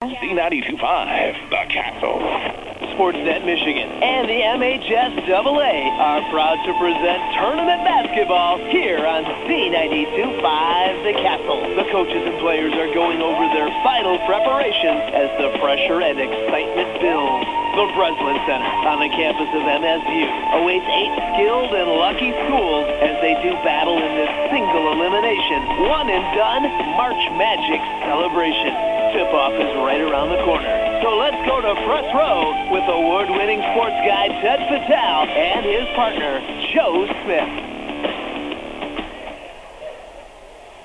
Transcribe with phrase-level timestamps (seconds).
[0.00, 0.80] Z92.5,
[1.52, 2.24] The Castle.
[2.96, 11.12] Sportsnet Michigan and the MHSAA are proud to present tournament basketball here on Z92.5 The
[11.20, 11.60] Castle.
[11.76, 16.96] The coaches and players are going over their final preparations as the pressure and excitement
[17.04, 17.44] builds.
[17.76, 20.24] The Breslin Center on the campus of MSU
[20.64, 25.60] awaits eight skilled and lucky schools as they do battle in this single elimination,
[25.92, 26.64] one and done
[26.96, 28.89] March Magic celebration.
[29.30, 30.66] Tip-off is right around the corner.
[31.04, 36.40] So let's go to press row with award-winning sports guy Ted Fattel and his partner,
[36.74, 37.46] Joe Smith.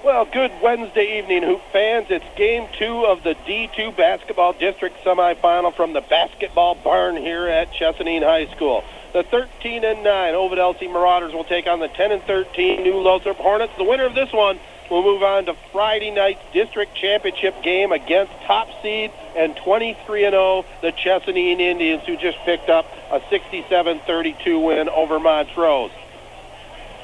[0.03, 2.05] Well, good Wednesday evening, Hoop fans.
[2.11, 7.71] It's game two of the D2 basketball district semifinal from the basketball barn here at
[7.71, 8.83] Chesaning High School.
[9.13, 13.01] The 13 and 9 Ovid Elsie Marauders will take on the 10 and 13 New
[13.01, 13.73] Lothrop Hornets.
[13.79, 18.31] The winner of this one will move on to Friday night's district championship game against
[18.45, 24.63] top seed and 23 and 0 the Chesaning Indians, who just picked up a 67-32
[24.63, 25.91] win over Montrose.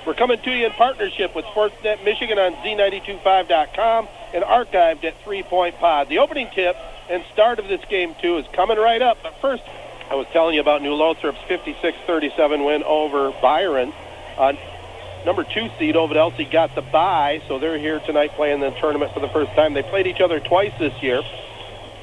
[0.05, 5.43] We're coming to you in partnership with Sportsnet Michigan on Z925.com and archived at Three
[5.43, 6.09] Point Pod.
[6.09, 6.75] The opening tip
[7.07, 9.19] and start of this game, too, is coming right up.
[9.21, 9.63] But first,
[10.09, 13.93] I was telling you about New Lothrop's 56-37 win over Byron.
[14.37, 14.53] Uh,
[15.25, 19.13] number two seed, Ovid Elsie, got the bye, so they're here tonight playing the tournament
[19.13, 19.73] for the first time.
[19.73, 21.21] They played each other twice this year.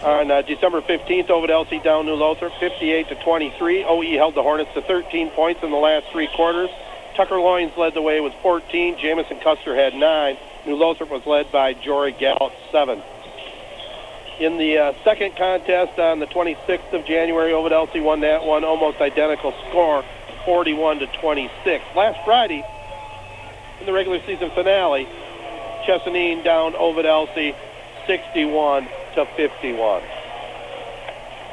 [0.02, 3.84] On uh, December 15th, Ovid Elsie down New Lothrop 58 to 23.
[3.84, 6.70] OE held the Hornets to 13 points in the last three quarters.
[7.16, 8.96] Tucker Loynes led the way with 14.
[8.98, 10.39] Jamison Custer had 9.
[10.66, 13.02] New Lothrop was led by Jory Gallup, 7.
[14.39, 18.62] In the uh, second contest on the 26th of January, Ovid Elsie won that one,
[18.62, 20.05] almost identical score,
[20.44, 21.84] 41 to 26.
[21.96, 22.64] Last Friday,
[23.81, 25.09] in the regular season finale,
[25.87, 27.55] Chesaning down Ovid Elsie
[28.07, 30.03] 61 to 51.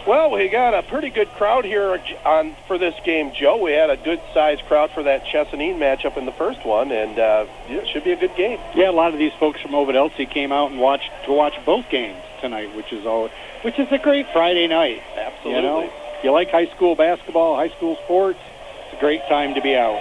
[0.07, 3.57] Well, we got a pretty good crowd here on for this game, Joe.
[3.57, 7.17] We had a good sized crowd for that Chesaning matchup in the first one, and
[7.17, 8.59] uh, it should be a good game.
[8.75, 11.55] Yeah, a lot of these folks from Ovid Elsie came out and watched to watch
[11.65, 13.29] both games tonight, which is all,
[13.63, 15.01] which is a great Friday night.
[15.15, 15.55] Absolutely.
[15.55, 18.39] You know, you like high school basketball, high school sports.
[18.85, 19.99] It's a great time to be out.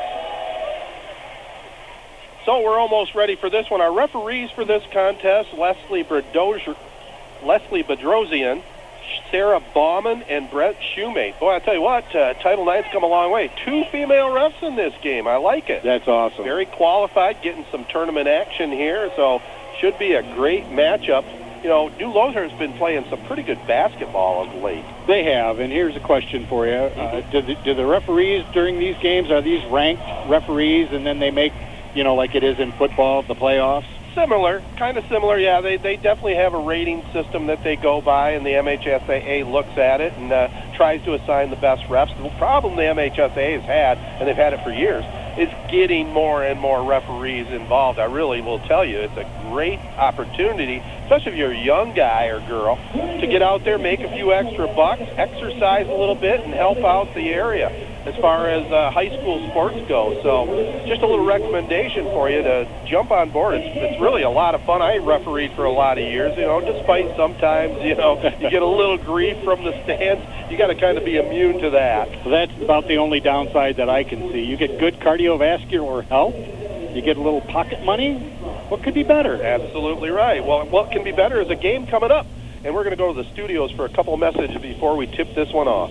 [2.45, 3.81] So we're almost ready for this one.
[3.81, 6.77] Our referees for this contest: Leslie Bradozier,
[7.43, 8.63] Leslie Bedrosian.
[9.31, 11.39] Sarah Bauman and Brett Shoemate.
[11.39, 13.51] Boy, I tell you what, uh, Title IX's come a long way.
[13.65, 15.27] Two female refs in this game.
[15.27, 15.83] I like it.
[15.83, 16.45] That's awesome.
[16.45, 19.43] Very qualified, getting some tournament action here, so
[19.79, 21.25] should be a great matchup.
[21.63, 24.85] You know, New Lothrop has been playing some pretty good basketball of late.
[25.07, 28.79] They have, and here's a question for you: uh, do, the, do the referees during
[28.79, 31.53] these games are these ranked referees, and then they make,
[31.95, 33.87] you know, like it is in football, the playoffs?
[34.15, 35.39] Similar, kind of similar.
[35.39, 39.51] Yeah, they they definitely have a rating system that they go by, and the MHSAA
[39.51, 42.17] looks at it and uh, tries to assign the best refs.
[42.23, 45.05] The problem the MHSAA has had, and they've had it for years,
[45.37, 47.99] is getting more and more referees involved.
[47.99, 52.27] I really will tell you, it's a great opportunity, especially if you're a young guy
[52.27, 56.39] or girl, to get out there, make a few extra bucks, exercise a little bit,
[56.41, 60.21] and help out the area as far as uh, high school sports go.
[60.23, 63.55] So, just a little recommendation for you to jump on board.
[63.55, 64.83] It's, it's really a lot of fun.
[64.83, 68.63] I refereed for a lot of years, you know, despite sometimes, you know, you get
[68.63, 70.23] a little grief from the stands.
[70.51, 72.09] You got to kind of be immune to that.
[72.09, 74.45] Well, that's about the only downside that I can see.
[74.45, 76.35] You get good cardiovascular health.
[76.95, 78.19] You get a little pocket money.
[78.69, 79.43] What could be better?
[79.43, 80.45] Absolutely right.
[80.45, 82.27] Well, what can be better is a game coming up,
[82.63, 85.07] and we're going to go to the studios for a couple of messages before we
[85.07, 85.91] tip this one off.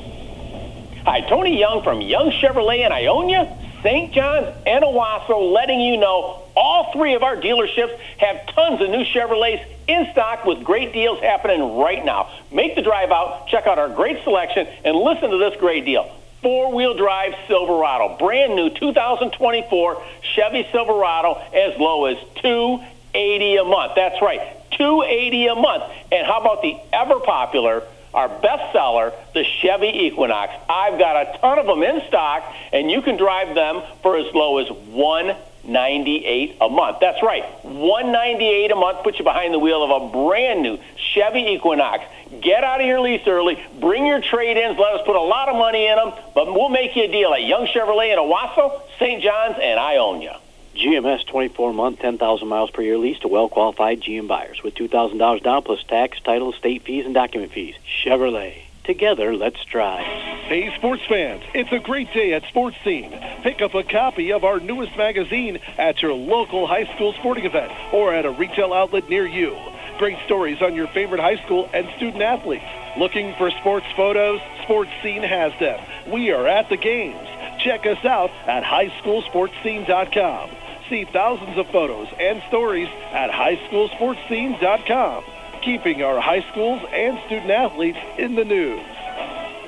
[1.05, 4.13] Hi, Tony Young from Young Chevrolet in Ionia, St.
[4.13, 9.03] John's, and Owosso, letting you know all three of our dealerships have tons of new
[9.03, 12.31] Chevrolets in stock with great deals happening right now.
[12.53, 16.09] Make the drive out, check out our great selection, and listen to this great deal.
[16.41, 23.91] Four-wheel drive Silverado, brand new 2024 Chevy Silverado, as low as 280 a month.
[23.97, 24.39] That's right,
[24.77, 25.83] 280 a month.
[26.13, 30.53] And how about the ever popular our bestseller, the Chevy Equinox.
[30.69, 34.33] I've got a ton of them in stock, and you can drive them for as
[34.33, 36.97] low as one ninety-eight a month.
[36.99, 40.77] That's right, one ninety-eight a month puts you behind the wheel of a brand new
[40.97, 42.03] Chevy Equinox.
[42.41, 45.55] Get out of your lease early, bring your trade-ins, let us put a lot of
[45.55, 49.21] money in them, but we'll make you a deal at Young Chevrolet in Owosso, St.
[49.21, 50.39] John's, and Ionia.
[50.75, 55.43] GMS 24 month, 10,000 miles per year lease to well qualified GM buyers with $2,000
[55.43, 57.75] down plus tax, title, state fees, and document fees.
[57.87, 58.63] Chevrolet.
[58.83, 60.03] Together, let's drive.
[60.03, 63.11] Hey, sports fans, it's a great day at Sports Scene.
[63.41, 67.71] Pick up a copy of our newest magazine at your local high school sporting event
[67.93, 69.57] or at a retail outlet near you.
[69.99, 72.65] Great stories on your favorite high school and student athletes.
[72.97, 74.41] Looking for sports photos?
[74.63, 75.79] Sports Scene has them.
[76.11, 77.25] We are at the games.
[77.59, 80.49] Check us out at highschoolsportscene.com.
[80.93, 85.23] See thousands of photos and stories at highschoolsportscene.com.
[85.63, 88.79] Keeping our high schools and student athletes in the news.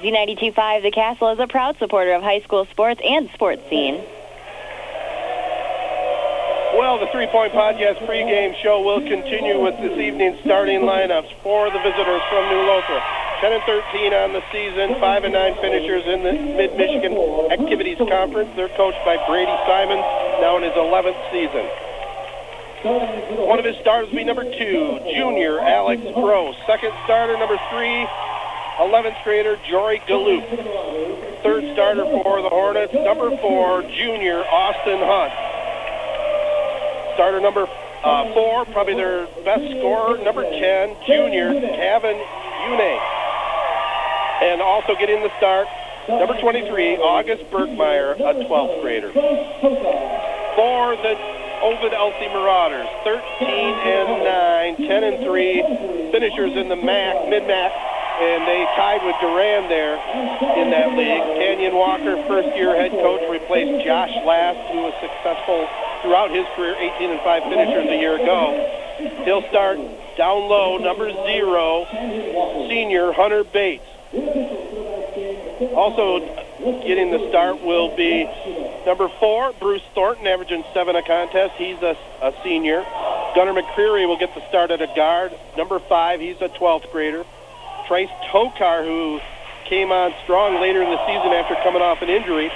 [0.02, 4.04] Z92.5 The Castle is a proud supporter of high school sports and sports scene.
[6.76, 11.72] Well, the Three Point Podcast pregame show will continue with this evening's starting lineups for
[11.72, 13.00] the visitors from New Lothrop.
[13.40, 17.16] 10 and 13 on the season, 5 and 9 finishers in the Mid Michigan
[17.48, 18.52] Activities Conference.
[18.60, 20.04] They're coached by Brady Simons,
[20.44, 21.64] now in his 11th season.
[23.48, 26.60] One of his starters will be number two, junior Alex Gross.
[26.68, 28.04] Second starter, number three,
[28.84, 30.44] 11th grader Jory Galoop.
[31.42, 35.45] Third starter for the Hornets, number four, junior Austin Hunt.
[37.16, 37.68] Starter number
[38.04, 42.20] uh, four, probably their best scorer, number 10, junior Kevin
[42.68, 43.00] Une.
[44.44, 45.68] And also getting the start,
[46.08, 49.12] number 23, August Berkmeyer, a 12th grader.
[49.12, 51.16] For the
[51.64, 57.72] Ovid Elsie Marauders, 13 and 9, 10 and 3, finishers in the MAC, mid-MAC
[58.16, 60.00] and they tied with Durand there
[60.56, 61.20] in that league.
[61.36, 65.68] Canyon Walker, first year head coach, replaced Josh Last, who was successful
[66.06, 68.54] throughout his career, 18 and 5 finishers a year ago.
[69.26, 69.78] He'll start
[70.16, 71.86] down low, number zero,
[72.70, 73.84] senior Hunter Bates.
[75.74, 76.20] Also
[76.86, 78.24] getting the start will be
[78.86, 81.56] number four, Bruce Thornton, averaging seven a contest.
[81.58, 82.86] He's a, a senior.
[83.36, 85.34] Gunnar McCreary will get the start at a guard.
[85.58, 87.26] Number five, he's a 12th grader.
[87.88, 89.20] Trace Tokar, who
[89.66, 92.52] came on strong later in the season after coming off an injury.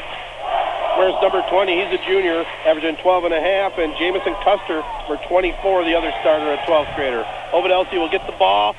[0.99, 5.15] Whereas number 20, he's a junior, averaging 12 and a half, and Jamison Custer, number
[5.29, 7.25] 24, the other starter, a 12th grader.
[7.53, 8.75] Ovid Elsie will get the ball,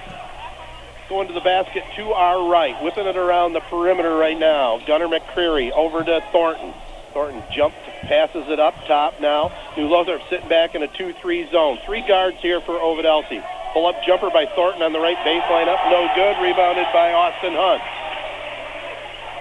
[1.08, 4.84] going to the basket to our right, whipping it around the perimeter right now.
[4.86, 6.74] Gunnar McCreary over to Thornton.
[7.14, 9.50] Thornton jumps, passes it up top now.
[9.78, 11.78] New Lothrop sitting back in a 2-3 zone.
[11.86, 13.42] Three guards here for Ovid Elsie.
[13.72, 16.36] Pull up jumper by Thornton on the right baseline up, no good.
[16.44, 17.80] Rebounded by Austin Hunt.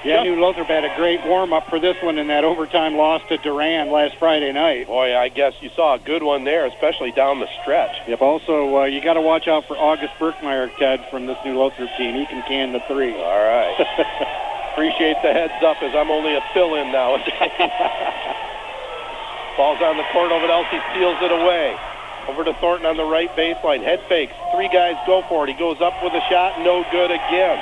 [0.03, 3.21] Yeah, New Lothrop had a great warm up for this one in that overtime loss
[3.27, 4.87] to Durand last Friday night.
[4.87, 7.95] Boy, I guess you saw a good one there, especially down the stretch.
[8.07, 8.21] Yep.
[8.21, 11.89] Also, uh, you got to watch out for August Berkmeyer, Ted, from this New Lothrop
[11.97, 12.15] team.
[12.15, 13.13] He can can the three.
[13.13, 13.75] All right.
[14.71, 17.27] Appreciate the heads up, as I'm only a fill-in nowadays.
[19.57, 20.31] Ball's on the court.
[20.31, 21.75] Ovid Elsie steals it away.
[22.29, 23.83] Over to Thornton on the right baseline.
[23.83, 24.31] Head fakes.
[24.55, 25.51] Three guys go for it.
[25.51, 26.61] He goes up with a shot.
[26.61, 27.59] No good again.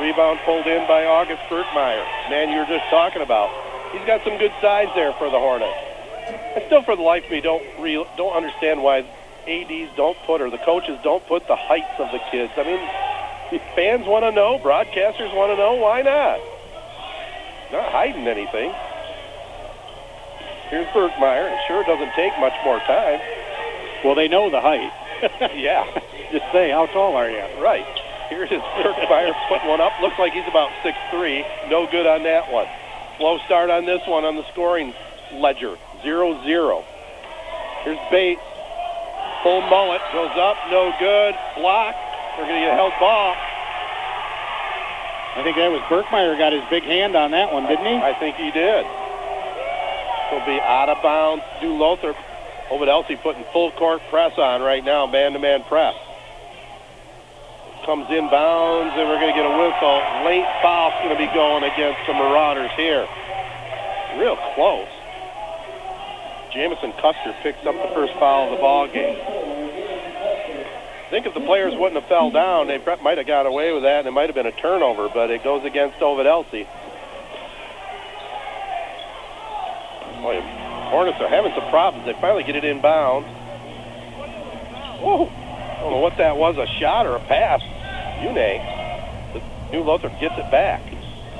[0.00, 2.04] Rebound pulled in by August Berkmeyer.
[2.28, 3.48] Man, you were just talking about.
[3.92, 5.72] He's got some good size there for the Hornets.
[6.56, 9.06] I still, for the life of me, don't real, don't understand why
[9.48, 12.52] ads don't put or the coaches don't put the heights of the kids.
[12.56, 12.80] I mean,
[13.50, 15.74] the fans want to know, broadcasters want to know.
[15.76, 16.40] Why not?
[17.72, 18.74] Not hiding anything.
[20.68, 21.52] Here's Berkmeyer.
[21.52, 23.20] It sure doesn't take much more time.
[24.04, 24.92] Well, they know the height.
[25.56, 25.86] yeah.
[26.32, 27.44] Just say, how tall are you?
[27.62, 27.86] Right.
[28.28, 29.92] Here's Berkmeyer putting one up.
[30.00, 31.70] Looks like he's about 6'3".
[31.70, 32.66] No good on that one.
[33.18, 34.92] Slow start on this one on the scoring
[35.32, 35.76] ledger.
[36.02, 36.84] 0-0.
[37.84, 38.42] Here's Bates.
[39.42, 40.00] Full mullet.
[40.12, 40.56] Goes up.
[40.70, 41.34] No good.
[41.56, 41.94] Block.
[42.36, 43.34] We're going to get a held ball.
[45.36, 47.94] I think that was Berkmeyer got his big hand on that one, didn't he?
[47.94, 48.84] I think he did.
[50.30, 51.44] He'll be out of bounds.
[51.62, 52.16] Lothrop.
[52.70, 55.94] Ovid Elsie putting full court press on right now, man-to-man press.
[57.86, 60.02] Comes inbounds, and we're going to get a whistle.
[60.26, 63.06] Late foul's going to be going against the Marauders here.
[64.18, 64.88] Real close.
[66.52, 69.16] Jamison Custer picks up the first foul of the ball game.
[69.16, 73.84] I think if the players wouldn't have fell down, they might have got away with
[73.84, 76.66] that, and it might have been a turnover, but it goes against Ovid Elsie.
[80.22, 80.40] Boy,
[80.90, 82.04] Hornets are having some problems.
[82.04, 83.26] They finally get it inbound.
[84.98, 85.26] Whoa.
[85.30, 87.62] I don't know what that was, a shot or a pass.
[88.20, 89.72] Une.
[89.72, 90.82] New Lothrop gets it back.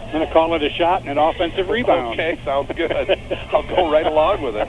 [0.06, 2.06] I'm going to call it a shot and an offensive rebound.
[2.20, 3.18] Okay, sounds good.
[3.52, 4.68] I'll go right along with it.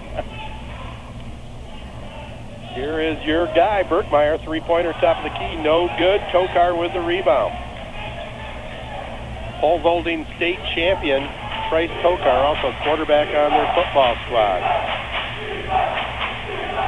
[2.74, 6.22] Here is your guy, Berkmeyer, three-pointer, top of the key, no good.
[6.30, 7.54] Tokar with the rebound.
[9.60, 11.28] Pole vaulting state champion,
[11.70, 14.62] Trace Tokar, also quarterback on their football squad.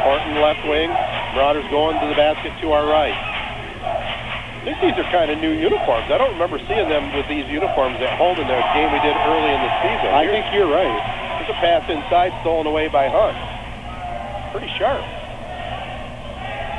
[0.03, 0.89] Horton left wing,
[1.33, 3.28] Marauders going to the basket to our right.
[4.69, 6.05] I think these are kind of new uniforms.
[6.13, 9.17] I don't remember seeing them with these uniforms at home in the game we did
[9.17, 10.13] early in the season.
[10.13, 11.41] I think you're right.
[11.41, 13.33] There's a pass inside stolen away by Hunt.
[14.53, 15.01] Pretty sharp.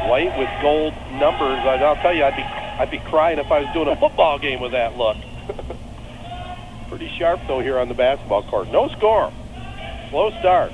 [0.08, 1.58] White with gold numbers.
[1.66, 4.38] I- I'll tell you, I'd be I'd be crying if I was doing a football
[4.38, 5.16] game with that look.
[6.88, 8.70] Pretty sharp though here on the basketball court.
[8.70, 9.32] No score.
[10.10, 10.70] Slow start.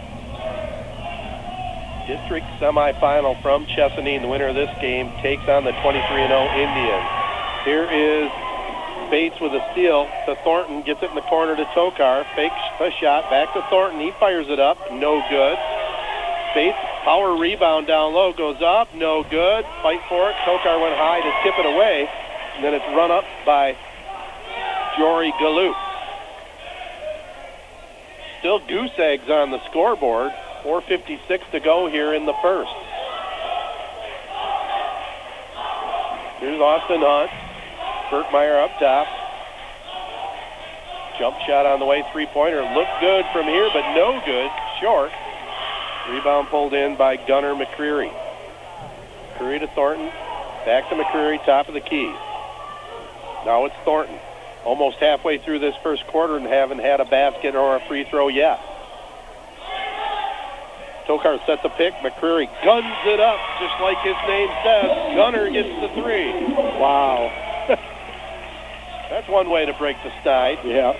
[2.06, 4.22] District semifinal from Chesaning.
[4.22, 7.06] The winner of this game takes on the 23-0 Indians.
[7.64, 8.30] Here is
[9.10, 10.82] Bates with a steal to Thornton.
[10.82, 12.24] Gets it in the corner to Tokar.
[12.36, 13.28] Fakes a shot.
[13.28, 14.00] Back to Thornton.
[14.00, 14.78] He fires it up.
[14.92, 15.58] No good.
[16.54, 18.32] Bates, power rebound down low.
[18.32, 18.94] Goes up.
[18.94, 19.64] No good.
[19.82, 20.36] Fight for it.
[20.46, 22.08] Tokar went high to tip it away.
[22.54, 23.76] And then it's run up by
[24.96, 25.74] Jory Galoot.
[28.38, 30.32] Still goose eggs on the scoreboard.
[30.66, 32.74] 4.56 to go here in the first.
[36.40, 37.30] Here's Austin Hunt.
[38.10, 39.06] Berkmeyer up top.
[41.20, 42.62] Jump shot on the way, three-pointer.
[42.74, 44.50] Looked good from here, but no good.
[44.80, 45.12] Short.
[46.10, 48.12] Rebound pulled in by Gunnar McCreary.
[49.34, 50.10] McCreary to Thornton.
[50.66, 52.12] Back to McCreary, top of the key.
[53.46, 54.18] Now it's Thornton.
[54.64, 58.26] Almost halfway through this first quarter and haven't had a basket or a free throw
[58.26, 58.58] yet.
[61.06, 61.94] Tokar sets a pick.
[61.94, 65.14] McCreary guns it up, just like his name says.
[65.14, 66.32] Gunner gets the three.
[66.78, 67.30] Wow.
[69.10, 70.58] That's one way to break the snide.
[70.64, 70.96] Yeah.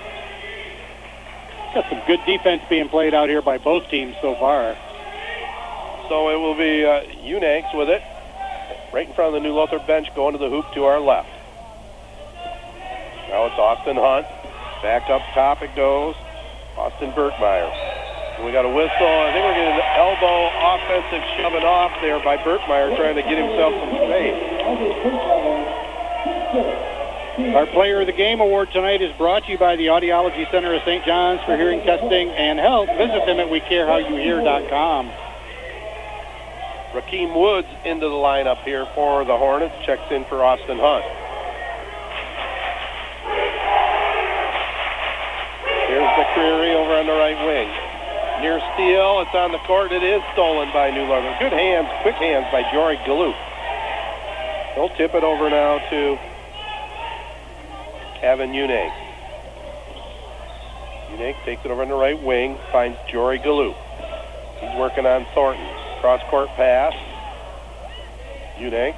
[1.73, 4.77] Got some good defense being played out here by both teams so far.
[6.07, 7.03] So it will be uh,
[7.77, 8.01] with it,
[8.93, 11.29] right in front of the New Lothrop bench, going to the hoop to our left.
[13.29, 14.25] Now it's Austin Hunt.
[14.81, 16.15] Back up top it goes.
[16.77, 18.06] Austin Berkmeyer.
[18.43, 18.91] We got a whistle.
[18.93, 23.33] I think we're getting an elbow offensive shoving off there by Berkmeyer trying to get
[23.33, 24.37] himself some space.
[27.55, 30.73] Our Player of the Game award tonight is brought to you by the Audiology Center
[30.75, 31.03] of St.
[31.03, 32.87] John's for hearing testing and help.
[32.89, 35.09] Visit them at wecarehowYouHear.com.
[36.93, 39.73] Rakeem Woods into the lineup here for the Hornets.
[39.83, 41.05] Checks in for Austin Hunt.
[45.89, 47.86] Here's McCreary over on the right wing.
[48.41, 49.91] Near steal, it's on the court.
[49.91, 51.39] It is stolen by New Lothrop.
[51.39, 53.35] Good hands, quick hands by Jory Galoot.
[54.75, 56.19] He'll tip it over now to
[58.21, 58.93] Kevin Unake.
[61.09, 63.75] Unake takes it over on the right wing, finds Jory Galoot.
[64.59, 65.65] He's working on Thornton.
[65.99, 66.93] Cross court pass.
[68.59, 68.95] Unake.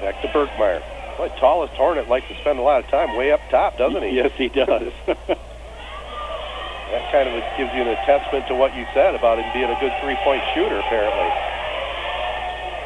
[0.00, 0.80] Back to Berkmeyer.
[1.16, 4.10] Boy, tallest Hornet likes to spend a lot of time way up top, doesn't he?
[4.14, 4.92] Yes, he does.
[6.90, 9.78] That kind of gives you an attestment to what you said about him being a
[9.80, 11.30] good three-point shooter, apparently.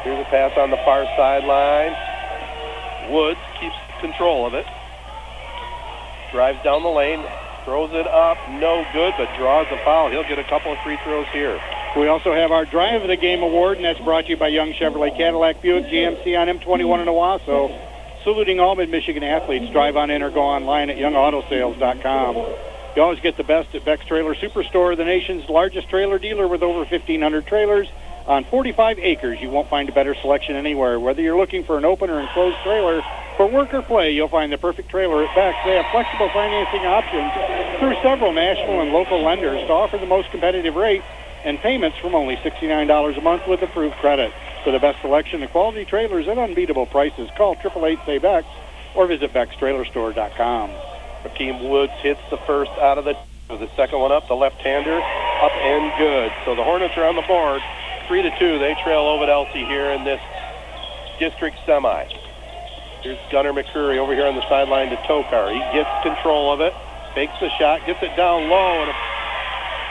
[0.03, 1.91] Here's a pass on the far sideline.
[3.11, 4.65] Woods keeps control of it.
[6.31, 7.25] Drives down the lane,
[7.65, 10.09] throws it up, no good, but draws the foul.
[10.09, 11.59] He'll get a couple of free throws here.
[11.97, 14.49] We also have our Drive of the Game award, and that's brought to you by
[14.49, 17.75] Young Chevrolet Cadillac Buick GMC on M21 in Owosso.
[18.23, 19.71] Saluting all mid-Michigan athletes.
[19.71, 22.68] Drive on in or go online at youngautosales.com.
[22.95, 26.63] You always get the best at Beck's Trailer Superstore, the nation's largest trailer dealer with
[26.63, 27.87] over 1,500 trailers
[28.25, 29.39] on 45 acres.
[29.39, 30.99] You won't find a better selection anywhere.
[30.99, 33.01] Whether you're looking for an open or enclosed trailer
[33.37, 35.57] for work or play, you'll find the perfect trailer at Beck's.
[35.65, 40.31] They have flexible financing options through several national and local lenders to offer the most
[40.31, 41.05] competitive rates
[41.45, 44.33] and payments from only $69 a month with approved credit.
[44.63, 48.47] For the best selection of quality trailers at unbeatable prices, call 888-SAY-BEX
[48.95, 50.88] or visit Beck'sTrailerStore.com.
[51.23, 53.17] Rakeem Woods hits the first out of the
[53.49, 56.31] the second one up, the left-hander, up and good.
[56.45, 57.63] So the Hornets are on the board,
[58.07, 58.59] three to two.
[58.59, 60.21] They trail Ovid Elsie here in this
[61.17, 62.05] district semi.
[63.01, 65.51] Here's Gunnar McCreary over here on the sideline to Tokar.
[65.51, 66.73] He gets control of it,
[67.15, 69.18] fakes the shot, gets it down low, and a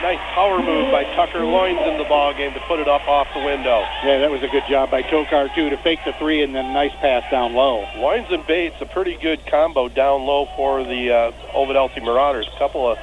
[0.01, 3.27] nice power move by Tucker Loynes in the ball game to put it up off
[3.33, 3.81] the window.
[4.03, 6.73] Yeah, that was a good job by Tokar, too, to fake the three and then
[6.73, 7.85] nice pass down low.
[7.95, 12.47] Loynes and Bates, a pretty good combo down low for the uh, Ovid Marauders.
[12.55, 12.97] A couple of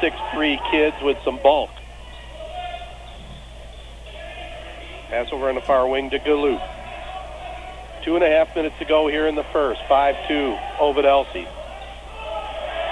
[0.00, 1.70] six-three kids with some bulk.
[5.08, 6.60] Pass over on the far wing to Galoot.
[8.04, 9.80] Two and a half minutes to go here in the first.
[9.88, 11.48] 5-2, Ovid Elsie.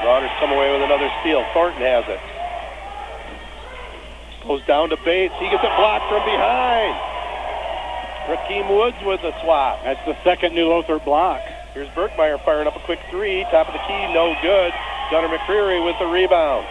[0.01, 1.45] Marauders come away with another steal.
[1.53, 2.32] Thornton has it.
[4.47, 5.35] Goes down to Bates.
[5.39, 6.99] He gets a block from behind.
[8.27, 9.81] Rakeem Woods with a swat.
[9.85, 11.41] That's the second New Lothrop block.
[11.75, 13.45] Here's Berkmeyer firing up a quick three.
[13.51, 14.73] Top of the key, no good.
[15.11, 16.67] Gunnar McCreary with the rebound.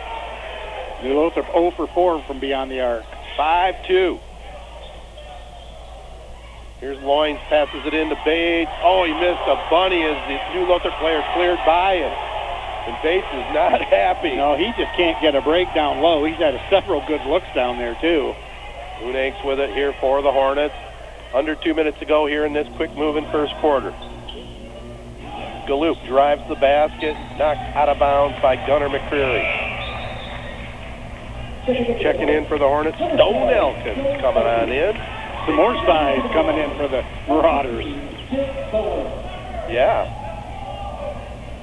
[1.03, 3.03] New Lothrop 0 for 4 from beyond the arc.
[3.37, 4.19] 5-2.
[6.79, 8.71] Here's Loynes, passes it in to Bates.
[8.83, 12.30] Oh, he missed a bunny as the New Lothrop player cleared by him.
[12.88, 14.35] And Bates is not happy.
[14.35, 16.23] No, he just can't get a break down low.
[16.25, 18.33] He's had several good looks down there, too.
[19.03, 20.75] Unakes with it here for the Hornets.
[21.33, 23.91] Under two minutes to go here in this quick moving first quarter.
[25.67, 29.69] Galoop drives the basket, knocked out of bounds by Gunnar McCreary.
[32.01, 34.95] Checking in for the Hornets, Stone Elkins coming on in.
[35.45, 37.85] Some more size coming in for the Marauders.
[39.71, 40.17] Yeah.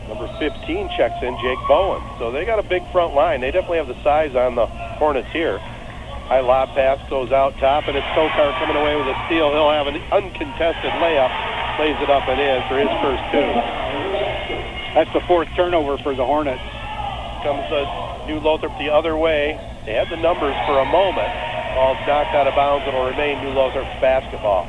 [0.09, 2.03] Number 15 checks in, Jake Bowen.
[2.19, 3.43] So they got a big front line.
[3.43, 4.65] They definitely have the size on the
[4.97, 5.59] Hornets here.
[5.59, 9.53] High lob pass goes out top, and it's Tokar coming away with a steal.
[9.53, 11.33] He'll have an uncontested layup,
[11.77, 13.49] plays it up and in for his first two.
[14.97, 16.65] That's the fourth turnover for the Hornets.
[17.45, 19.61] Comes uh, New Lothrop the other way.
[19.85, 21.29] They had the numbers for a moment.
[21.77, 22.89] Ball's knocked out of bounds.
[22.89, 24.67] It'll remain New Lothrop's basketball.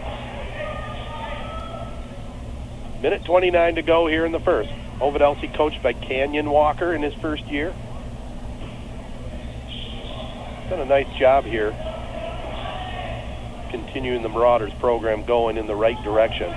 [3.01, 4.69] Minute 29 to go here in the first.
[5.01, 7.73] Ovid Elsie coached by Canyon Walker in his first year.
[10.69, 11.75] Done a nice job here
[13.69, 16.49] continuing the Marauders program going in the right direction.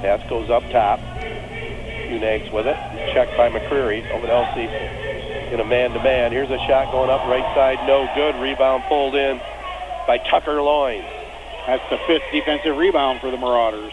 [0.00, 0.98] Pass goes up top.
[1.00, 2.76] Unags with it.
[3.12, 4.08] Checked by McCreary.
[4.10, 4.68] Ovid Elsie
[5.52, 6.32] in a man-to-man.
[6.32, 7.86] Here's a shot going up right side.
[7.86, 8.40] No good.
[8.40, 9.38] Rebound pulled in
[10.06, 11.04] by Tucker Loynes.
[11.66, 13.92] That's the fifth defensive rebound for the Marauders.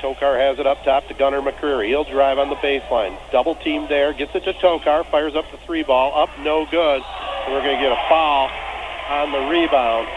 [0.00, 1.88] Tokar has it up top to Gunnar McCreary.
[1.88, 3.18] He'll drive on the baseline.
[3.30, 4.12] Double team there.
[4.14, 5.04] Gets it to Tokar.
[5.10, 6.16] Fires up the three ball.
[6.20, 7.02] Up, no good.
[7.02, 8.48] So we're going to get a foul
[9.10, 10.08] on the rebound.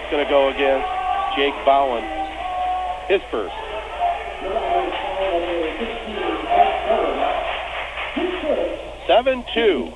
[0.00, 0.88] It's going to go against
[1.36, 2.04] Jake Bowen.
[3.08, 3.54] His first.
[9.06, 9.92] Seven two.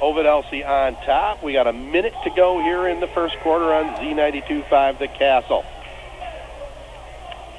[0.00, 1.42] Ovid on top.
[1.42, 5.64] We got a minute to go here in the first quarter on Z92.5 The Castle.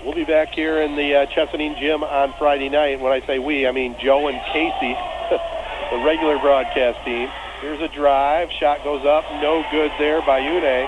[0.03, 3.01] We'll be back here in the uh, Chesaning Gym on Friday night.
[3.01, 4.95] When I say we, I mean Joe and Casey,
[5.91, 7.27] the regular broadcast team.
[7.59, 8.49] Here's a drive.
[8.49, 9.25] Shot goes up.
[9.41, 10.87] No good there by Une.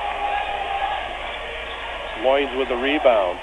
[2.23, 3.37] Loynes with the rebound.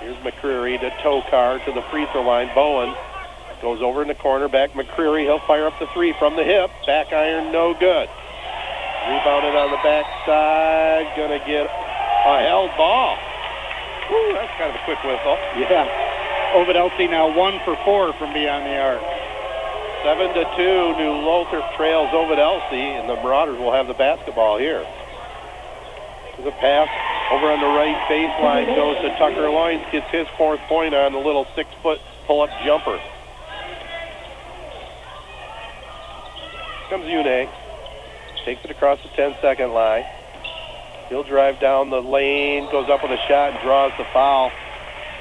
[0.00, 2.50] Here's McCreary to Tokar to the free throw line.
[2.54, 2.94] Bowen
[3.62, 4.48] goes over in the corner.
[4.48, 5.22] Back McCreary.
[5.22, 6.70] He'll fire up the three from the hip.
[6.86, 7.50] Back iron.
[7.50, 8.10] No good.
[9.08, 11.16] Rebounded on the backside.
[11.16, 11.70] Gonna get
[12.26, 13.18] a held ball.
[14.10, 15.38] Woo, that's kind of a quick whistle.
[15.56, 15.88] Yeah.
[16.54, 19.02] Ovid Elsie now one for four from beyond the arc.
[20.04, 20.98] Seven to two.
[20.98, 24.86] New Lothrop trails Ovid Elsie, and the Marauders will have the basketball here.
[26.42, 26.88] The pass
[27.32, 31.18] over on the right baseline goes to Tucker Loynes, gets his fourth point on the
[31.18, 33.00] little six-foot pull-up jumper.
[36.90, 37.48] Comes Une,
[38.44, 40.04] takes it across the 10-second line.
[41.12, 44.50] He'll drive down the lane, goes up with a shot, and draws the foul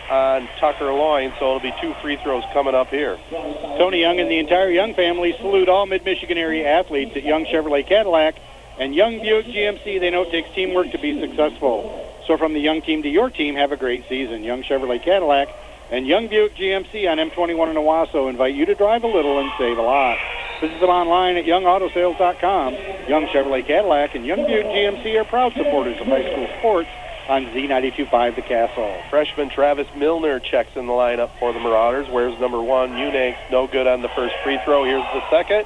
[0.09, 3.19] on Tucker Loin, so it'll be two free throws coming up here.
[3.29, 7.85] Tony Young and the entire Young family salute all Mid-Michigan area athletes at Young Chevrolet
[7.85, 8.35] Cadillac
[8.79, 9.99] and Young Buick GMC.
[9.99, 12.09] They know it takes teamwork to be successful.
[12.25, 14.45] So from the Young team to your team, have a great season.
[14.45, 15.49] Young Chevrolet Cadillac
[15.89, 19.51] and Young Buick GMC on M21 in Owosso invite you to drive a little and
[19.57, 20.17] save a lot.
[20.61, 22.73] Visit them online at youngautosales.com.
[23.09, 26.89] Young Chevrolet Cadillac and Young Buick GMC are proud supporters of high school sports
[27.27, 29.01] on Z92.5 The Castle.
[29.09, 32.07] Freshman Travis Milner checks in the lineup for the Marauders.
[32.09, 32.91] Where's number one?
[32.91, 34.83] Unakes, no good on the first free throw.
[34.83, 35.65] Here's the second.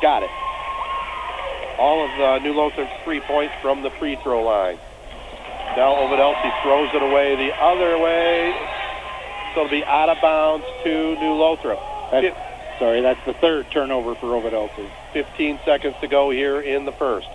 [0.00, 0.30] Got it.
[1.80, 4.78] All of uh, the New Lothrop's three points from the free throw line.
[5.76, 8.54] Now Ovid Elsie throws it away the other way.
[9.54, 11.80] So it'll be out of bounds to New Lothrop.
[12.10, 12.36] That's,
[12.78, 14.88] sorry, that's the third turnover for Ovid Elsie.
[15.12, 17.28] 15 seconds to go here in the first.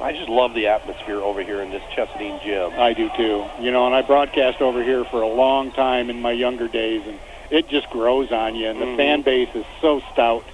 [0.00, 2.72] I just love the atmosphere over here in this Chesaning gym.
[2.78, 3.44] I do too.
[3.60, 7.02] You know, and I broadcast over here for a long time in my younger days,
[7.06, 7.18] and
[7.50, 8.68] it just grows on you.
[8.68, 8.96] And the Mhm.
[8.96, 10.44] fan base is so stout.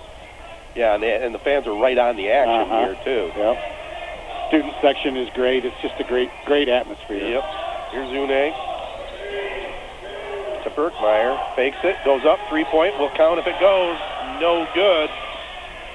[0.76, 2.78] Yeah, and, they, and the fans are right on the action Uh-huh.
[2.86, 3.32] here too.
[3.36, 3.58] Yep.
[4.48, 5.64] Student section is great.
[5.64, 7.16] It's just a great, great atmosphere.
[7.26, 7.44] Yep.
[7.90, 8.54] Here's Une.
[10.64, 11.56] To Berkmeyer.
[11.56, 11.96] Fakes it.
[12.04, 12.38] Goes up.
[12.48, 12.98] Three point.
[12.98, 13.98] Will count if it goes.
[14.40, 15.10] No good.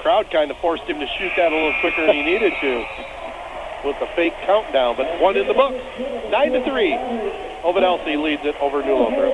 [0.01, 2.85] Crowd kind of forced him to shoot that a little quicker than he needed to
[3.83, 5.73] with the fake countdown, but one in the book.
[6.29, 6.93] Nine to three.
[7.63, 9.33] Ovid Elsie leads it over New Lothrop.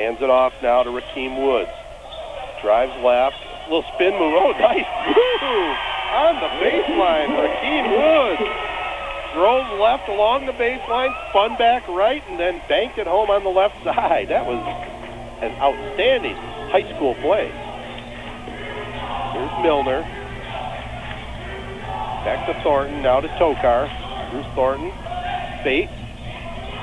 [0.00, 1.68] Hands it off now to Rakeem Woods.
[2.62, 3.36] Drives left.
[3.68, 4.32] Little spin move.
[4.32, 4.88] Oh, nice
[5.44, 5.76] move
[6.08, 7.28] on the baseline.
[7.36, 8.48] Rakeem Woods
[9.34, 13.50] drove left along the baseline, spun back right, and then banked it home on the
[13.50, 14.28] left side.
[14.28, 14.56] That was
[15.42, 16.36] an outstanding
[16.72, 17.52] high school play.
[19.36, 20.00] Here's Milner.
[22.24, 23.90] Back to Thornton, now to Tokar.
[24.30, 24.92] Bruce Thornton.
[25.62, 25.92] Bates.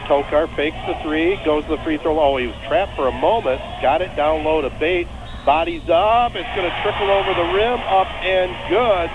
[0.02, 2.20] Tokar fakes the three, goes to the free throw.
[2.20, 3.62] Oh, he was trapped for a moment.
[3.82, 5.10] Got it down low to Bates.
[5.46, 6.36] Bodies up.
[6.36, 7.80] It's going to trickle over the rim.
[7.80, 9.10] Up and good.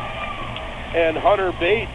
[0.97, 1.93] And Hunter Bates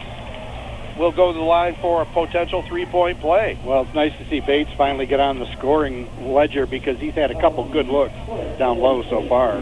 [0.98, 3.58] will go to the line for a potential three-point play.
[3.64, 7.30] Well, it's nice to see Bates finally get on the scoring ledger because he's had
[7.30, 8.14] a couple good looks
[8.58, 9.60] down low so far.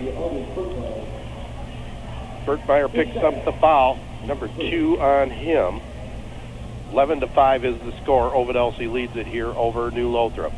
[2.47, 3.99] Berkmeyer picks up the foul.
[4.25, 5.81] Number two on him.
[6.93, 8.35] 11 to 5 is the score.
[8.35, 10.53] Ovid Elsie leads it here over New Lothrop.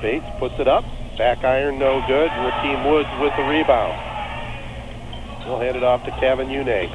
[0.00, 0.84] Bates puts it up.
[1.18, 2.30] Back iron, no good.
[2.30, 4.02] Rakeem Woods with the rebound.
[5.46, 6.88] We'll hand it off to Kevin Une.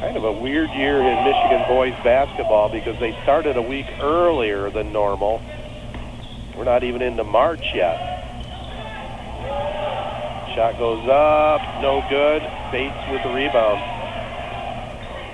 [0.00, 4.70] Kind of a weird year in Michigan boys basketball because they started a week earlier
[4.70, 5.40] than normal.
[6.56, 8.19] We're not even into March yet.
[10.54, 12.42] Shot goes up, no good.
[12.72, 13.80] Bates with the rebound.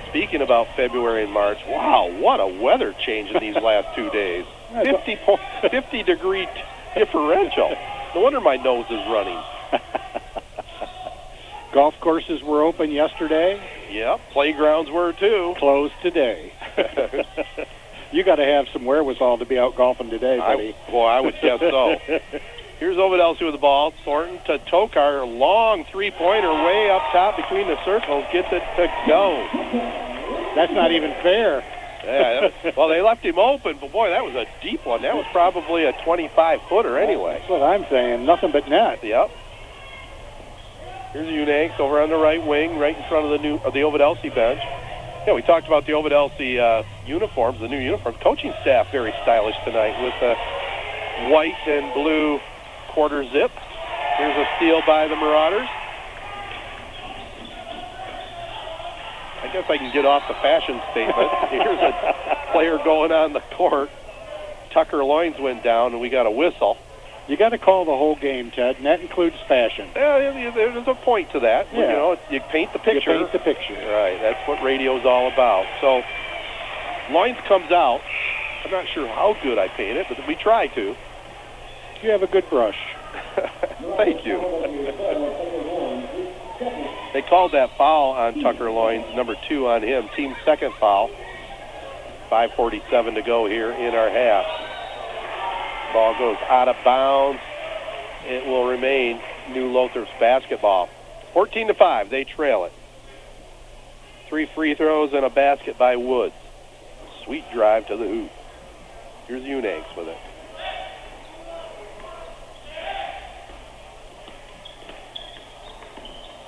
[0.09, 4.45] Speaking about February and March, wow, what a weather change in these last two days.
[4.73, 6.51] 50, po- 50 degree t-
[6.99, 7.75] differential.
[8.15, 9.39] No wonder my nose is running.
[11.73, 13.59] Golf courses were open yesterday,
[13.91, 15.53] Yep, playgrounds were too.
[15.57, 16.51] closed today.
[18.11, 20.75] you got to have some wherewithal to be out golfing today, buddy.
[20.87, 21.99] I, boy, I would guess so.
[22.79, 23.91] Here's Ovid Elsie with the ball.
[24.05, 25.25] Thornton to Tokar.
[25.25, 28.25] Long three-pointer way up top between the circles.
[28.31, 29.47] Gets it to go.
[30.55, 31.63] That's not even fair.
[32.03, 35.01] Yeah, that- well, they left him open, but boy, that was a deep one.
[35.01, 37.37] That was probably a 25-footer anyway.
[37.39, 38.25] That's what I'm saying.
[38.25, 39.03] Nothing but net.
[39.03, 39.31] Yep.
[41.13, 43.83] Here's Unanks over on the right wing, right in front of the new of the
[43.83, 44.59] Ovid Elsie bench.
[45.25, 48.17] Yeah, we talked about the Ovid Elsie uh, uniforms, the new uniforms.
[48.21, 50.35] Coaching staff very stylish tonight with the
[51.31, 52.39] white and blue
[52.97, 53.51] quarter zip.
[54.17, 55.67] Here's a steal by the Marauders.
[59.43, 61.29] I guess I can get off the fashion statement.
[61.51, 63.91] Here's a player going on the court.
[64.71, 66.75] Tucker Loynes went down, and we got a whistle.
[67.27, 69.87] You got to call the whole game, Ted, and that includes fashion.
[69.95, 71.71] Yeah, there's a point to that.
[71.71, 71.91] You Yeah.
[71.91, 73.13] know, you paint the picture.
[73.13, 73.75] You paint the picture.
[73.75, 75.67] Right, that's what radio's all about.
[75.81, 76.01] So,
[77.13, 78.01] Loynes comes out.
[78.65, 80.95] I'm not sure how good I paint it, but we try to.
[82.01, 82.77] You have a good brush.
[83.97, 84.37] Thank you.
[87.13, 91.09] they called that foul on Tucker Loynes, number two on him, team second foul.
[92.29, 94.45] 5:47 to go here in our half.
[95.93, 97.41] Ball goes out of bounds.
[98.25, 100.89] It will remain New Lothrop's basketball.
[101.33, 102.73] 14 to five, they trail it.
[104.27, 106.35] Three free throws and a basket by Woods.
[107.23, 108.31] Sweet drive to the hoop.
[109.27, 110.17] Here's Unanks with it.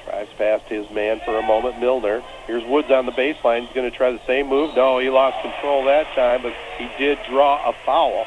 [0.10, 2.24] Drives past his man for a moment, Milner.
[2.48, 3.68] Here's Woods on the baseline.
[3.68, 4.76] He's going to try the same move.
[4.76, 8.26] No, he lost control that time, but he did draw a foul.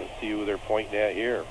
[0.00, 1.44] Let's see who they're pointing at here.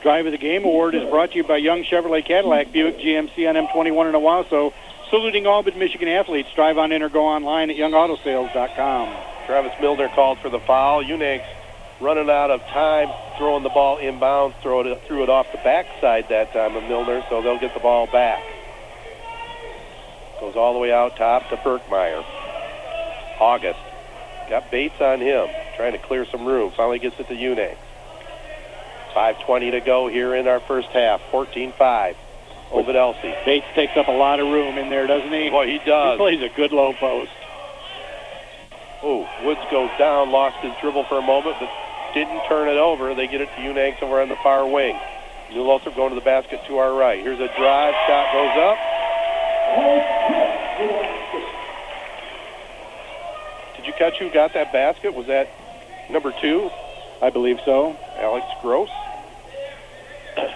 [0.00, 3.46] Drive of the Game Award is brought to you by Young Chevrolet Cadillac Buick GMC
[3.50, 4.72] on M21 in Owosso.
[5.10, 6.48] Saluting all but Michigan athletes.
[6.54, 9.14] Drive on in or go online at youngautosales.com.
[9.44, 11.04] Travis Milner called for the foul.
[11.04, 11.44] Unanks
[12.00, 16.28] running out of time throwing the ball inbounds, throw it, threw it off the backside
[16.28, 18.42] that time of Milner, so they'll get the ball back.
[20.40, 22.24] Goes all the way out top to Berkmeyer.
[23.38, 23.80] August.
[24.48, 26.72] Got Bates on him, trying to clear some room.
[26.76, 27.76] Finally gets it to Une.
[29.14, 31.20] 5.20 to go here in our first half.
[31.30, 32.16] 14-5.
[32.72, 33.34] Ovid Elsie.
[33.44, 35.50] Bates takes up a lot of room in there, doesn't he?
[35.50, 36.12] Boy, he does.
[36.12, 37.30] He plays a good low post.
[39.02, 41.70] Oh, Woods goes down, lost his dribble for a moment, but
[42.14, 43.14] didn't turn it over.
[43.14, 44.98] They get it to Unanks over on the far wing.
[45.50, 47.18] New Lothrop going to the basket to our right.
[47.18, 48.78] Here's a drive, shot goes up.
[53.76, 55.14] Did you catch who got that basket?
[55.14, 55.48] Was that
[56.10, 56.70] number two,
[57.20, 57.96] I believe so.
[58.18, 58.90] Alex Gross?
[60.36, 60.52] That's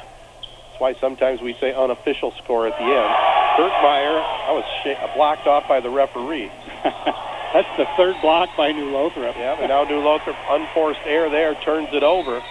[0.79, 3.15] why sometimes we say unofficial score at the end.
[3.59, 6.51] Berkmeyer, I was sh- blocked off by the referee.
[7.55, 9.37] That's the third block by New Lothrop.
[9.37, 12.43] Yeah, but now New Lothrop, unforced air there, turns it over.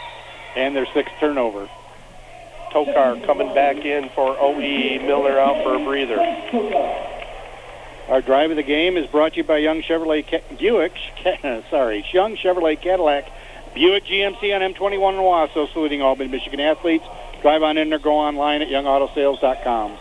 [0.56, 1.68] And their sixth turnover.
[2.72, 5.00] Tokar coming back in for OE.
[5.06, 6.18] Miller out for a breather.
[8.08, 10.94] Our drive of the game is brought to you by Young Chevrolet Ca- Buick.
[11.22, 13.30] Ca- sorry, Young Chevrolet Cadillac
[13.74, 17.06] Buick GMC on M21 in Owosso, saluting Albany, Michigan athletes.
[17.42, 19.98] Drive on in or go online at youngautosales.com.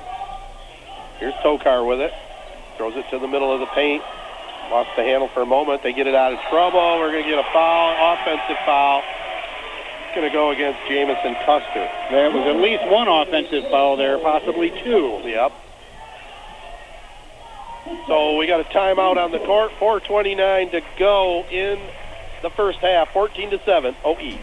[1.18, 2.12] Here's Tokar with it.
[2.76, 4.02] Throws it to the middle of the paint.
[4.70, 5.82] Lost the handle for a moment.
[5.82, 6.98] They get it out of trouble.
[6.98, 9.02] We're going to get a foul, offensive foul.
[10.06, 11.88] It's going to go against Jamison Custer.
[12.10, 15.20] There was at least one offensive foul there, possibly two.
[15.24, 15.52] Yep.
[18.06, 19.72] So we got a timeout on the court.
[19.78, 21.78] 4:29 to go in
[22.42, 23.12] the first half.
[23.12, 23.94] 14 to 7.
[24.04, 24.38] OE.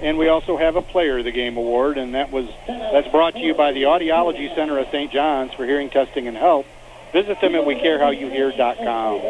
[0.00, 3.34] And we also have a Player of the Game award, and that was that's brought
[3.34, 5.10] to you by the Audiology Center of St.
[5.10, 6.66] John's for hearing testing and help.
[7.12, 9.20] Visit them at wecarehowyouhear.com.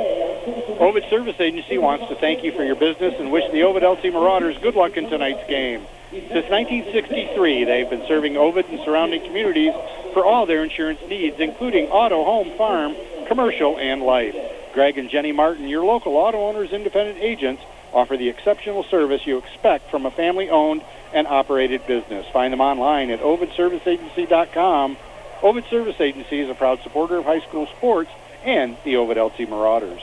[0.81, 4.11] Ovid Service Agency wants to thank you for your business and wish the Ovid Elsie
[4.11, 5.87] Marauders good luck in tonight's game.
[6.11, 9.75] Since 1963, they've been serving Ovid and surrounding communities
[10.13, 12.95] for all their insurance needs, including auto, home, farm,
[13.27, 14.37] commercial, and life.
[14.73, 17.63] Greg and Jenny Martin, your local auto owners independent agents,
[17.93, 22.27] offer the exceptional service you expect from a family-owned and operated business.
[22.33, 24.97] Find them online at ovidserviceagency.com.
[25.43, 28.11] Ovid Service Agency is a proud supporter of high school sports
[28.45, 30.01] and the Ovid Elsie Marauders.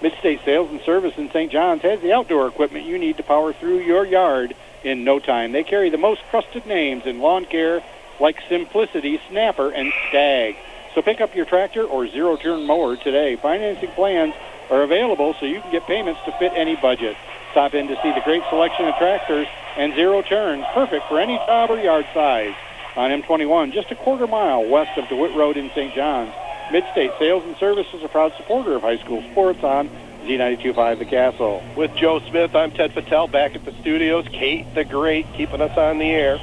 [0.00, 1.50] Midstate Sales and Service in St.
[1.50, 5.52] John's has the outdoor equipment you need to power through your yard in no time.
[5.52, 7.82] They carry the most trusted names in lawn care
[8.18, 10.56] like Simplicity, Snapper, and Stag.
[10.94, 13.36] So pick up your tractor or zero-turn mower today.
[13.36, 14.34] Financing plans
[14.70, 17.16] are available so you can get payments to fit any budget.
[17.50, 21.36] Stop in to see the great selection of tractors and zero turns, perfect for any
[21.36, 22.54] job or yard size.
[22.96, 25.94] On M21, just a quarter mile west of DeWitt Road in St.
[25.94, 26.34] John's,
[26.70, 29.88] Midstate Sales and Service is a proud supporter of high school sports on
[30.24, 31.62] Z92.5 The Castle.
[31.76, 34.26] With Joe Smith, I'm Ted Fattel back at the studios.
[34.32, 36.40] Kate the Great keeping us on the air.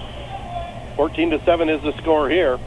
[0.96, 2.58] 14 to 7 is the score here.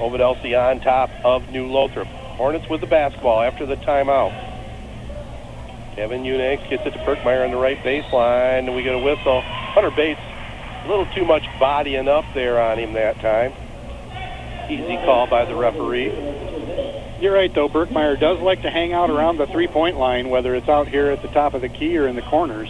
[0.00, 2.08] Ovid on top of New Lothrop.
[2.08, 4.55] Hornets with the basketball after the timeout.
[5.96, 9.40] Kevin Unix gets it to Berkmeyer on the right baseline, and we get a whistle.
[9.40, 10.20] Hunter Bates,
[10.84, 13.54] a little too much bodying up there on him that time.
[14.68, 16.12] Easy call by the referee.
[17.18, 17.70] You're right, though.
[17.70, 21.22] Berkmeyer does like to hang out around the three-point line, whether it's out here at
[21.22, 22.68] the top of the key or in the corners.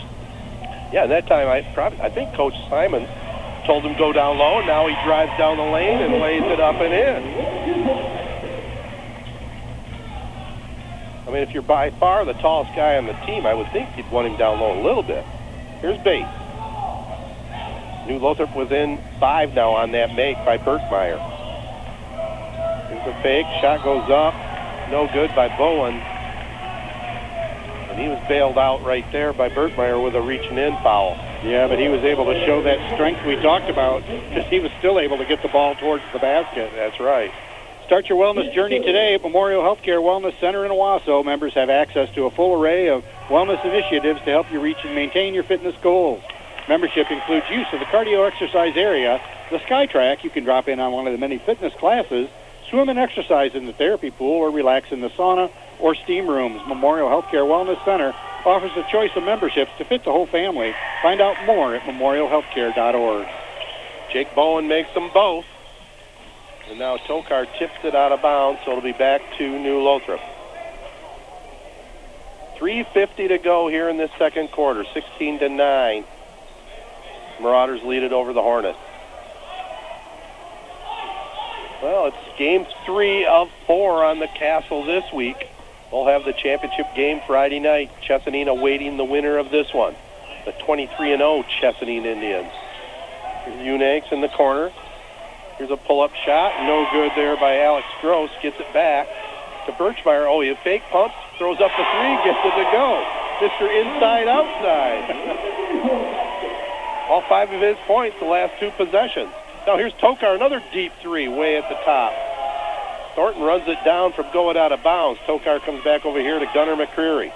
[0.93, 3.09] Yeah, that time I probably I think Coach Simon
[3.67, 6.61] told him go down low, and now he drives down the lane and lays it
[6.61, 8.36] up and in.
[11.27, 13.97] I mean, if you're by far the tallest guy on the team, I would think
[13.97, 15.25] you'd want him down low a little bit.
[15.81, 16.29] Here's Bates.
[18.07, 21.19] New Lothrop was in five now on that make by Berkmeyer.
[22.89, 23.47] Here's a fake.
[23.61, 24.35] Shot goes up.
[24.91, 25.95] No good by Bowen.
[27.91, 31.19] And he was bailed out right there by Berkmeyer with a reaching in foul.
[31.43, 34.71] Yeah, but he was able to show that strength we talked about because he was
[34.79, 36.71] still able to get the ball towards the basket.
[36.77, 37.33] That's right.
[37.87, 41.25] Start your wellness journey today at Memorial Healthcare Wellness Center in Owosso.
[41.25, 44.92] Members have access to a full array of wellness initiatives to help you reach and
[44.92, 46.20] maintain your fitness goals.
[46.68, 49.20] Membership includes use of the cardio exercise area,
[49.53, 50.25] the SkyTrack.
[50.25, 52.29] You can drop in on one of the many fitness classes,
[52.68, 56.61] swim and exercise in the therapy pool, or relax in the sauna or steam rooms.
[56.66, 58.12] Memorial Healthcare Wellness Center
[58.44, 60.75] offers a choice of memberships to fit the whole family.
[61.03, 63.29] Find out more at memorialhealthcare.org.
[64.12, 65.44] Jake Bowen makes them both.
[66.69, 70.21] And now Tokar tips it out of bounds, so it'll be back to New Lothrop.
[72.57, 76.05] 3.50 to go here in this second quarter, 16 to 9.
[77.41, 78.79] Marauders lead it over the Hornets.
[81.83, 85.49] Well, it's game three of four on the Castle this week.
[85.93, 87.91] We'll have the championship game Friday night.
[88.03, 89.95] Chesaning awaiting the winner of this one,
[90.47, 92.51] the 23 and 0 Chesaning Indians.
[93.47, 94.73] Unanks in the corner.
[95.59, 98.31] Here's a pull-up shot, no good there by Alex Gross.
[98.42, 99.09] Gets it back
[99.64, 100.29] to Berkmeyer.
[100.29, 103.01] Oh, he fake pumps, throws up the three, gets it to go.
[103.40, 103.64] Mr.
[103.64, 105.11] Inside Outside.
[107.09, 109.33] All five of his points the last two possessions.
[109.66, 112.12] Now here's Tokar, another deep three way at the top.
[113.14, 115.19] Thornton runs it down from going out of bounds.
[115.27, 117.33] Tokar comes back over here to Gunnar McCreary.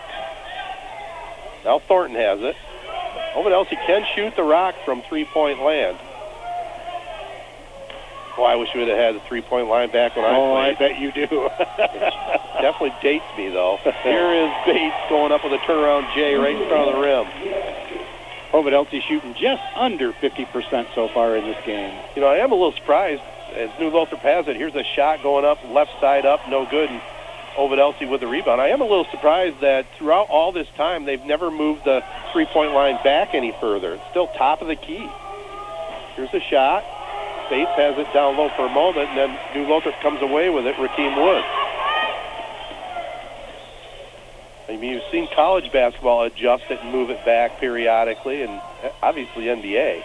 [1.65, 2.57] Now Thornton has it.
[3.35, 5.99] Over else he can shoot the rock from three-point land.
[8.41, 10.77] Boy, I wish we would have had the three-point line back when I oh, played.
[10.77, 11.29] I bet you do.
[12.65, 13.77] Definitely dates me, though.
[14.03, 17.27] Here is Bates going up with a turnaround J right in front of the rim.
[18.55, 21.95] Ovid Elsie shooting just under 50% so far in this game.
[22.17, 23.21] You know, I am a little surprised
[23.53, 24.57] as New Lothrop has it.
[24.57, 26.89] Here's a shot going up, left side up, no good.
[26.89, 27.03] And
[27.59, 28.59] Ovid with the rebound.
[28.59, 32.73] I am a little surprised that throughout all this time they've never moved the three-point
[32.73, 33.97] line back any further.
[33.97, 35.07] It's still top of the key.
[36.17, 36.85] Here's a shot.
[37.51, 40.67] Bates has it down low for a moment, and then New Lothrop comes away with
[40.67, 40.77] it.
[40.77, 41.47] Rakeem Woods.
[44.69, 48.63] I mean, you've seen college basketball adjust it and move it back periodically, and
[49.03, 50.05] obviously NBA.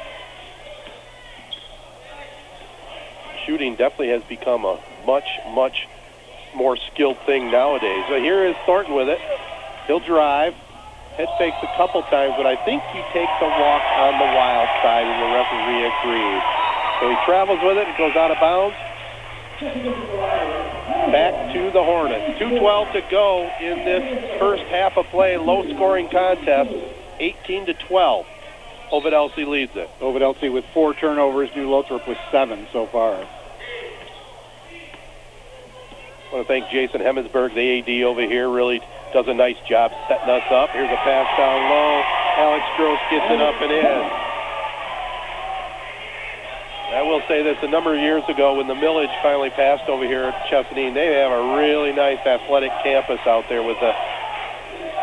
[3.46, 5.88] Shooting definitely has become a much, much
[6.56, 8.06] more skilled thing nowadays.
[8.10, 9.20] So here is Thornton with it.
[9.86, 10.56] He'll drive.
[11.14, 14.68] Head fakes a couple times, but I think he takes a walk on the wild
[14.82, 16.44] side, and the referee agrees.
[17.00, 17.88] So he travels with it.
[17.88, 18.76] It goes out of bounds.
[21.12, 22.40] Back to the Hornets.
[22.40, 25.38] 2.12 to go in this first half of play.
[25.38, 26.74] Low-scoring contest,
[27.20, 28.26] 18 to 12.
[28.92, 29.90] Ovid Elsie leads it.
[30.02, 31.50] Ovid Elsie with four turnovers.
[31.56, 33.16] New Lothrop with seven so far.
[36.26, 38.82] I want to thank Jason Hemmensberg, the AD over here, really
[39.14, 40.70] does a nice job setting us up.
[40.72, 42.04] Here's a pass down low.
[42.36, 44.26] Alex Gross gets it up and in.
[46.94, 50.06] I will say this, a number of years ago when the millage finally passed over
[50.06, 53.94] here at Chesaning, they have a really nice athletic campus out there with a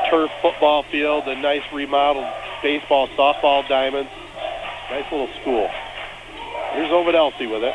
[0.09, 2.29] turf football field, a nice remodeled
[2.63, 4.11] baseball, softball diamonds.
[4.91, 5.69] Nice little school.
[6.73, 7.75] Here's Ovid Elsie with it.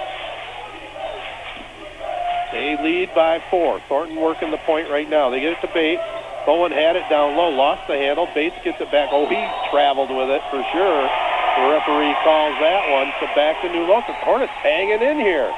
[2.52, 3.82] They lead by four.
[3.89, 5.30] Thornton working the point right now.
[5.30, 6.02] They get it to Bates.
[6.46, 8.28] Bowen had it down low, lost the handle.
[8.34, 9.10] Bates gets it back.
[9.12, 9.36] Oh, he
[9.70, 11.27] traveled with it for sure.
[11.58, 13.12] The referee calls that one.
[13.20, 14.17] So back to New Lothrop.
[14.17, 15.52] Hornets hanging in here.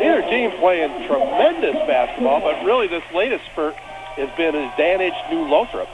[0.00, 5.88] Neither team playing tremendous basketball, but really this latest spurt has been advantage New Lothrop.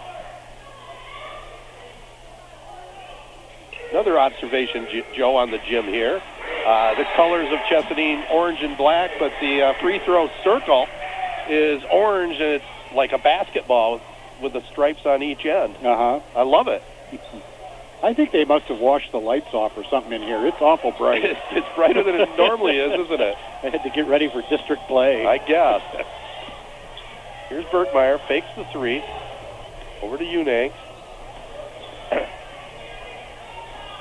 [3.91, 4.87] Another observation,
[5.17, 6.23] Joe, on the gym here.
[6.65, 10.87] Uh, the colors of Chesaning, orange and black, but the uh, free throw circle
[11.49, 14.01] is orange, and it's like a basketball
[14.41, 15.75] with the stripes on each end.
[15.85, 16.21] Uh huh.
[16.37, 16.85] I love it.
[18.03, 20.45] I think they must have washed the lights off or something in here.
[20.45, 21.23] It's awful bright.
[21.53, 23.37] it's brighter than it normally is, isn't it?
[23.63, 25.25] I had to get ready for district play.
[25.25, 25.83] I guess.
[27.49, 29.05] Here's Berkmeyer, fakes the three.
[30.03, 30.73] Over to Unank.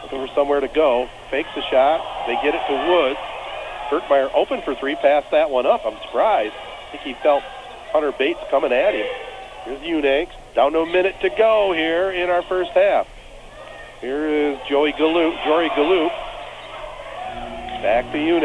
[0.03, 1.07] Looking for somewhere to go.
[1.29, 2.25] Fakes the shot.
[2.25, 3.19] They get it to Woods.
[3.91, 5.85] Berkmeyer open for three, passed that one up.
[5.85, 6.55] I'm surprised.
[6.55, 7.43] I think he felt
[7.91, 9.05] Hunter Bates coming at him.
[9.65, 10.31] Here's Unanks.
[10.55, 13.07] Down to a minute to go here in our first half.
[14.01, 16.09] Here is Joey Galoop, Jory Galoop.
[17.85, 18.41] Back to Une.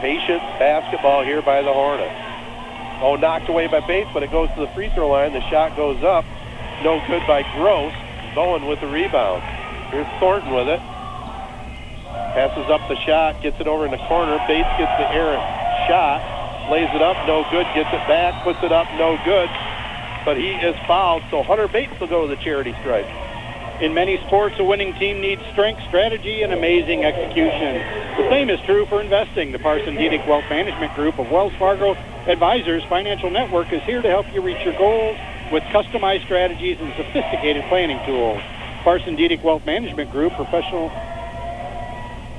[0.00, 2.16] Patient basketball here by the Hornets.
[3.04, 5.34] Oh, knocked away by Bates, but it goes to the free throw line.
[5.34, 6.24] The shot goes up.
[6.80, 7.92] No good by Gross.
[8.34, 9.44] Bowen with the rebound.
[9.92, 10.80] Here's Thornton with it.
[12.32, 14.40] Passes up the shot, gets it over in the corner.
[14.48, 15.44] Bates gets the errant
[15.92, 16.24] shot,
[16.72, 17.68] lays it up, no good.
[17.76, 19.50] Gets it back, puts it up, no good.
[20.24, 23.25] But he is fouled, so Hunter Bates will go to the charity stripe.
[23.80, 27.74] In many sports, a winning team needs strength, strategy, and amazing execution.
[28.16, 29.52] The same is true for investing.
[29.52, 31.92] The Parson Deedick Wealth Management Group of Wells Fargo
[32.26, 35.18] Advisors Financial Network is here to help you reach your goals
[35.52, 38.40] with customized strategies and sophisticated planning tools.
[38.82, 40.88] Parson Deedick Wealth Management Group professional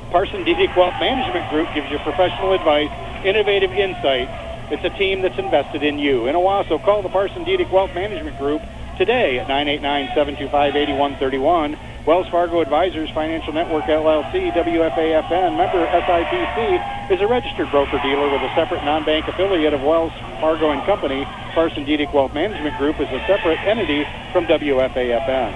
[0.09, 2.89] Parson Deedick Wealth Management Group gives you professional advice,
[3.23, 4.31] innovative insights.
[4.71, 6.25] It's a team that's invested in you.
[6.25, 8.63] In Owosso, call the Parson Deedick Wealth Management Group
[8.97, 11.77] today at 989-725-8131.
[12.05, 16.81] Wells Fargo Advisors Financial Network LLC, WFAFN, member SIPC,
[17.11, 21.27] is a registered broker-dealer with a separate non-bank affiliate of Wells Fargo and Company.
[21.53, 25.53] Parson Deedick Wealth Management Group is a separate entity from WFAFN.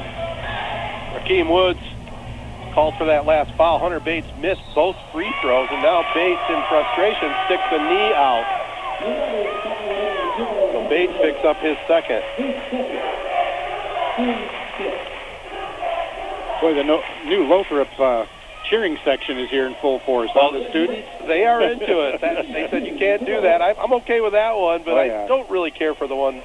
[1.16, 1.80] Rakeem Woods
[2.74, 3.80] called for that last foul.
[3.80, 8.46] Hunter Bates missed both free throws, and now Bates, in frustration, sticks a knee out.
[10.74, 12.22] So Bates picks up his second.
[16.62, 18.26] Boy, the no, new Lothrop uh,
[18.66, 20.30] cheering section is here in full force.
[20.36, 21.08] All the students.
[21.26, 22.22] They are into it.
[22.22, 23.62] That, they said you can't do that.
[23.62, 25.24] I, I'm okay with that one, but Oh, yeah.
[25.24, 26.42] I don't really care for the one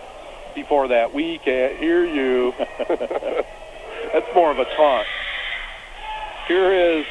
[0.54, 1.12] before that.
[1.12, 2.54] We can't hear you.
[2.88, 5.06] That's more of a taunt.
[6.48, 7.06] Here is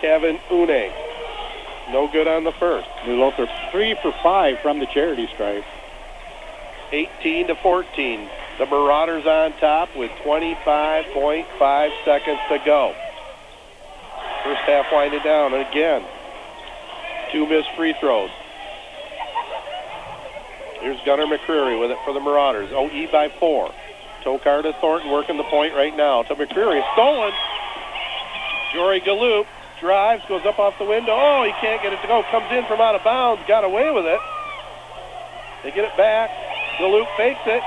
[0.00, 0.92] Kevin Une.
[1.90, 2.88] No good on the first.
[3.06, 5.64] New Lothrop three for five from the charity stripe.
[6.92, 8.28] 18 to 14.
[8.58, 12.94] The Marauders on top with 25.5 seconds to go.
[14.44, 16.04] First half winding down again.
[17.32, 18.30] Two missed free throws.
[20.80, 22.70] Here's Gunnar McCreary with it for the Marauders.
[22.72, 23.72] OE by four.
[24.22, 26.82] Tokar to Thornton working the point right now to McCreary.
[26.92, 27.32] Stolen.
[28.74, 29.46] Jory Galoop
[29.80, 31.12] drives, goes up off the window.
[31.12, 32.22] Oh, he can't get it to go.
[32.30, 33.42] Comes in from out of bounds.
[33.48, 34.20] Got away with it.
[35.62, 36.30] They get it back.
[36.78, 37.62] Galoop fakes it.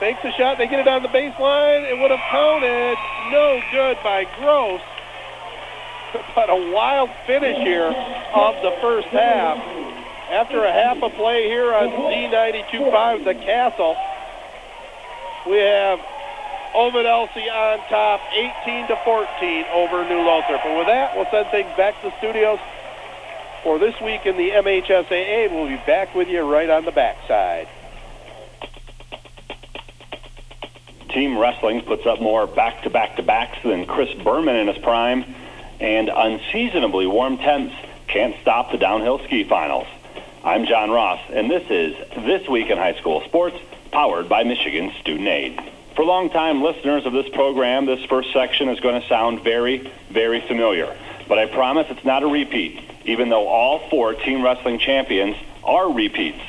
[0.00, 0.56] Fakes the shot.
[0.56, 1.84] They get it on the baseline.
[1.84, 2.96] It would have counted.
[3.30, 4.80] No good by Gross.
[6.34, 9.58] But a wild finish here of the first half.
[10.32, 13.94] After a half a play here on Z92.5, the Castle,
[15.46, 16.00] we have
[16.74, 20.64] Ovid Elsie on top, 18 to 14 over New Lothrop.
[20.64, 22.58] And with that, we'll send things back to the studios
[23.62, 25.52] for this week in the MHSAA.
[25.52, 27.68] We'll be back with you right on the backside.
[31.12, 35.24] Team wrestling puts up more back-to-back-to-backs than Chris Berman in his prime,
[35.80, 37.74] and unseasonably warm temps
[38.06, 39.88] can't stop the downhill ski finals.
[40.44, 43.56] I'm John Ross, and this is This Week in High School Sports,
[43.90, 45.60] powered by Michigan Student Aid.
[45.96, 50.40] For longtime listeners of this program, this first section is going to sound very, very
[50.40, 50.96] familiar.
[51.26, 55.92] But I promise it's not a repeat, even though all four team wrestling champions are
[55.92, 56.40] repeats.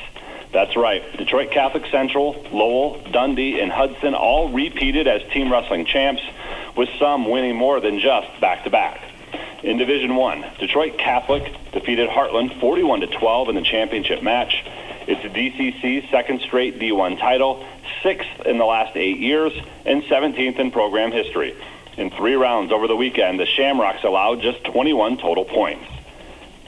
[0.52, 1.02] That's right.
[1.16, 6.22] Detroit Catholic Central, Lowell, Dundee, and Hudson all repeated as team wrestling champs,
[6.76, 9.00] with some winning more than just back-to-back.
[9.62, 14.62] In Division 1, Detroit Catholic defeated Hartland 41 to 12 in the championship match.
[15.06, 17.64] It's DCC's second straight D1 title,
[18.02, 19.52] sixth in the last eight years,
[19.86, 21.56] and 17th in program history.
[21.96, 25.84] In three rounds over the weekend, the Shamrocks allowed just 21 total points.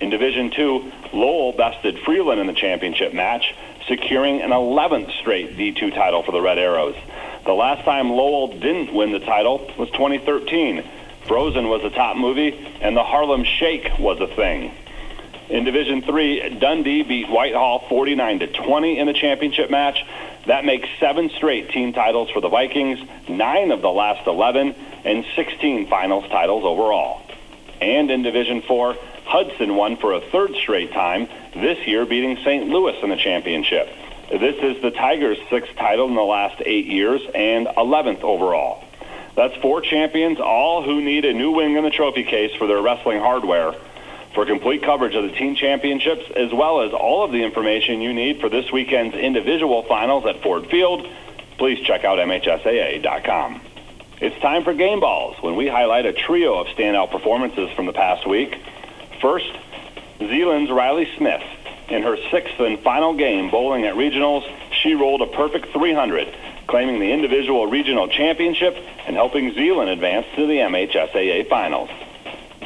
[0.00, 3.54] In Division 2, Lowell bested Freeland in the championship match,
[3.86, 6.96] securing an 11th straight D2 title for the Red Arrows.
[7.44, 10.82] The last time Lowell didn't win the title was 2013.
[11.26, 14.72] Frozen was a top movie, and the Harlem Shake was a thing.
[15.48, 20.04] In Division 3, Dundee beat Whitehall 49 to 20 in the championship match.
[20.46, 24.74] That makes seven straight team titles for the Vikings, nine of the last 11,
[25.04, 27.22] and 16 finals titles overall.
[27.80, 32.68] And in Division 4, Hudson won for a third straight time, this year beating St.
[32.68, 33.88] Louis in the championship.
[34.30, 38.84] This is the Tigers' sixth title in the last eight years and 11th overall.
[39.36, 42.80] That's four champions, all who need a new wing in the trophy case for their
[42.80, 43.74] wrestling hardware.
[44.34, 48.12] For complete coverage of the team championships, as well as all of the information you
[48.12, 51.06] need for this weekend's individual finals at Ford Field,
[51.58, 53.60] please check out MHSAA.com.
[54.20, 57.92] It's time for Game Balls, when we highlight a trio of standout performances from the
[57.92, 58.56] past week.
[59.24, 59.56] First,
[60.18, 61.42] Zeeland's Riley Smith.
[61.88, 66.28] In her sixth and final game bowling at regionals, she rolled a perfect 300,
[66.66, 71.88] claiming the individual regional championship and helping Zeeland advance to the MHSAA finals.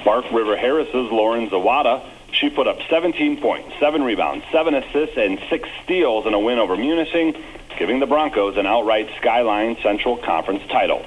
[0.05, 5.39] Bark River Harris's Lauren Zawada, she put up 17 points, 7 rebounds, 7 assists, and
[5.49, 7.41] 6 steals in a win over Munising,
[7.79, 11.07] giving the Broncos an outright Skyline Central Conference title.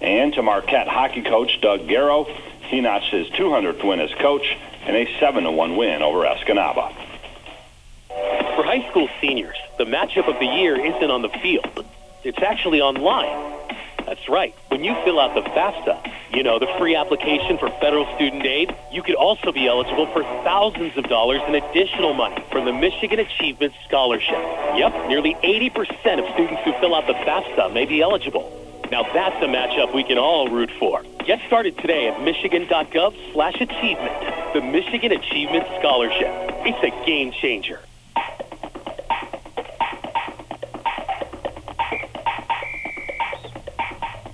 [0.00, 2.28] And to Marquette hockey coach Doug Garrow,
[2.72, 4.56] he notched his 200th win as coach
[4.86, 6.90] and a 7-1 win over Escanaba.
[8.08, 11.84] For high school seniors, the matchup of the year isn't on the field.
[12.24, 13.68] It's actually online.
[14.06, 14.54] That's right.
[14.68, 18.74] When you fill out the FAFSA, you know, the free application for federal student aid,
[18.90, 23.20] you could also be eligible for thousands of dollars in additional money from the Michigan
[23.20, 24.38] Achievement Scholarship.
[24.76, 28.50] Yep, nearly 80% of students who fill out the FAFSA may be eligible.
[28.90, 31.02] Now that's a matchup we can all root for.
[31.26, 34.52] Get started today at michigan.gov slash achievement.
[34.54, 36.28] The Michigan Achievement Scholarship.
[36.66, 37.80] It's a game changer.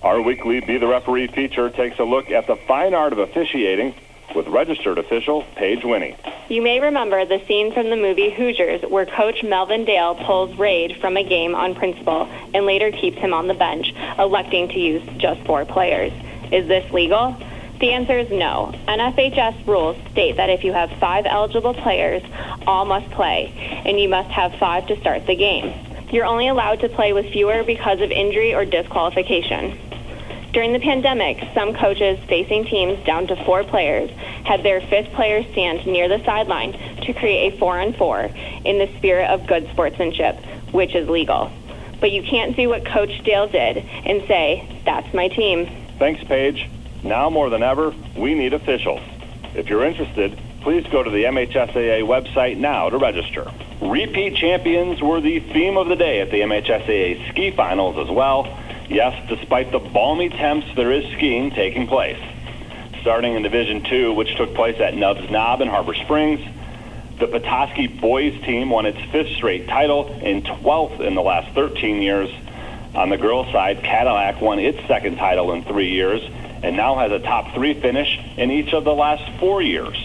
[0.03, 3.95] Our weekly Be the Referee feature takes a look at the fine art of officiating
[4.35, 6.17] with registered official Paige Winnie.
[6.49, 10.97] You may remember the scene from the movie Hoosiers where Coach Melvin Dale pulls Rade
[11.01, 15.03] from a game on principle and later keeps him on the bench, electing to use
[15.19, 16.13] just four players.
[16.53, 17.37] Is this legal?
[17.81, 18.73] The answer is no.
[18.89, 22.23] NFHS rules state that if you have five eligible players,
[22.67, 23.53] all must play,
[23.85, 25.73] and you must have five to start the game.
[26.11, 29.79] You're only allowed to play with fewer because of injury or disqualification.
[30.59, 34.11] During the pandemic, some coaches facing teams down to four players
[34.45, 38.29] had their fifth player stand near the sideline to create a four on four
[38.65, 40.35] in the spirit of good sportsmanship,
[40.73, 41.53] which is legal.
[42.01, 45.71] But you can't do what Coach Dale did and say, that's my team.
[46.01, 46.69] Thanks, Paige.
[47.05, 49.01] Now more than ever, we need officials.
[49.55, 53.49] If you're interested, please go to the MHSAA website now to register.
[53.81, 58.59] Repeat champions were the theme of the day at the MHSAA ski finals as well.
[58.89, 62.19] Yes, despite the balmy temps, there is skiing taking place.
[63.03, 66.41] Starting in Division Two, which took place at Nub's Nob in Harbor Springs,
[67.19, 72.01] the Petoskey boys team won its fifth straight title and 12th in the last 13
[72.01, 72.31] years.
[72.95, 76.23] On the girls' side, Cadillac won its second title in three years
[76.63, 79.99] and now has a top three finish in each of the last four years.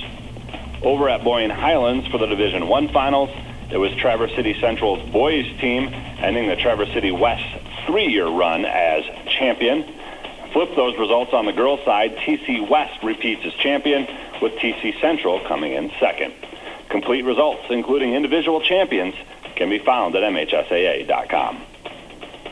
[0.84, 3.30] Over at Boyne Highlands for the Division One finals,
[3.72, 9.04] it was Traverse City Central's boys team ending the Traverse City West three-year run as
[9.28, 9.84] champion.
[10.52, 12.16] Flip those results on the girls' side.
[12.18, 14.08] TC West repeats as champion,
[14.42, 16.34] with TC Central coming in second.
[16.90, 19.16] Complete results, including individual champions,
[19.56, 21.62] can be found at MHSAA.com.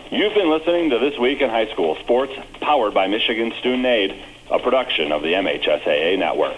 [0.09, 4.23] You've been listening to This Week in High School Sports, powered by Michigan Student Aid,
[4.49, 6.57] a production of the MHSAA Network.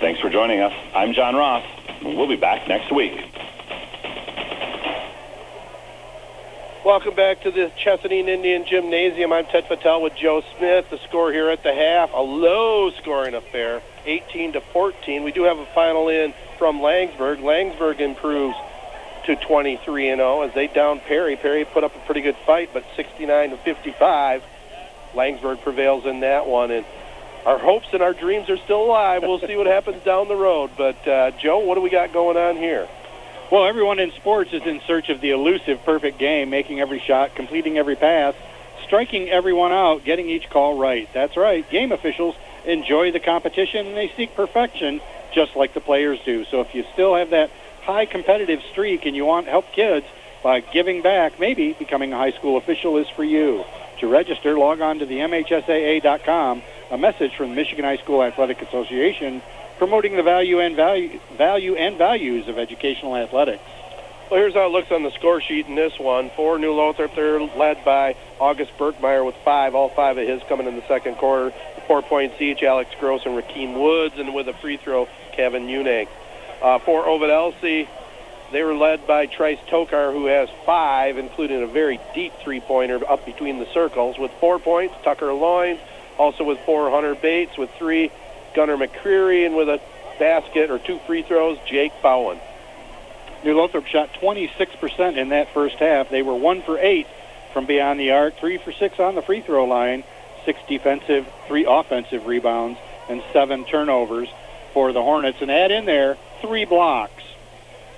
[0.00, 0.72] Thanks for joining us.
[0.94, 1.64] I'm John Ross,
[2.00, 3.12] and we'll be back next week.
[6.84, 9.32] Welcome back to the Chesaning Indian Gymnasium.
[9.32, 10.90] I'm Ted Fattel with Joe Smith.
[10.90, 15.22] The score here at the half, a low-scoring affair, 18 to 14.
[15.22, 17.38] We do have a final in from Laingsburg.
[17.38, 18.54] Laingsburg improves
[19.24, 21.36] to 23 and 0 as they down Perry.
[21.36, 24.42] Perry put up a pretty good fight, but 69 to 55.
[25.14, 26.84] Laingsburg prevails in that one, and
[27.46, 29.22] our hopes and our dreams are still alive.
[29.22, 30.72] We'll see what happens down the road.
[30.76, 32.86] But uh, Joe, what do we got going on here?
[33.54, 37.36] Well, everyone in sports is in search of the elusive perfect game, making every shot,
[37.36, 38.34] completing every pass,
[38.82, 41.08] striking everyone out, getting each call right.
[41.14, 41.64] That's right.
[41.70, 42.34] Game officials
[42.64, 45.00] enjoy the competition and they seek perfection
[45.32, 46.44] just like the players do.
[46.46, 47.48] So if you still have that
[47.82, 50.06] high competitive streak and you want to help kids
[50.42, 53.64] by giving back, maybe becoming a high school official is for you.
[54.00, 56.60] To register, log on to the MHSAA.com.
[56.90, 59.42] A message from the Michigan High School Athletic Association
[59.78, 63.62] promoting the value and value, value and values of educational athletics.
[64.30, 66.30] Well, here's how it looks on the score sheet in this one.
[66.30, 69.74] For New Lothrop, they're led by August Berkmeyer with five.
[69.74, 71.52] All five of his coming in the second quarter.
[71.86, 76.08] Four points each, Alex Gross and Rakeem Woods, and with a free throw, Kevin Unig.
[76.62, 77.86] Uh, for Ovid Elsie,
[78.50, 83.26] they were led by Trice Tokar, who has five, including a very deep three-pointer up
[83.26, 84.94] between the circles with four points.
[85.04, 85.80] Tucker Loynes,
[86.16, 88.10] also with four, Hunter Bates with three,
[88.54, 89.80] Gunnar McCreary, and with a
[90.18, 92.38] basket or two free throws, Jake Bowen.
[93.44, 96.08] New Lothrop shot 26% in that first half.
[96.08, 97.06] They were one for eight
[97.52, 100.02] from beyond the arc, three for six on the free throw line,
[100.44, 102.78] six defensive, three offensive rebounds,
[103.08, 104.28] and seven turnovers
[104.72, 105.38] for the Hornets.
[105.40, 107.22] And add in there three blocks.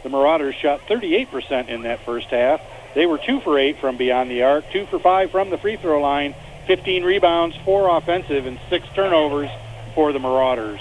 [0.02, 2.60] The Marauders shot 38% in that first half.
[2.94, 5.76] They were two for eight from beyond the arc, two for five from the free
[5.76, 6.34] throw line,
[6.66, 9.50] 15 rebounds, four offensive, and six turnovers
[9.96, 10.80] for the Marauders.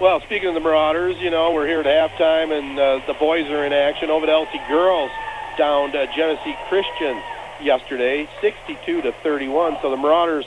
[0.00, 3.48] Well, speaking of the Marauders, you know, we're here at halftime, and uh, the boys
[3.48, 4.10] are in action.
[4.10, 5.10] Ovid Elsie girls
[5.56, 7.22] downed uh, Genesee Christian
[7.60, 9.78] yesterday, 62 to 31.
[9.80, 10.46] So the Marauders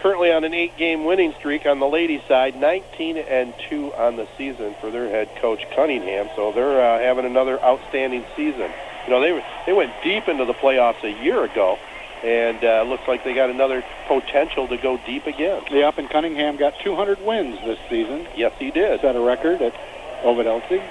[0.00, 4.28] currently on an eight-game winning streak on the ladies' side, 19 and two on the
[4.36, 6.28] season for their head coach Cunningham.
[6.36, 8.70] So they're uh, having another outstanding season.
[9.06, 11.78] You know, they they went deep into the playoffs a year ago,
[12.22, 15.62] and uh, looks like they got another potential to go deep again.
[15.70, 18.26] The up and Cunningham got 200 wins this season.
[18.36, 19.00] Yes, he did.
[19.00, 19.74] Set a record at
[20.22, 20.82] Ovid Elsie.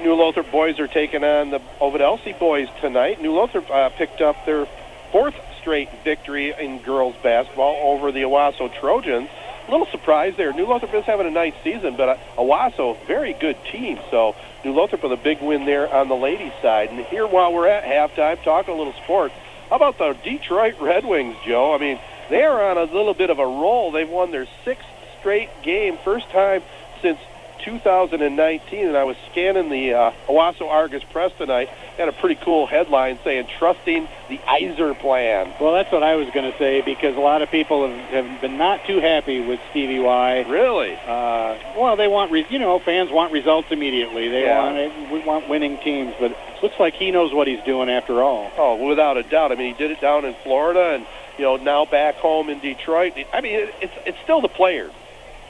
[0.00, 3.20] New Lothrop boys are taking on the Ovid Elsie boys tonight.
[3.20, 4.66] New Lothrop uh, picked up their
[5.10, 9.28] fourth straight victory in girls basketball over the Owosso Trojans.
[9.66, 10.52] A little surprise there.
[10.52, 13.98] New Lothrop is having a nice season, but uh, Owosso, very good team.
[14.10, 16.90] So New Lothrop with a big win there on the ladies' side.
[16.90, 19.34] And here, while we're at halftime, talking a little sports.
[19.68, 21.74] How about the Detroit Red Wings, Joe?
[21.74, 21.98] I mean,
[22.30, 23.90] they are on a little bit of a roll.
[23.90, 24.86] They've won their sixth
[25.18, 26.62] straight game, first time
[27.02, 27.18] since
[27.66, 28.86] 2019.
[28.88, 31.68] And I was scanning the uh, Owosso Argus Press tonight.
[31.98, 36.50] Had a pretty cool headline saying "Trusting the Yzerplan." Well, that's what I was going
[36.50, 39.98] to say because a lot of people have, have been not too happy with Stevie
[39.98, 40.40] Y.
[40.48, 40.94] Really?
[40.94, 44.28] Uh, well, they want, re- you know, fans want results immediately.
[44.28, 44.62] They Yeah.
[44.62, 47.88] want it, we want winning teams, but it looks like he knows what he's doing
[47.90, 48.50] after all.
[48.56, 49.50] Oh, without a doubt.
[49.52, 51.06] I mean, he did it down in Florida, and
[51.38, 53.14] you know now back home in Detroit.
[53.32, 54.92] I mean, it, it's it's still the players.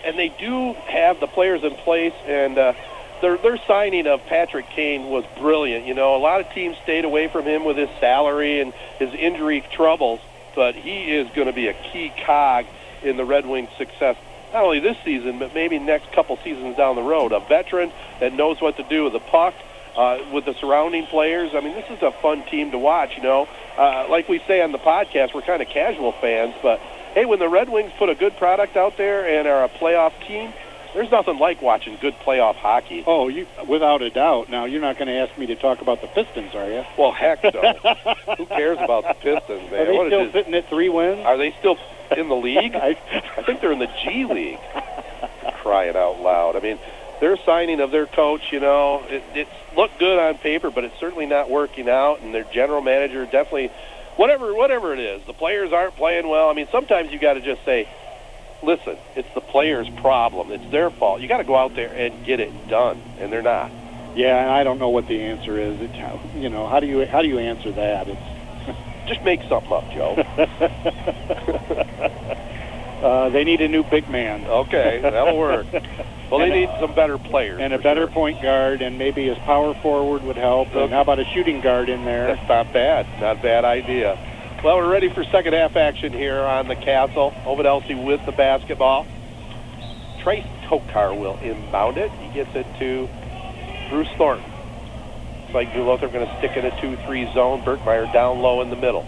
[0.06, 2.72] And they do have the players in place, and uh,
[3.20, 5.84] their their signing of Patrick Kane was brilliant.
[5.86, 9.12] You know, a lot of teams stayed away from him with his salary and his
[9.12, 10.20] injury troubles,
[10.54, 12.66] but he is going to be a key cog
[13.02, 14.16] in the Red Wings' success.
[14.52, 17.32] Not only this season, but maybe next couple seasons down the road.
[17.32, 17.90] A veteran
[18.20, 19.54] that knows what to do with the puck,
[19.96, 21.50] uh, with the surrounding players.
[21.52, 23.16] I mean, this is a fun team to watch.
[23.16, 26.80] You know, uh, like we say on the podcast, we're kind of casual fans, but
[27.16, 30.12] hey, when the Red Wings put a good product out there and are a playoff
[30.28, 30.52] team,
[30.94, 33.02] there's nothing like watching good playoff hockey.
[33.06, 34.48] Oh, you without a doubt.
[34.50, 36.84] Now you're not going to ask me to talk about the Pistons, are you?
[36.96, 37.72] Well, heck no.
[38.36, 39.80] Who cares about the Pistons, man?
[39.80, 41.24] Are they What still sitting at three wins?
[41.24, 41.78] Are they still
[42.16, 42.74] in the league?
[42.74, 42.96] I,
[43.36, 44.60] I think they're in the G League.
[45.62, 46.54] Crying out loud.
[46.54, 46.78] I mean,
[47.20, 50.98] their signing of their coach, you know, it, it looked good on paper, but it's
[51.00, 52.20] certainly not working out.
[52.20, 53.70] And their general manager definitely,
[54.16, 56.48] whatever, whatever it is, the players aren't playing well.
[56.48, 57.88] I mean, sometimes you got to just say,
[58.62, 60.50] listen, it's the players' problem.
[60.52, 61.20] It's their fault.
[61.20, 63.70] You got to go out there and get it done, and they're not.
[64.14, 65.80] yeah, and I don't know what the answer is.
[65.80, 65.90] It,
[66.34, 68.08] you know, how do you how do you answer that?
[68.08, 68.20] It's
[69.06, 70.16] Just make something up, Joe.
[73.02, 74.44] uh, they need a new big man.
[74.44, 75.66] Okay, that'll work.
[76.30, 77.60] Well, they need some better players.
[77.60, 78.08] and a better sure.
[78.08, 80.74] point guard, and maybe his power forward would help.
[80.74, 82.34] And how about a shooting guard in there?
[82.34, 83.06] That's not bad.
[83.20, 84.18] Not a bad idea.
[84.64, 87.32] Well, we're ready for second half action here on the Castle.
[87.44, 89.06] Ovid Elsie with the basketball.
[90.20, 92.10] Trace Tokar will inbound it.
[92.10, 93.08] He gets it to
[93.88, 94.50] Bruce Thornton.
[95.42, 97.62] Looks like Lothrop going to stick in a 2-3 zone.
[97.62, 99.06] Berkmeyer down low in the middle.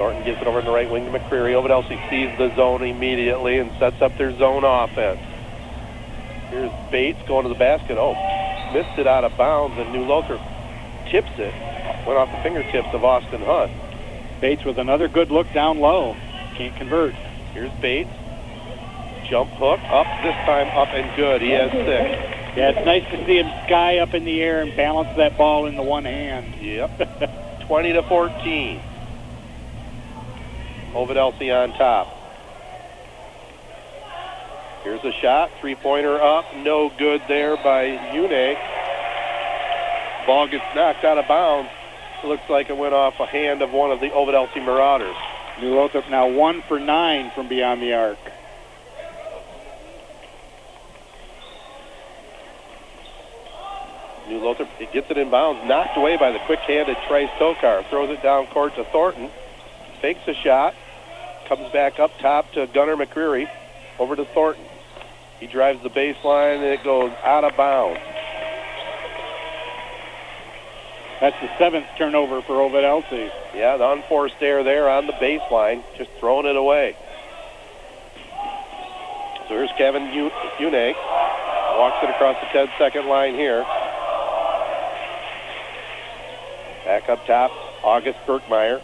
[0.00, 1.52] Thornton gets it over in the right wing to McCreary.
[1.52, 5.20] Elsie sees the zone immediately and sets up their zone offense.
[6.48, 7.98] Here's Bates going to the basket.
[7.98, 8.14] Oh,
[8.72, 10.40] missed it out of bounds, and New Lothrop
[11.10, 11.52] tips it.
[12.06, 13.72] Went off the fingertips of Austin Hunt.
[14.40, 16.16] Bates with another good look down low.
[16.54, 17.12] Can't convert.
[17.52, 18.08] Here's Bates.
[19.28, 21.42] Jump hook up, this time up and good.
[21.42, 22.56] He has six.
[22.56, 25.66] Yeah, it's nice to see him sky up in the air and balance that ball
[25.66, 26.54] in the one hand.
[26.54, 27.60] Yep.
[27.66, 28.80] 20 to 14.
[30.94, 32.16] Ovid Elsie on top.
[34.82, 35.50] Here's a shot.
[35.60, 36.56] Three pointer up.
[36.56, 37.84] No good there by
[38.14, 38.56] Une.
[40.26, 41.70] Ball gets knocked out of bounds.
[42.24, 45.16] Looks like it went off a hand of one of the Ovid Elsie Marauders.
[45.60, 48.18] New Lothrop now one for nine from beyond the arc.
[54.28, 57.84] New Lothrop gets it in bounds, knocked away by the quick-handed Trace Tokar.
[57.90, 59.30] Throws it down court to Thornton.
[60.00, 60.74] Fakes a shot.
[61.46, 63.48] Comes back up top to Gunnar McCreary.
[63.98, 64.64] Over to Thornton.
[65.40, 68.00] He drives the baseline and it goes out of bounds.
[71.20, 73.30] That's the seventh turnover for Ovid Elsie.
[73.54, 76.96] Yeah, the unforced error there on the baseline, just throwing it away.
[79.48, 80.30] So here's Kevin U-
[81.76, 83.62] Walks it across the 10 second line here.
[86.84, 87.50] Back up top,
[87.82, 88.80] August Berkmeyer.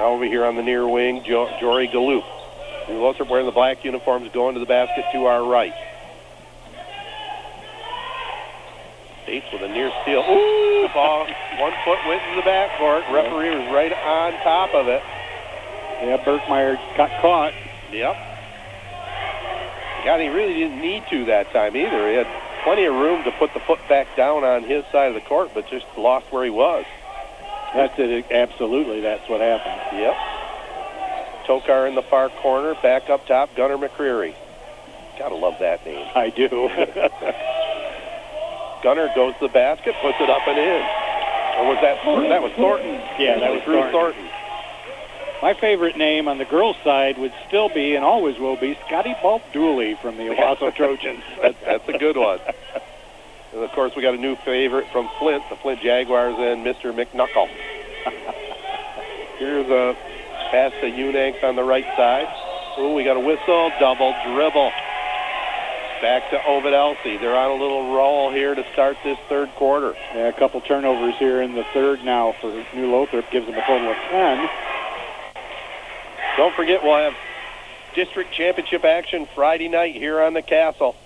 [0.00, 2.24] Now over here on the near wing, jo- Jory Galoop.
[2.88, 5.74] Lothrop wearing the black uniforms going to the basket to our right.
[9.26, 10.24] Bates with a near steal.
[10.24, 11.26] Ooh, ball.
[11.58, 13.12] One foot went to the backcourt.
[13.12, 15.02] Referee was right on top of it.
[16.00, 17.52] Yeah, Berkmeyer got caught.
[17.92, 18.16] Yep.
[20.06, 22.08] God, he really didn't need to that time either.
[22.08, 22.26] He had
[22.64, 25.50] plenty of room to put the foot back down on his side of the court,
[25.52, 26.86] but just lost where he was.
[27.74, 28.26] That's it.
[28.30, 30.00] Absolutely, that's what happened.
[30.00, 30.14] Yep.
[31.46, 34.34] Tokar in the far corner, back up top, Gunnar McCreary.
[35.18, 36.06] Gotta love that name.
[36.14, 36.48] I do.
[38.82, 40.82] Gunnar goes to the basket, puts it up and in.
[41.58, 42.30] Or was that Thornton?
[42.30, 42.94] That was Thornton.
[43.18, 44.28] Yeah, that was Drew Thornton.
[45.42, 49.14] My favorite name on the girls' side would still be, and always will be, Scotty
[49.22, 51.22] Balt Dooley from the Owosso Trojans.
[51.40, 52.40] That's, that's a good one.
[53.52, 56.94] And of course, we got a new favorite from Flint, the Flint Jaguars, and Mr.
[56.94, 57.48] McNuckle.
[59.38, 59.96] Here's a
[60.50, 62.28] pass to Unanks on the right side.
[62.78, 64.70] Ooh, we got a whistle, double dribble.
[66.00, 67.18] Back to Ovid Elsie.
[67.18, 69.94] They're on a little roll here to start this third quarter.
[70.14, 73.66] Yeah, a couple turnovers here in the third now for New Lothrop gives them a
[73.66, 74.48] total of 10.
[76.36, 77.14] Don't forget, we'll have
[77.94, 80.96] district championship action Friday night here on the Castle.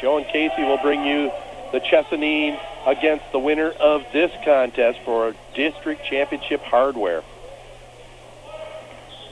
[0.00, 1.30] Joe and Casey will bring you
[1.72, 7.22] the Chesaning against the winner of this contest for district championship hardware.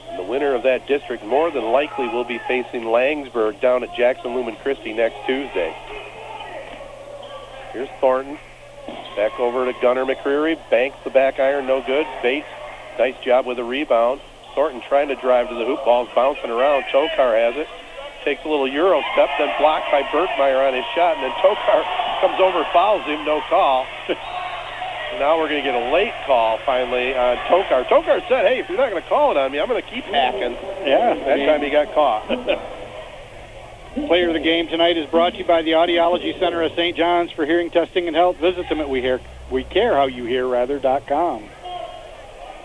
[0.09, 3.95] And the winner of that district more than likely will be facing Laingsburg down at
[3.95, 5.75] Jackson Lumen Christi next Tuesday.
[7.73, 8.37] Here's Thornton.
[9.15, 10.57] Back over to Gunnar McCreary.
[10.69, 12.05] Banks the back iron, no good.
[12.21, 12.47] Bates,
[12.99, 14.21] nice job with the rebound.
[14.53, 15.83] Thornton trying to drive to the hoop.
[15.83, 16.83] Ball's bouncing around.
[16.83, 17.67] Tokar has it.
[18.23, 22.06] takes a little Euro step, then blocked by Berkmeyer on his shot, and then Tokar
[22.19, 23.85] comes over, fouls him, no call.
[25.19, 27.85] Now we're going to get a late call finally on Tokar.
[27.85, 29.89] Tokar said, hey, if you're not going to call it on me, I'm going to
[29.89, 30.51] keep hacking.
[30.85, 31.15] Yeah.
[31.15, 32.27] That time he got caught.
[34.07, 36.95] Player of the game tonight is brought to you by the Audiology Center of St.
[36.95, 38.37] John's for hearing testing and health.
[38.37, 41.43] Visit them at we hear we care how you hear rather dot com.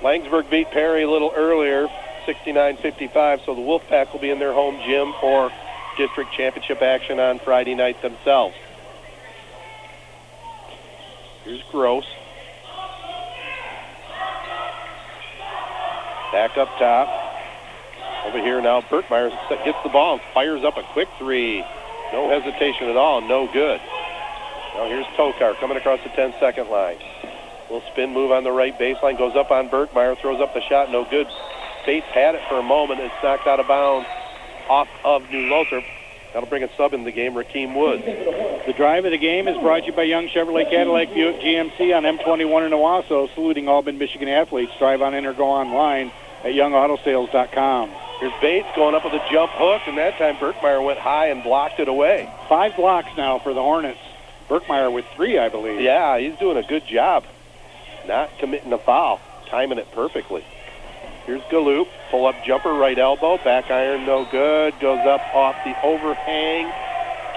[0.02, 1.88] Laingsburg beat Perry a little earlier,
[2.26, 5.50] 69-55, so the Wolfpack will be in their home gym for
[5.96, 8.54] district championship action on Friday night themselves.
[11.44, 12.04] Here's Gross.
[16.30, 17.08] Back up top.
[18.26, 19.30] Over here now, Berkmeyer
[19.64, 21.64] gets the ball and fires up a quick three.
[22.12, 23.80] No hesitation at all, no good.
[24.74, 26.98] Now here's Tokar coming across the 10-second line.
[27.68, 30.90] Little spin move on the right baseline, goes up on Berkmeyer, throws up the shot,
[30.90, 31.26] no good.
[31.84, 34.06] Bates had it for a moment, it's knocked out of bounds
[34.68, 35.84] off of New Lothrop.
[36.32, 38.04] That'll bring a sub in the game, Raheem Woods.
[38.04, 41.94] The drive of the game is brought to you by Young Chevrolet Cadillac Buick GMC
[41.94, 44.72] on M21 in Owosso, saluting Albany, Michigan athletes.
[44.78, 46.10] Drive on in or go online
[46.42, 47.90] at youngautosales.com.
[48.20, 51.42] Here's Bates going up with a jump hook, and that time Berkmeyer went high and
[51.42, 52.32] blocked it away.
[52.48, 53.98] Five blocks now for the Hornets.
[54.48, 55.80] Berkmeyer with three, I believe.
[55.80, 57.24] Yeah, he's doing a good job.
[58.06, 60.44] Not committing a foul, timing it perfectly.
[61.26, 64.78] Here's Galoop, pull up jumper, right elbow, back iron, no good.
[64.80, 66.72] Goes up off the overhang,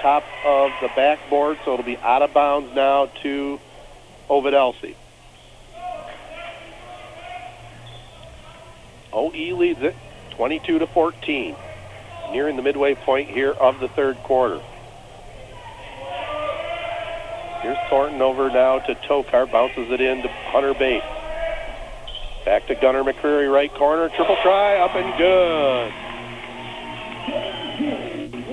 [0.02, 3.60] top of the backboard, so it'll be out of bounds now to
[4.28, 4.96] Ovid Elsie.
[9.12, 9.94] OE leads it
[10.32, 11.56] 22 to 14,
[12.32, 14.60] nearing the midway point here of the third quarter.
[17.62, 21.06] Here's Thornton over now to Tokar, bounces it in to Hunter Bates.
[22.46, 25.92] Back to Gunnar McCreary, right corner, triple try, up and good.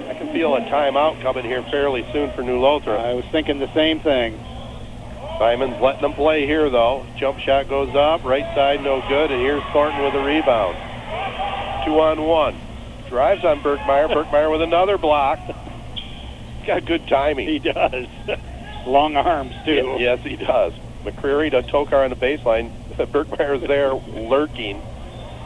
[0.10, 3.00] I can feel a timeout coming here fairly soon for New Lothrop.
[3.00, 4.44] I was thinking the same thing.
[5.38, 7.06] Simon's letting them play here, though.
[7.18, 10.76] Jump shot goes up, right side no good, and here's Thornton with a rebound.
[11.86, 12.60] Two on one.
[13.10, 14.10] Drives on Berkmeyer.
[14.10, 15.38] Berkmeyer with another block.
[16.66, 17.48] Got good timing.
[17.48, 18.08] He does.
[18.88, 19.98] Long arms, too.
[20.00, 20.74] Yes, he does.
[21.04, 22.72] McCreary to Tokar on the baseline.
[22.98, 24.82] Berkmeyer's there lurking.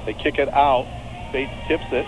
[0.06, 0.88] They kick it out.
[1.34, 2.06] Bates tips it.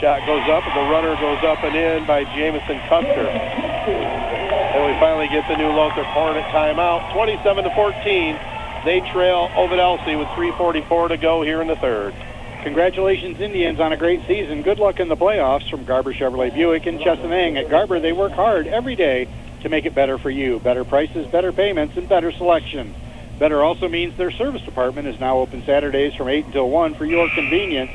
[0.00, 3.28] Shot goes up, and the runner goes up and in by Jamison Custer.
[3.28, 7.12] And we finally get the New Lothrop Hornet timeout.
[7.12, 8.38] 27 to 14.
[8.84, 12.14] They trail Ovid Elsie with 3:44 to go here in the third.
[12.62, 14.62] Congratulations, Indians, on a great season.
[14.62, 17.56] Good luck in the playoffs from Garber Chevrolet Buick in Chesaning.
[17.56, 19.28] At Garber, they work hard every day
[19.62, 20.58] to make it better for you.
[20.60, 22.94] Better prices, better payments, and better selection.
[23.38, 27.04] Better also means their service department is now open Saturdays from 8 until 1 for
[27.04, 27.90] your convenience.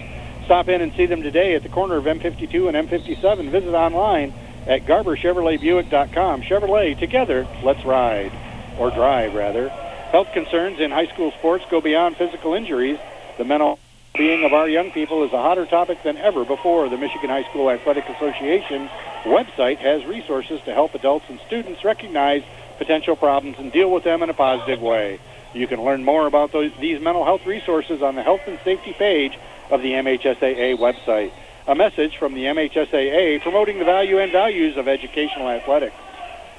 [0.46, 3.50] Stop in and see them today at the corner of M52 and M57.
[3.52, 4.34] Visit online
[4.68, 6.42] at GarberChevroletBuick.com.
[6.42, 8.32] Chevrolet, together, let's ride.
[8.78, 9.70] Or drive, rather.
[9.70, 13.00] Health concerns in high school sports go beyond physical injuries.
[13.38, 13.80] The mental
[14.18, 16.88] being of our young people is a hotter topic than ever before.
[16.90, 18.90] The Michigan High School Athletic Association
[19.24, 22.44] website has resources to help adults and students recognize
[22.78, 25.20] potential problems and deal with them in a positive way.
[25.54, 28.94] You can learn more about those, these mental health resources on the health and safety
[28.94, 29.38] page
[29.70, 31.32] of the MHSAA website.
[31.68, 35.96] A message from the MHSAA promoting the value and values of educational athletics.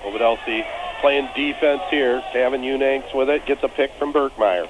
[0.04, 0.64] Ovid Elsie
[1.00, 2.22] playing defense here.
[2.32, 3.46] Kevin Unanks with it.
[3.46, 4.68] Gets a pick from Berkmeyer.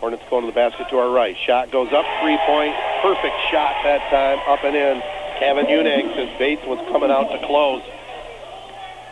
[0.00, 1.36] Hornets going to the basket to our right.
[1.36, 2.74] Shot goes up, three point.
[3.02, 5.02] Perfect shot that time, up and in.
[5.38, 7.82] Kevin Unanks as Bates was coming out to close.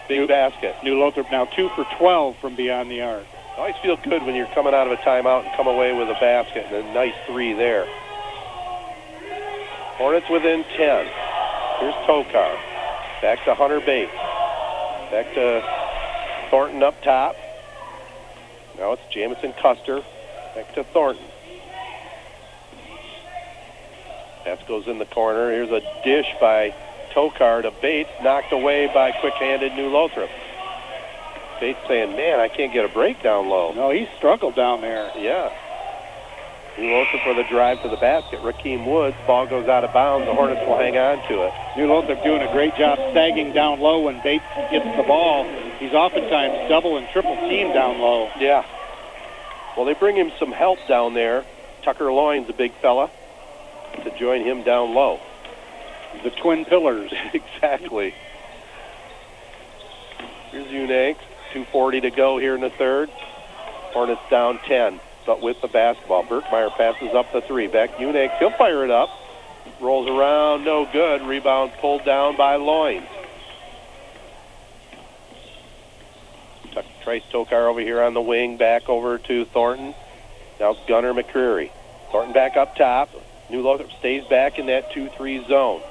[0.08, 0.76] Big New, basket.
[0.82, 3.24] New Lothrop now two for 12 from beyond the arc.
[3.56, 6.18] Always feel good when you're coming out of a timeout and come away with a
[6.20, 7.86] basket and a nice three there.
[9.96, 11.06] Hornets within 10.
[11.78, 12.58] Here's Tokar.
[13.22, 14.12] Back to Hunter Bates.
[15.10, 15.62] Back to
[16.50, 17.36] Thornton up top.
[18.76, 20.02] Now it's Jamison Custer.
[20.54, 21.24] Back to Thornton.
[24.44, 25.50] Pass goes in the corner.
[25.50, 26.74] Here's a dish by
[27.12, 30.30] Tokar to Bates, knocked away by quick-handed New Lothrop.
[31.60, 33.72] Bates saying, man, I can't get a break down low.
[33.72, 35.10] No, he struggled down there.
[35.16, 35.50] Yeah.
[36.78, 38.40] New Lothrop for the drive to the basket.
[38.42, 40.26] Raheem Woods, ball goes out of bounds.
[40.26, 41.52] The Hornets will hang on to it.
[41.76, 45.44] New Lothrop doing a great job sagging down low when Bates gets the ball.
[45.78, 48.28] He's oftentimes double and triple team down low.
[48.38, 48.64] Yeah.
[49.76, 51.44] Well, they bring him some help down there.
[51.82, 53.10] Tucker Loynes a big fella
[54.02, 55.20] to join him down low.
[56.22, 57.12] The twin pillars.
[57.32, 58.14] exactly.
[60.50, 61.16] Here's Unank.
[61.52, 63.10] 2.40 to go here in the third.
[63.92, 66.24] Hornets down 10, but with the basketball.
[66.24, 67.66] Berkmeyer passes up the three.
[67.66, 68.38] Back Unank.
[68.38, 69.10] He'll fire it up.
[69.80, 71.22] Rolls around, no good.
[71.22, 72.56] Rebound pulled down by
[76.74, 76.84] Loynes.
[77.02, 79.94] Trace Tokar over here on the wing, back over to Thornton.
[80.60, 81.70] Now Gunnar McCreary.
[82.10, 83.10] Thornton back up top.
[83.50, 85.82] New Lothrop stays back in that 2-3 zone.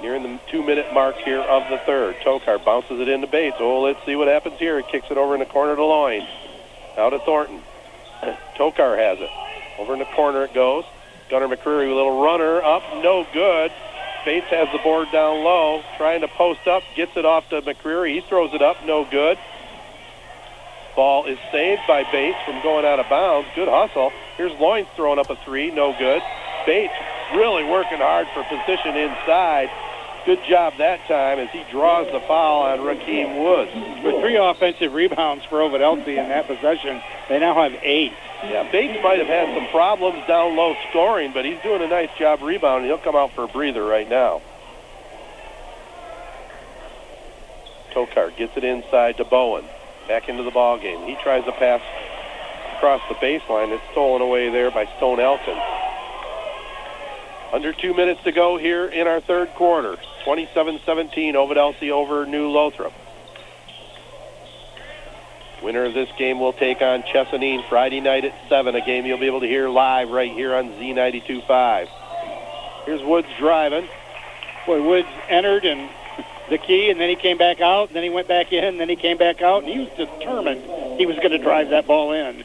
[0.00, 2.16] Nearing the two-minute mark here of the third.
[2.24, 3.56] Tokar bounces it into Bates.
[3.60, 4.80] Oh, let's see what happens here.
[4.80, 6.28] He kicks it over in the corner to Loynes.
[6.96, 7.60] Now to Thornton.
[8.56, 9.28] Tokar has it.
[9.78, 10.84] Over in the corner it goes.
[11.28, 13.70] Gunnar McCreary, little runner up, no good.
[14.24, 18.14] Bates has the board down low, trying to post up, gets it off to McCreary.
[18.14, 19.38] He throws it up, no good.
[20.94, 23.48] Ball is saved by Bates from going out of bounds.
[23.54, 24.12] Good hustle.
[24.36, 26.22] Here's Loynes throwing up a three, no good.
[26.66, 26.92] Bates
[27.34, 29.70] really working hard for position inside.
[30.26, 33.72] Good job that time as he draws the foul on Raheem Woods.
[34.04, 37.00] With three offensive rebounds for Ovid Elsie in that possession,
[37.30, 38.12] they now have eight.
[38.42, 42.10] Yeah, Bates might have had some problems down low scoring, but he's doing a nice
[42.18, 42.90] job rebounding.
[42.90, 44.42] He'll come out for a breather right now.
[47.92, 49.64] Tokar gets it inside to Bowen.
[50.08, 51.06] Back into the ball game.
[51.06, 51.80] He tries to pass
[52.76, 53.70] across the baseline.
[53.70, 55.62] It's stolen away there by Stone Elkins.
[57.52, 59.96] Under two minutes to go here in our third quarter.
[60.24, 62.92] 27-17, Ovid Elsie over New Lothrop.
[65.62, 69.18] Winner of this game will take on Chesaning Friday night at 7, a game you'll
[69.18, 71.88] be able to hear live right here on Z92.5.
[72.86, 73.86] Here's Woods driving.
[74.66, 75.90] Boy, Woods entered and
[76.48, 78.80] the key, and then he came back out, and then he went back in, and
[78.80, 80.62] then he came back out, and he was determined
[80.98, 82.44] he was going to drive that ball in.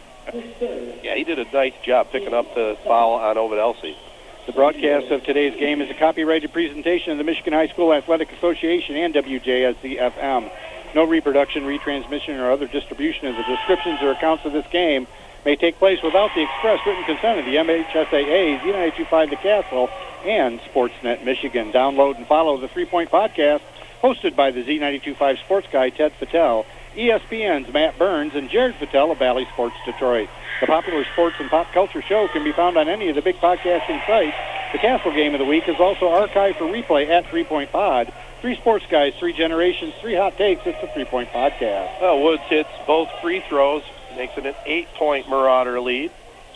[1.04, 3.98] yeah, he did a nice job picking up the foul on Ovid Elsie.
[4.46, 8.32] The broadcast of today's game is a copyrighted presentation of the Michigan High School Athletic
[8.34, 10.52] Association and WJSZ-FM.
[10.96, 15.06] No reproduction, retransmission, or other distribution of the descriptions or accounts of this game
[15.44, 19.90] may take place without the express written consent of the MHSAA, Z925 The Castle,
[20.24, 21.74] and Sportsnet Michigan.
[21.74, 23.60] Download and follow the Three Point Podcast,
[24.02, 26.66] hosted by the Z925 sports guy Ted Fattel,
[26.96, 30.30] ESPN's Matt Burns, and Jared Fattel of Valley Sports Detroit.
[30.62, 33.36] The popular sports and pop culture show can be found on any of the big
[33.42, 34.38] podcasting sites.
[34.72, 38.14] The Castle Game of the Week is also archived for replay at Three Point Pod.
[38.46, 40.62] Three sports guys, three generations, three hot takes.
[40.68, 42.00] It's a three point podcast.
[42.00, 43.82] Well, Woods hits both free throws,
[44.16, 46.12] makes it an eight point Marauder lead.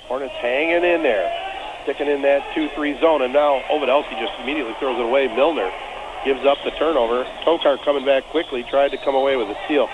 [0.06, 1.34] Hornets hanging in there,
[1.82, 3.24] sticking in that 2 3 zone.
[3.24, 5.30] And now Ovid Elsie just immediately throws it away.
[5.36, 5.72] Milner
[6.24, 7.24] gives up the turnover.
[7.44, 9.90] Tokar coming back quickly, tried to come away with a steal.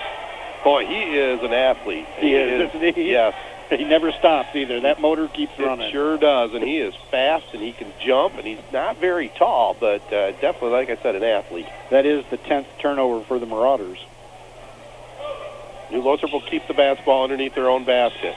[0.64, 2.04] Boy, he is an athlete.
[2.18, 3.10] He, he is, is he?
[3.10, 3.32] Yes.
[3.76, 4.80] He never stops either.
[4.80, 5.88] That motor keeps running.
[5.88, 9.28] It sure does, and he is fast and he can jump, and he's not very
[9.28, 11.66] tall, but uh, definitely, like I said, an athlete.
[11.90, 13.98] That is the tenth turnover for the Marauders.
[15.90, 18.34] New Lothrop will keep the basketball underneath their own basket,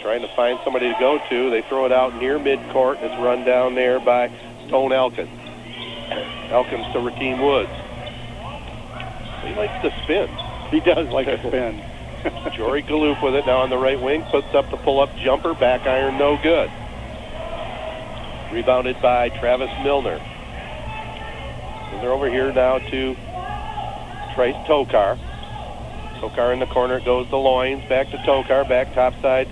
[0.00, 1.50] trying to find somebody to go to.
[1.50, 4.30] They throw it out near midcourt, and it's run down there by
[4.66, 5.30] Stone Elkins.
[6.50, 7.70] Elkins to Rakeem Woods.
[9.44, 10.28] He likes to spin.
[10.70, 11.82] He does like to spin.
[12.54, 15.86] Jory Galoop with it now on the right wing, puts up the pull-up jumper, back
[15.86, 16.70] iron, no good.
[18.52, 20.18] Rebounded by Travis Milner.
[21.92, 23.14] And they're over here now to
[24.34, 25.18] Trace Tokar.
[26.20, 29.48] Tokar in the corner, goes to Loynes, back to Tokar, back topside,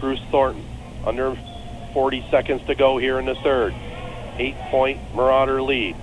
[0.00, 0.64] Bruce Thornton.
[1.04, 1.36] Under
[1.92, 3.74] 40 seconds to go here in the third.
[4.38, 5.96] Eight-point Marauder lead.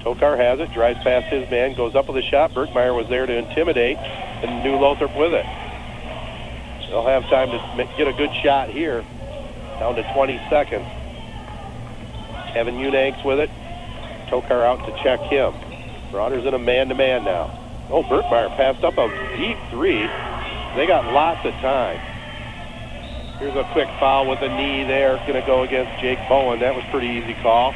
[0.00, 2.52] Tokar has it, drives past his man, goes up with a shot.
[2.52, 3.98] Berkmeyer was there to intimidate,
[4.42, 5.46] and New Lothrop with it.
[6.88, 9.04] They'll have time to get a good shot here.
[9.78, 10.86] Down to 20 seconds.
[12.52, 13.50] Kevin Unanks with it.
[14.28, 15.54] Tokar out to check him.
[16.12, 17.56] Marauders in a man-to-man now.
[17.90, 20.00] Oh, Berkmeyer passed up a deep three.
[20.76, 21.98] They got lots of time.
[23.38, 25.16] Here's a quick foul with a knee there.
[25.26, 26.60] Going to go against Jake Bowen.
[26.60, 27.72] That was pretty easy call.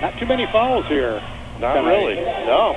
[0.00, 1.22] Not too many fouls here.
[1.60, 2.16] Not really.
[2.16, 2.74] No.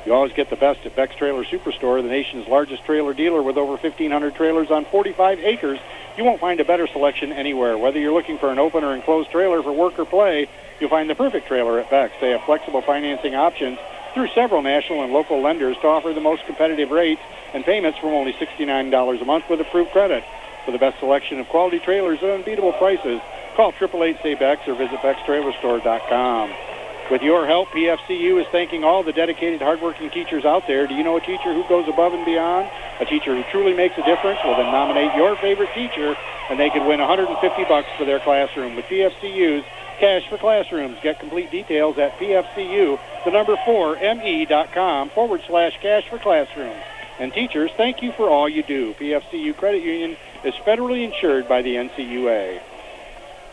[0.06, 3.58] You always get the best at Beck's Trailer Superstore, the nation's largest trailer dealer with
[3.58, 5.80] over 1,500 trailers on 45 acres.
[6.18, 7.78] You won't find a better selection anywhere.
[7.78, 10.48] Whether you're looking for an open or enclosed trailer for work or play,
[10.80, 12.14] you'll find the perfect trailer at Beck's.
[12.22, 13.78] They have flexible financing options
[14.14, 17.22] through several national and local lenders to offer the most competitive rates
[17.54, 20.24] and payments from only $69 a month with approved credit.
[20.66, 23.22] For the best selection of quality trailers at unbeatable prices,
[23.56, 26.79] call 888-SAY-BEX or visit BecksTrailerStore.com.
[27.10, 30.86] With your help, PFCU is thanking all the dedicated, hardworking teachers out there.
[30.86, 32.70] Do you know a teacher who goes above and beyond?
[33.00, 34.40] A teacher who truly makes a difference?
[34.44, 36.16] Well, then nominate your favorite teacher,
[36.52, 39.66] and they could win 150 bucks for their classroom with PFCU's
[40.00, 40.98] Cash for Classrooms.
[41.02, 46.84] Get complete details at PFCU, the number 4, ME.com forward slash cash for classrooms.
[47.20, 48.94] And teachers, thank you for all you do.
[48.94, 52.62] PFCU Credit Union is federally insured by the NCUA.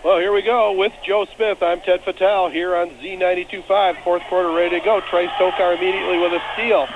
[0.07, 1.65] Well, here we go with Joe Smith.
[1.65, 4.05] I'm Ted Fattel here on Z92.5.
[4.05, 5.01] Fourth quarter ready to go.
[5.11, 6.87] Trey Tokar immediately with a steal.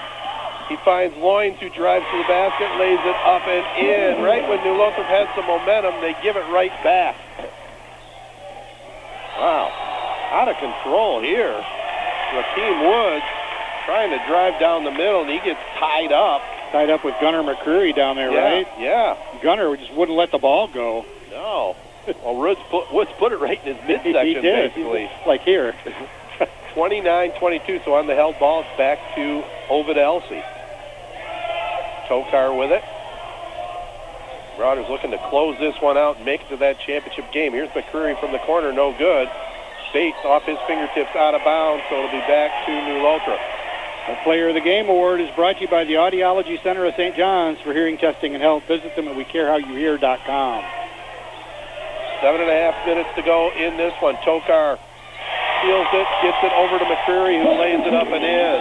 [0.70, 4.22] He finds Loynes who drives to the basket, lays it up and in.
[4.22, 7.16] Right when New Lothrop had some momentum, they give it right back.
[9.42, 9.74] Wow.
[10.30, 11.58] Out of control here.
[12.30, 13.26] Rakeem Woods
[13.86, 16.42] trying to drive down the middle, and he gets tied up.
[16.70, 18.68] Tied up with Gunnar McCreary down there, yeah, right?
[18.78, 19.16] Yeah.
[19.42, 21.04] Gunnar just wouldn't let the ball go.
[21.32, 21.74] No.
[22.24, 24.72] Well, Woods put, Woods put it right in his midsection, he did.
[24.74, 25.10] basically.
[25.26, 25.74] Like here.
[26.74, 30.42] 29-22, so on the held ball, it's back to Ovid Elsie.
[32.08, 32.82] Tokar with it.
[34.56, 37.52] Marauders looking to close this one out and make it to that championship game.
[37.52, 39.28] Here's McCreary from the corner, no good.
[39.92, 43.40] Bates off his fingertips out of bounds, so it'll be back to New Lothrop.
[44.08, 46.94] The Player of the Game Award is brought to you by the Audiology Center of
[46.94, 47.16] St.
[47.16, 48.64] John's for hearing testing and health.
[48.68, 50.64] Visit them at WeCareHowYouHear.com.
[52.20, 54.14] Seven and a half minutes to go in this one.
[54.16, 54.78] Tokar
[55.60, 58.60] steals it, gets it over to McCreary, who lays it up and in.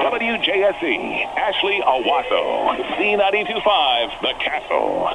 [0.00, 5.12] WJSZ, Ashley Owosso, Z92.5, The Castle.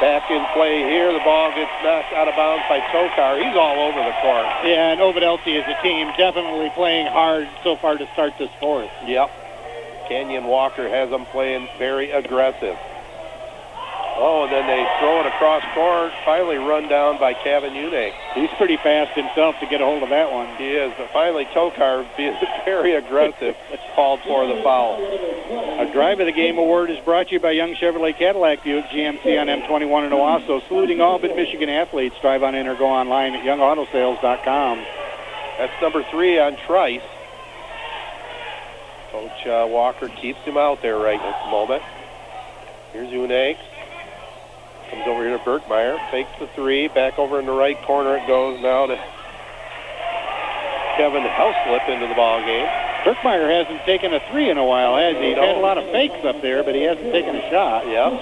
[0.00, 1.12] Back in play here.
[1.12, 3.40] The ball gets knocked out of bounds by Tokar.
[3.40, 4.44] He's all over the court.
[4.66, 8.50] Yeah, and Ovid Elsie as a team definitely playing hard so far to start this
[8.60, 8.90] fourth.
[9.06, 9.30] Yep.
[10.08, 12.76] Kenyon Walker has them playing very aggressive.
[14.16, 16.12] Oh, and then they throw it across court.
[16.24, 18.12] Finally run down by Kevin Unick.
[18.34, 20.54] He's pretty fast himself to get a hold of that one.
[20.56, 25.02] He is, but finally Tokar, being very aggressive, It's called for the foul.
[25.80, 28.84] A Drive of the Game Award is brought to you by Young Chevrolet Cadillac Buick
[28.86, 32.14] GMC on M21 in Owosso, saluting all but Michigan athletes.
[32.20, 34.78] Drive on in or go online at youngautosales.com.
[35.58, 37.02] That's number three on Trice.
[39.10, 41.82] Coach uh, Walker keeps him out there right at the moment.
[42.92, 43.58] Here's Unick.
[44.94, 45.98] Comes over here to Berkmeyer.
[46.12, 46.86] Fakes the three.
[46.86, 48.94] Back over in the right corner it goes now to
[50.96, 52.64] Kevin Helslip into the ball game.
[53.02, 55.30] Berkmeyer hasn't taken a three in a while, has he?
[55.30, 57.88] He's had a lot of fakes up there, but he hasn't taken a shot.
[57.88, 58.12] Yep.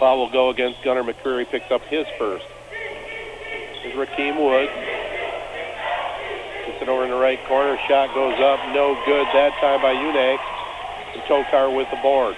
[0.00, 1.48] Foul will go against Gunnar McCreary.
[1.48, 2.46] Picks up his first.
[3.82, 4.72] Here's Rakeem Woods.
[6.66, 7.78] Gets it over in the right corner.
[7.86, 8.58] Shot goes up.
[8.74, 10.40] No good that time by Unick.
[11.14, 12.36] And Tokar with the board.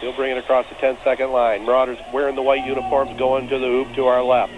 [0.00, 1.64] He'll bring it across the 10-second line.
[1.64, 4.52] Marauders wearing the white uniforms going to the hoop to our left.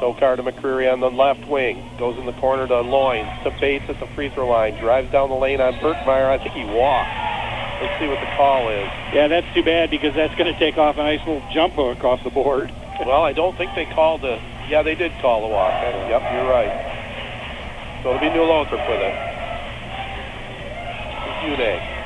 [0.00, 1.88] Tokar to McCreary on the left wing.
[1.98, 3.42] Goes in the corner to Loynes.
[3.44, 4.78] To Bates at the free throw line.
[4.78, 6.28] Drives down the lane on Berkmeyer.
[6.28, 7.10] I think he walked.
[7.82, 8.88] Let's see what the call is.
[9.12, 12.02] Yeah, that's too bad because that's going to take off a nice little jump hook
[12.02, 12.72] off the board.
[13.04, 14.40] Well, I don't think they called the...
[14.68, 15.72] Yeah, they did call the walk.
[15.72, 18.00] Yep, you're right.
[18.02, 19.14] So it'll be New Lothrop with it.
[21.42, 22.01] Unick.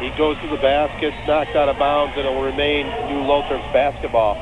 [0.00, 4.34] He goes to the basket, knocked out of bounds, and it'll remain New Lothrop's basketball.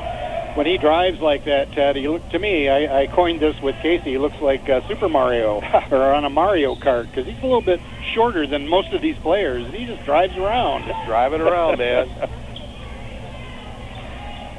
[0.55, 2.69] When he drives like that, Ted, he look to me.
[2.69, 4.11] I, I coined this with Casey.
[4.11, 7.61] He looks like uh, Super Mario or on a Mario Kart because he's a little
[7.61, 7.81] bit
[8.13, 10.85] shorter than most of these players, and he just drives around.
[10.87, 12.07] Just driving around, man.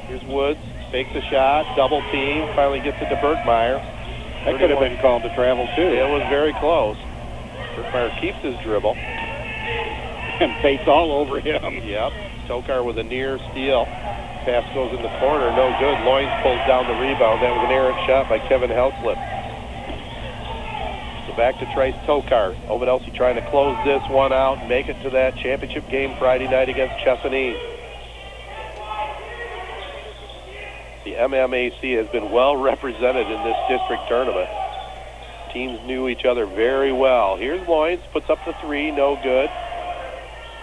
[0.06, 3.80] Here's Woods, takes a shot, double team, finally gets it to Berkmeyer.
[4.44, 5.82] That could have been called to travel too.
[5.82, 6.96] It was very close.
[7.74, 8.96] Berkmeyer keeps his dribble.
[10.40, 11.84] And Bates all over him.
[11.84, 12.12] Yep.
[12.48, 13.84] Tokar with a near steal.
[13.84, 15.50] Pass goes in the corner.
[15.52, 15.98] No good.
[15.98, 17.42] Loynes pulls down the rebound.
[17.42, 19.20] That was an errant shot by Kevin Helslip.
[21.28, 22.56] So back to Trice Tokar.
[22.68, 26.16] Ovid Elsie trying to close this one out and make it to that championship game
[26.18, 27.60] Friday night against Chesaning.
[31.04, 34.48] The MMAC has been well represented in this district tournament.
[35.52, 37.36] Teams knew each other very well.
[37.36, 39.50] Here's Loynes, puts up the three, no good.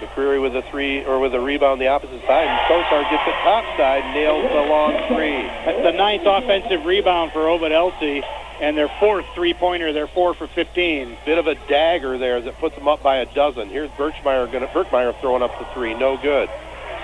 [0.02, 3.34] McCreary with a three or with a rebound the opposite side, and Tokar gets it
[3.44, 5.42] top side, nails the long three.
[5.66, 8.24] That's the ninth offensive rebound for Ovid Elsie,
[8.62, 9.94] and their fourth three-pointer.
[9.94, 11.18] They're four for 15.
[11.26, 13.70] Bit of a dagger there that puts them up by a dozen.
[13.70, 16.50] Here's Berkmeyer going to Berkmeyer throwing up the three, no good.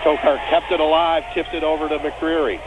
[0.04, 2.60] Tokar kept it alive, tipped it over to McCreary.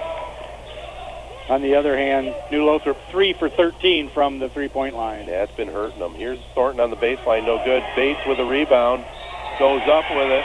[1.49, 5.27] On the other hand, New Lothrop three for 13 from the three-point line.
[5.29, 6.15] Yeah, it's been hurting them.
[6.15, 7.85] Here's Thornton on the baseline, no good.
[7.95, 9.05] Bates with a rebound,
[9.59, 10.45] goes up with it,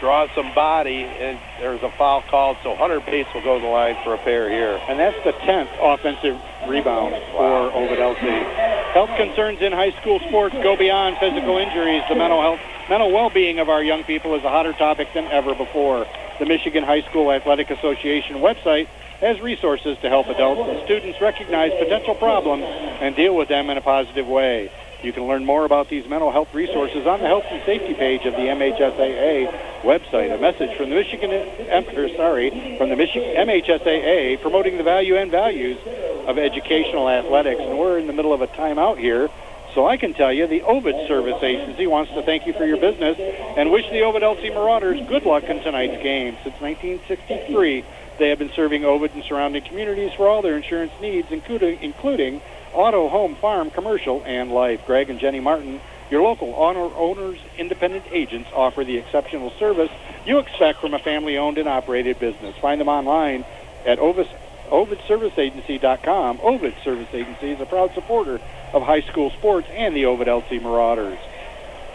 [0.00, 2.56] draws some body, and there's a foul called.
[2.62, 4.80] So Hunter Bates will go to the line for a pair here.
[4.88, 8.44] And that's the 10th offensive rebound for Ovid Elsie.
[8.92, 12.02] Health concerns in high school sports go beyond physical injuries.
[12.08, 15.54] The mental health, mental well-being of our young people is a hotter topic than ever
[15.54, 16.06] before.
[16.38, 18.88] The Michigan High School Athletic Association website
[19.20, 23.78] has resources to help adults and students recognize potential problems and deal with them in
[23.78, 24.70] a positive way.
[25.02, 28.24] You can learn more about these mental health resources on the health and safety page
[28.24, 30.34] of the MHSAA website.
[30.34, 35.30] A message from the Michigan, or sorry, from the Michigan MHSAA promoting the value and
[35.30, 35.78] values
[36.26, 37.60] of educational athletics.
[37.60, 39.28] And we're in the middle of a timeout here.
[39.74, 42.78] So I can tell you the Ovid Service Agency wants to thank you for your
[42.78, 46.34] business and wish the Ovid Elsie Marauders good luck in tonight's game.
[46.42, 47.84] Since 1963,
[48.18, 52.40] they have been serving Ovid and surrounding communities for all their insurance needs, including, including
[52.76, 54.84] auto, home, farm, commercial, and life.
[54.86, 59.90] Greg and Jenny Martin, your local owner, owners, independent agents, offer the exceptional service
[60.26, 62.54] you expect from a family-owned and operated business.
[62.56, 63.44] Find them online
[63.86, 64.28] at Ovis,
[64.68, 66.40] OvidServiceAgency.com.
[66.42, 68.40] Ovid Service Agency is a proud supporter
[68.72, 71.18] of high school sports and the Ovid Elsie Marauders.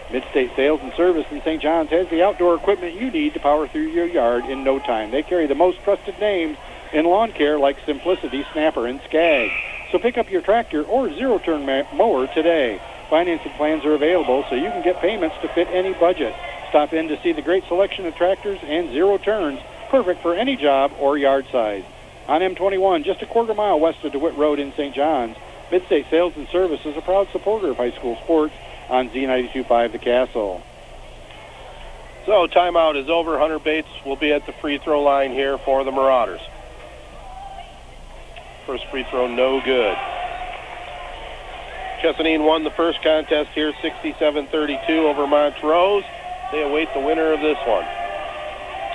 [0.09, 1.61] Midstate Sales and Service in St.
[1.61, 5.11] John's has the outdoor equipment you need to power through your yard in no time.
[5.11, 6.57] They carry the most trusted names
[6.91, 9.51] in lawn care like Simplicity, Snapper, and Skag.
[9.91, 12.79] So pick up your tractor or zero-turn mower today.
[13.09, 16.33] Financing plans are available so you can get payments to fit any budget.
[16.69, 20.55] Stop in to see the great selection of tractors and zero turns, perfect for any
[20.55, 21.83] job or yard size.
[22.29, 24.95] On M21, just a quarter mile west of DeWitt Road in St.
[24.95, 25.35] John's,
[25.69, 28.53] Midstate Sales and Service is a proud supporter of high school sports
[28.87, 30.61] on Z92.5 The Castle.
[32.25, 33.37] So timeout is over.
[33.39, 36.41] Hunter Bates will be at the free throw line here for the Marauders.
[38.65, 39.97] First free throw, no good.
[42.01, 46.03] Chesaning won the first contest here, 67-32 over Montrose.
[46.51, 47.85] They await the winner of this one.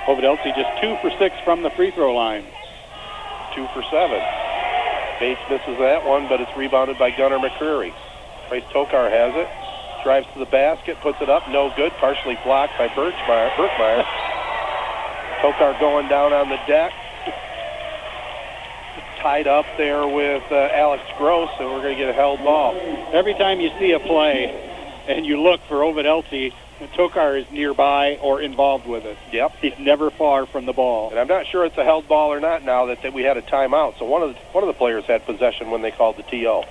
[0.07, 2.45] Ovid Elsie just two for six from the free throw line.
[3.55, 4.21] Two for seven.
[5.19, 7.93] Bates misses that one, but it's rebounded by Gunnar McCreary.
[8.47, 9.49] Trace Tokar has it.
[10.03, 11.91] Drives to the basket, puts it up, no good.
[11.93, 13.49] Partially blocked by Berkmeyer.
[13.55, 14.05] Berkmeyer.
[15.41, 16.93] Tokar going down on the deck.
[19.21, 22.75] Tied up there with uh, Alex Gross, and we're going to get a held ball.
[23.13, 24.45] Every time you see a play
[25.07, 26.53] and you look for Ovid Elsie,
[26.95, 29.17] Tokar is nearby or involved with it.
[29.31, 29.55] Yep.
[29.61, 31.09] He's never far from the ball.
[31.09, 33.37] And I'm not sure it's a held ball or not now that, that we had
[33.37, 33.97] a timeout.
[33.97, 36.63] So one of the, one of the players had possession when they called the TO.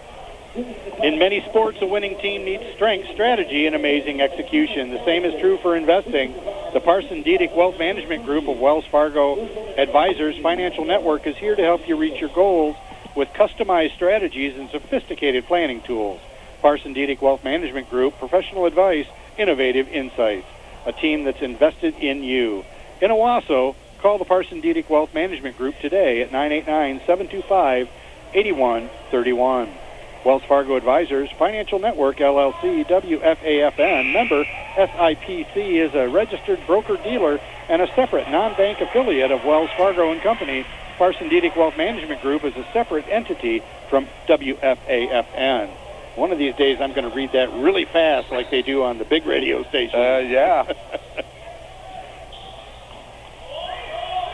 [0.57, 4.89] In many sports, a winning team needs strength, strategy, and amazing execution.
[4.89, 6.33] The same is true for investing.
[6.73, 9.37] The Parson Diedick Wealth Management Group of Wells Fargo
[9.77, 12.75] Advisors Financial Network is here to help you reach your goals
[13.15, 16.23] with customized strategies and sophisticated planning tools.
[16.63, 19.07] Parson Diedick Wealth Management Group, professional advice,
[19.37, 20.47] innovative insights.
[20.87, 22.65] A team that's invested in you.
[23.03, 27.91] In Owosso, call the Parson Diedick Wealth Management Group today at 989 725
[28.33, 29.86] 8131.
[30.27, 34.45] Wells Fargo Advisors, Financial Network LLC, WFAFN, member
[34.75, 37.39] SIPC is a registered broker dealer
[37.69, 40.67] and a separate non-bank affiliate of Wells Fargo and Company.
[40.99, 45.71] Parson Diedick Wealth Management Group is a separate entity from WFAFN.
[46.17, 48.99] One of these days, I'm going to read that really fast, like they do on
[48.99, 49.97] the big radio station.
[49.97, 50.65] Uh, yeah.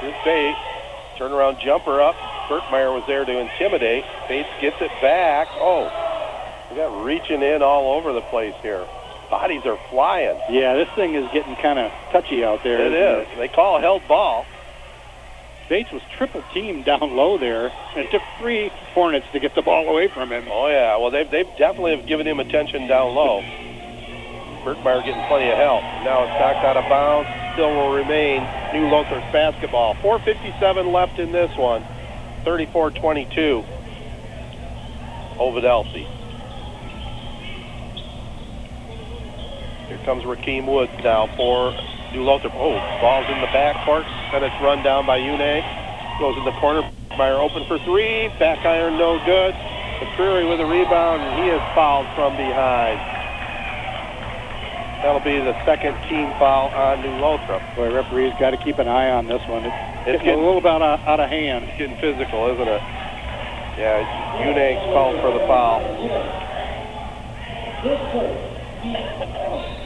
[0.01, 0.59] Here's Bates.
[1.19, 2.32] Turnaround jumper up.
[2.53, 4.05] Berkmeyer was there to intimidate.
[4.29, 5.49] Bates gets it back.
[5.53, 5.85] Oh,
[6.71, 8.87] we got reaching in all over the place here.
[9.31, 10.39] Bodies are flying.
[10.51, 12.85] Yeah, this thing is getting kind of touchy out there.
[12.85, 13.29] It is.
[13.29, 13.39] It?
[13.39, 14.45] They call a held ball.
[15.71, 19.63] Bates was triple teamed down low there, and it took three Hornets to get the
[19.63, 20.45] ball away from him.
[20.51, 23.41] Oh yeah, well they've they've definitely have given him attention down low.
[24.63, 25.81] Berkmeyer getting plenty of help.
[26.05, 27.31] Now it's knocked out of bounds.
[27.55, 28.43] Still will remain
[28.75, 29.95] New Lothrop's basketball.
[29.95, 31.83] 4:57 left in this one.
[32.45, 33.65] 34-22
[35.39, 36.07] Ovid Elsie.
[39.89, 41.73] Here comes Rakeem Woods now for
[42.13, 42.55] New Lothrop.
[42.55, 44.05] Oh, ball's in the backcourt,
[44.35, 45.65] and it's run down by Une.
[46.19, 46.89] Goes in the corner.
[47.17, 48.29] Meyer open for three.
[48.39, 49.55] Back iron, no good.
[49.55, 53.22] McCreary with a rebound, and he is fouled from behind.
[55.03, 57.61] That'll be the second team foul on New Lothrop.
[57.75, 59.65] Boy, referee's got to keep an eye on this one.
[59.65, 61.65] It's, It's getting, getting- a little bit out of, out of hand.
[61.65, 62.83] It's getting physical, isn't it?
[63.79, 65.81] Yeah, Unangst's called for the foul.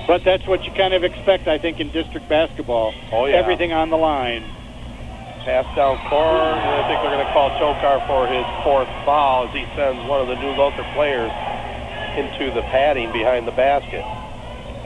[0.07, 2.93] But that's what you kind of expect, I think, in district basketball.
[3.11, 3.37] Oh, yeah.
[3.37, 4.43] Everything on the line.
[5.45, 9.49] Pass down court, and I think they're going to call Tokar for his fourth foul
[9.49, 11.31] as he sends one of the New Lothrop players
[12.19, 14.05] into the padding behind the basket.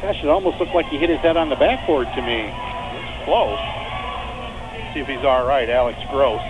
[0.03, 2.49] Gosh, it almost looked like he hit his head on the backboard to me.
[2.49, 3.59] It's close.
[4.95, 6.41] See if he's all right, Alex Gross.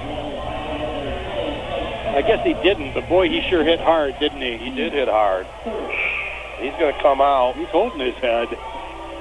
[2.15, 4.57] I guess he didn't, but boy, he sure hit hard, didn't he?
[4.57, 5.47] He did hit hard.
[6.61, 7.57] He's going to come out.
[7.57, 8.49] He's holding his head.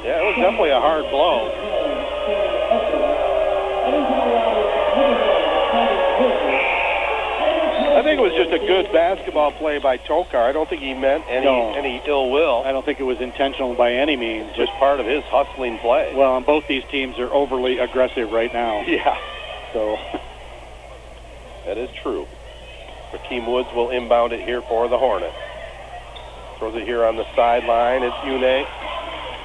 [0.04, 1.89] Yeah, it was definitely a hard blow.
[8.10, 10.41] Think it was just a good basketball play by Tokar.
[10.48, 11.73] I don't think he meant any No.
[11.73, 12.64] any ill will.
[12.65, 14.56] I don't think it was intentional by any means.
[14.56, 16.14] Just part of his hustling play.
[16.15, 18.81] Well, and both these teams are overly aggressive right now.
[18.81, 19.18] Yeah,
[19.73, 19.98] So
[21.65, 22.27] that is true.
[23.11, 25.36] Rakeem Woods will inbound it here for the Hornets.
[26.60, 28.03] Throws it here on the sideline.
[28.03, 28.65] It's Une.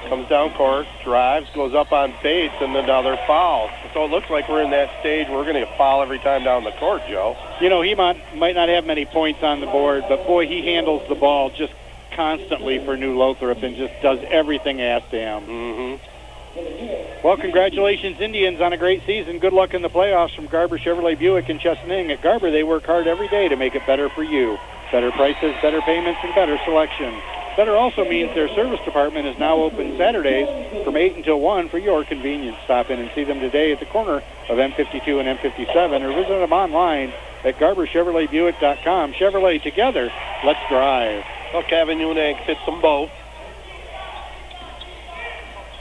[0.09, 3.71] Comes down court, drives, goes up on Bates, and another foul.
[3.93, 6.45] So it looks like we're in that stage where we're going to foul every time
[6.45, 7.37] down the court, Joe.
[7.61, 10.67] You know, he might, might not have many points on the board, but boy, he
[10.75, 11.73] handles the ball just
[12.13, 15.43] constantly for New Lothrop and just does everything asked to him.
[15.47, 17.25] Mm-hmm.
[17.25, 19.39] Well, congratulations, Indians, on a great season.
[19.39, 22.11] Good luck in the playoffs from Garber Chevrolet Buick in Chesaning.
[22.11, 24.59] At Garber, they work hard every day to make it better for you.
[24.93, 27.21] Better prices, better payments, and better selection.
[27.57, 30.49] Better also means their service department is now open Saturdays
[30.85, 32.57] from 8 until 1 for your convenience.
[32.65, 34.17] Stop in and see them today at the corner
[34.49, 37.13] of M52 and M57 or visit them online
[37.45, 39.13] at GarberChevroletBuick.com.
[39.13, 40.11] Chevrolet together,
[40.45, 41.25] let's drive.
[41.53, 43.11] Well, Kevin Unangst hits them both.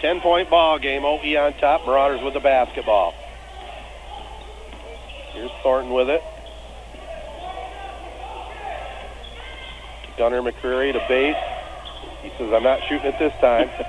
[0.01, 1.05] 10 point ball game.
[1.05, 1.87] OE on top.
[1.87, 3.15] Marauders with the basketball.
[5.31, 6.21] Here's Thornton with it.
[10.17, 11.52] Gunnar McCreary to base.
[12.23, 13.67] He says, I'm not shooting it this time.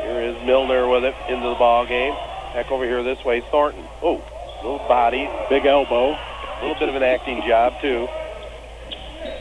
[0.00, 2.14] here is Milner with it into the ball game.
[2.54, 3.40] Back over here this way.
[3.50, 3.84] Thornton.
[4.00, 4.22] Oh,
[4.62, 5.28] little body.
[5.50, 6.12] Big elbow.
[6.12, 8.08] A little bit of an acting job, too.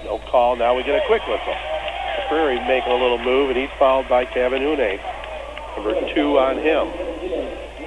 [0.04, 0.56] No call.
[0.56, 1.56] Now we get a quick whistle.
[2.28, 5.00] Prairie making a little move, and he's fouled by Kevin Une.
[5.76, 6.90] Number two on him.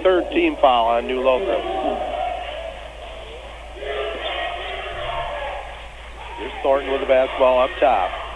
[0.04, 1.60] Third team foul on New Lothrop.
[6.38, 8.27] Here's Thornton with the basketball up top.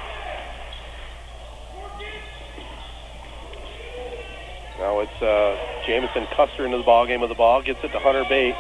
[4.83, 5.57] Now it's uh,
[5.87, 7.63] Jamison Custer into the ball game with the ball.
[7.63, 8.59] Gets it to Hunter Bates.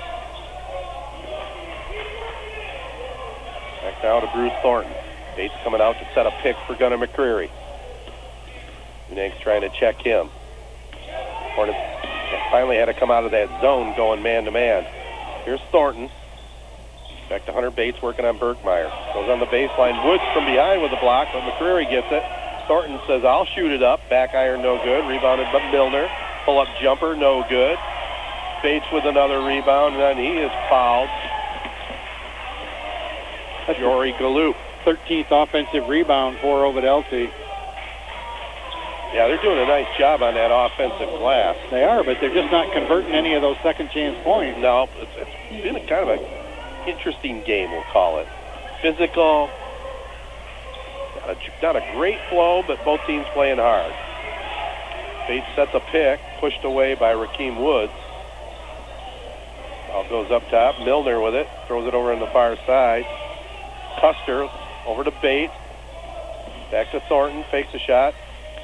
[3.82, 4.94] Back now to Bruce Thornton.
[5.34, 7.50] Bates coming out to set a pick for Gunnar McCreary.
[9.10, 10.28] Unangst's trying to check him.
[11.56, 11.76] Hornets
[12.52, 14.86] finally had to come out of that zone going man to man.
[15.44, 16.08] Here's Thornton.
[17.30, 19.12] Back to Hunter Bates working on Berkmeyer.
[19.12, 20.06] Goes on the baseline.
[20.06, 22.22] Woods from behind with a block, but McCreary gets it.
[22.66, 24.08] Thornton says, I'll shoot it up.
[24.08, 25.06] Back iron, no good.
[25.08, 26.08] Rebounded by Milner.
[26.44, 27.78] Pull up jumper, no good.
[28.62, 31.10] Bates with another rebound, and then he is fouled.
[33.78, 34.54] Jory Galoop.
[34.84, 37.30] 13th offensive rebound for Ovid Elsie.
[39.14, 41.56] Yeah, they're doing a nice job on that offensive glass.
[41.70, 44.58] They are, but they're just not converting any of those second chance points.
[44.58, 48.26] No, it's, it's been a kind of an interesting game, we'll call it.
[48.80, 49.50] Physical,
[51.26, 53.92] a, not a great flow, but both teams playing hard.
[55.28, 57.92] Bates sets a pick, pushed away by Rakeem Woods.
[59.88, 60.78] Ball goes up top.
[60.80, 63.04] Milner with it, throws it over on the far side.
[64.00, 64.48] Custer
[64.86, 65.52] over to Bates.
[66.70, 68.14] Back to Thornton, fakes a shot.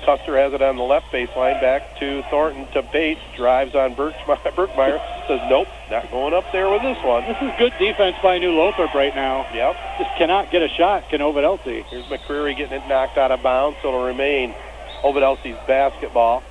[0.05, 1.61] Custer has it on the left baseline.
[1.61, 3.21] Back to Thornton to Bates.
[3.37, 4.39] Drives on Berkmeyer.
[4.57, 7.25] Berkmeyer says, nope, not going up there with this one.
[7.25, 9.47] This is good defense by New Lothrop right now.
[9.53, 9.77] Yep.
[9.99, 11.83] Just cannot get a shot, can Ovid Elsie.
[11.91, 14.55] Here's McCreary getting it knocked out of bounds, so it'll remain
[15.03, 16.43] Ovid Elsie's basketball.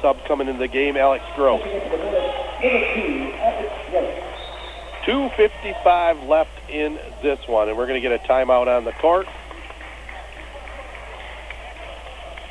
[0.00, 1.62] Sub coming into the game, Alex Gross.
[5.04, 9.26] 2.55 left in this one, and we're going to get a timeout on the court.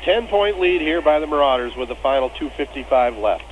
[0.02, 3.44] 10 point lead here by the Marauders with the final 2.55 left.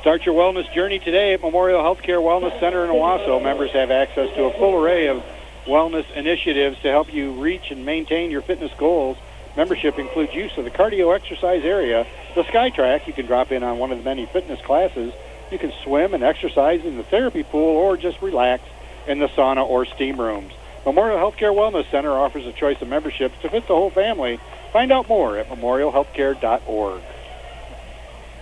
[0.00, 3.42] Start your wellness journey today at Memorial Healthcare Wellness Center in Owosso.
[3.42, 5.24] Members have access to a full array of
[5.64, 9.16] wellness initiatives to help you reach and maintain your fitness goals.
[9.56, 13.06] Membership includes use of the cardio exercise area, the SkyTrack.
[13.06, 15.14] You can drop in on one of the many fitness classes.
[15.50, 18.62] You can swim and exercise in the therapy pool or just relax
[19.06, 20.52] in the sauna or steam rooms.
[20.84, 24.38] Memorial Healthcare Wellness Center offers a choice of memberships to fit the whole family.
[24.74, 27.00] Find out more at memorialhealthcare.org.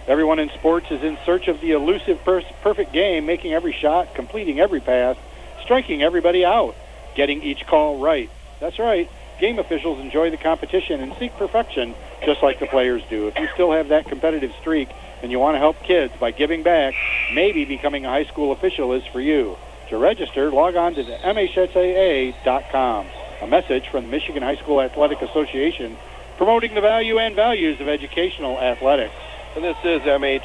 [0.09, 4.59] Everyone in sports is in search of the elusive perfect game, making every shot, completing
[4.59, 5.19] every pass,
[5.63, 6.75] striking everybody out,
[7.15, 8.31] getting each call right.
[8.61, 9.11] That's right.
[9.41, 11.95] Game officials enjoy the competition and seek perfection
[12.25, 13.29] just like the players do.
[13.29, 14.89] If you still have that competitive streak
[15.23, 16.95] and you want to help kids by giving back,
[17.35, 19.59] maybe becoming a high school official is for you.
[19.91, 23.07] To register, log on to the MHSAA.com.
[23.43, 25.99] A message from the Michigan High School Athletic Association
[26.43, 29.15] promoting the value and values of educational athletics.
[29.55, 30.43] And this is MHSAA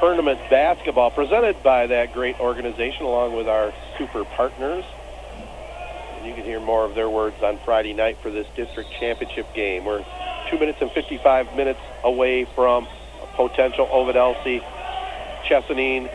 [0.00, 4.84] Tournament Basketball presented by that great organization along with our super partners.
[6.16, 9.46] And you can hear more of their words on Friday night for this district championship
[9.54, 9.84] game.
[9.84, 10.04] We're
[10.50, 12.88] two minutes and 55 minutes away from
[13.22, 14.64] a potential Ovid Elsie
[15.46, 16.10] Chesaning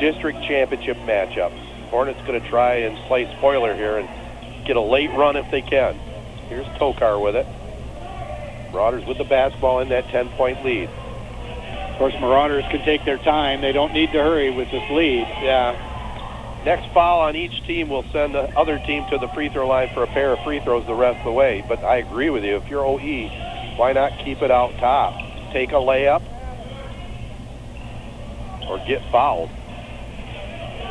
[0.00, 1.50] district championship matchup.
[1.90, 4.08] Hornets going to try and play spoiler here and
[4.64, 5.98] get a late run if they can.
[6.48, 7.46] Here's Tokar with it.
[8.72, 10.88] Marauders with the basketball in that 10-point lead.
[10.88, 13.62] Of course, Marauders can take their time.
[13.62, 15.26] They don't need to hurry with this lead.
[15.42, 15.74] Yeah.
[16.64, 19.88] Next foul on each team will send the other team to the free throw line
[19.94, 21.64] for a pair of free throws the rest of the way.
[21.66, 22.56] But I agree with you.
[22.56, 23.28] If you're OE,
[23.76, 25.14] why not keep it out top?
[25.52, 26.22] Take a layup
[28.68, 29.50] or get fouled.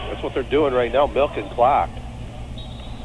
[0.09, 1.89] That's what they're doing right now, milking clock.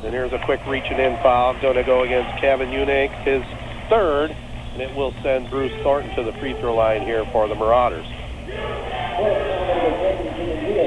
[0.02, 1.60] And here's a quick reaching in foul.
[1.60, 3.44] Going to go against Kevin Unick, his
[3.90, 4.31] third,
[4.72, 8.06] and it will send Bruce Thornton to the free throw line here for the Marauders.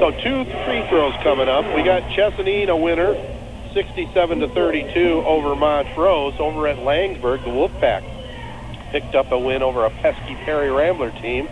[0.00, 1.64] So two free throws coming up.
[1.76, 3.14] We got Chesaning, a winner,
[3.72, 6.34] 67 to 32 over Montrose.
[6.40, 8.02] Over at Laingsburg, the Wolfpack
[8.90, 11.48] picked up a win over a pesky Perry Rambler team,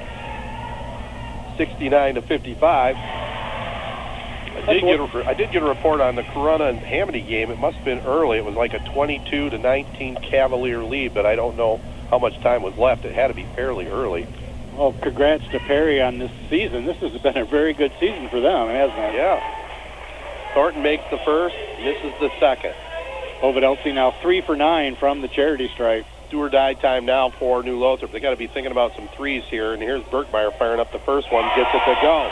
[1.57, 2.97] 69 to 55.
[4.63, 7.51] I did, get a, I did get a report on the Corunna and Hamady game.
[7.51, 8.39] It must have been early.
[8.39, 11.81] It was like a 22 to 19 Cavalier lead, but I don't know
[12.11, 13.05] how much time was left.
[13.05, 14.27] It had to be fairly early.
[14.77, 16.87] Well, congrats to Perry on this season.
[16.87, 19.15] This has been a very good season for them, hasn't it?
[19.15, 20.53] Yeah.
[20.55, 22.75] Thornton makes the first, misses the second.
[23.43, 26.07] Ovid Elsie now three for nine from the charity stripe.
[26.31, 28.13] Do or die time now for New Lothrop.
[28.13, 31.01] They got to be thinking about some threes here, and here's Berkmeyer firing up the
[31.01, 32.31] first one, gets it to go.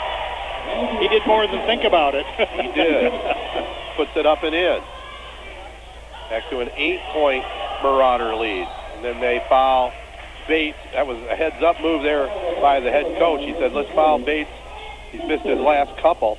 [0.99, 2.25] He did more than think about it.
[2.25, 3.11] he did.
[3.95, 4.81] Puts it up and in.
[6.29, 7.43] Back to an eight-point
[7.83, 8.67] Marauder lead.
[8.95, 9.93] And then they foul
[10.47, 10.77] Bates.
[10.93, 12.27] That was a heads-up move there
[12.61, 13.41] by the head coach.
[13.41, 14.49] He said, let's foul Bates.
[15.11, 16.37] He's missed his last couple.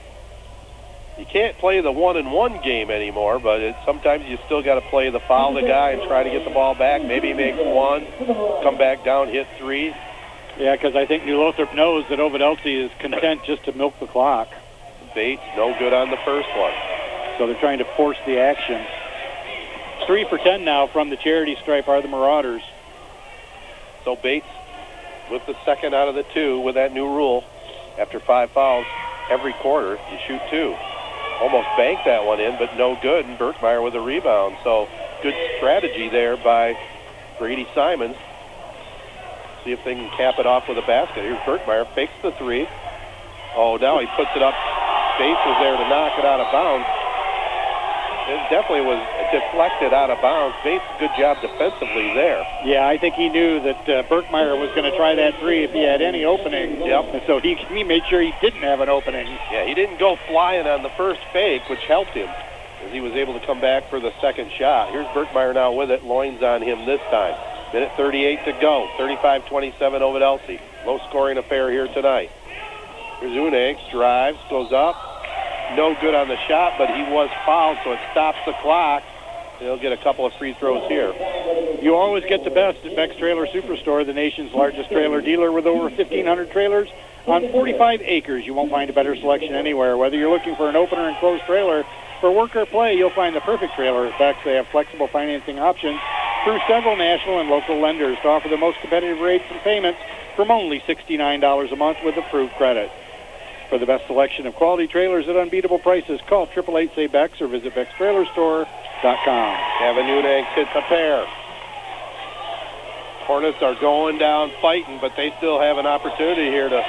[1.19, 5.11] You can't play the one-and-one game anymore, but it, sometimes you still got to play
[5.11, 7.05] the foul the guy and try to get the ball back.
[7.05, 8.07] Maybe make one,
[8.63, 9.95] come back down, hit three.
[10.59, 13.99] Yeah, because I think New Lothrop knows that Ovid Elsie is content just to milk
[14.01, 14.49] the clock.
[15.15, 16.73] Bates, no good on the first one.
[17.39, 18.85] So they're trying to force the action.
[20.07, 22.63] Three for ten now from the charity stripe are the Marauders.
[24.05, 24.47] So Bates
[25.31, 27.45] with the second out of the two with that new rule.
[27.99, 28.87] After five fouls
[29.31, 30.75] every quarter, you shoot two.
[31.41, 33.27] Almost banked that one in, but no good.
[33.27, 34.57] And Berkmeyer with a rebound.
[34.65, 34.89] So
[35.23, 36.77] good strategy there by
[37.39, 38.17] Brady Simons.
[39.65, 41.23] See if they can cap it off with a basket.
[41.23, 42.67] Here's Berkmeyer, fakes the three.
[43.55, 44.55] Oh, now he puts it up.
[45.19, 46.89] Bates was there to knock it out of bounds.
[48.27, 50.57] It definitely was deflected out of bounds.
[50.65, 52.43] Bates, good job defensively there.
[52.65, 55.73] Yeah, I think he knew that uh, Berkmeyer was going to try that three if
[55.73, 56.81] he had any opening.
[56.81, 57.15] Yep.
[57.15, 59.27] And so he, he made sure he didn't have an opening.
[59.51, 62.29] Yeah, he didn't go flying on the first fake, which helped him
[62.83, 64.91] as he was able to come back for the second shot.
[64.91, 66.03] Here's Berkmeyer now with it.
[66.03, 67.35] Loynes on him this time.
[67.73, 68.87] Minute 38 to go.
[68.99, 70.61] 35-27 over Elsie.
[70.85, 72.31] Low scoring affair here tonight.
[73.21, 74.95] Here's drives, goes up.
[75.75, 79.03] No good on the shot, but he was fouled, so it stops the clock.
[79.59, 81.15] He'll get a couple of free throws here.
[81.81, 85.67] You always get the best at Beck's Trailer Superstore, the nation's largest trailer dealer with
[85.67, 86.89] over 1,500 trailers
[87.27, 88.45] on 45 acres.
[88.45, 89.97] You won't find a better selection anywhere.
[89.97, 91.87] Whether you're looking for an open or enclosed trailer,
[92.21, 94.45] for work or play, you'll find the perfect trailer at Beck's.
[94.45, 95.99] They have flexible financing options
[96.45, 100.01] through several national and local lenders to offer the most competitive rates and payments
[100.37, 102.91] from only $69 a month with approved credit.
[103.69, 109.57] For the best selection of quality trailers at unbeatable prices, call 888-SAY-BEX or visit BecksTrailerStore.com.
[109.79, 111.25] Kevin Unangst hits a pair.
[113.25, 116.85] Hornets are going down fighting, but they still have an opportunity here to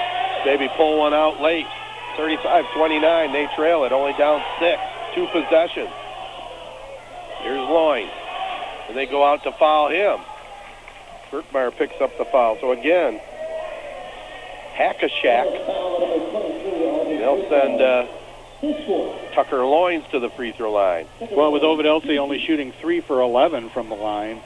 [0.46, 1.68] maybe pull one out late.
[2.18, 4.82] 35-29, they trail it, only down six,
[5.16, 5.90] two possessions.
[7.42, 8.10] Here's Loin.
[8.88, 10.20] And they go out to foul him.
[11.32, 12.58] Berkmeyer picks up the foul.
[12.60, 13.20] So again,
[14.74, 15.48] Hack-a-Shack.
[17.24, 18.08] They'll send uh,
[19.34, 21.08] Tucker Loynes to the free throw line.
[21.32, 24.42] Well, with Ovid Elsie only shooting 3 for 11 from the line,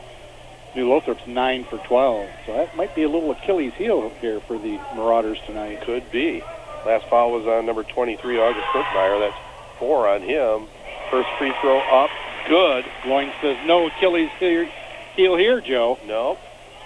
[0.76, 2.30] New Lothrop's 9 for 12.
[2.46, 5.82] So that might be a little Achilles heel here for the Marauders tonight.
[5.82, 6.44] Could be.
[6.86, 9.20] Last foul was on number 23, August Berkmeyer.
[9.20, 9.38] That's
[9.80, 10.68] four on him.
[11.10, 12.10] First free throw up.
[12.48, 12.86] Good.
[13.04, 16.00] Loynes says no Achilles heel here, Joe.
[16.06, 16.38] No.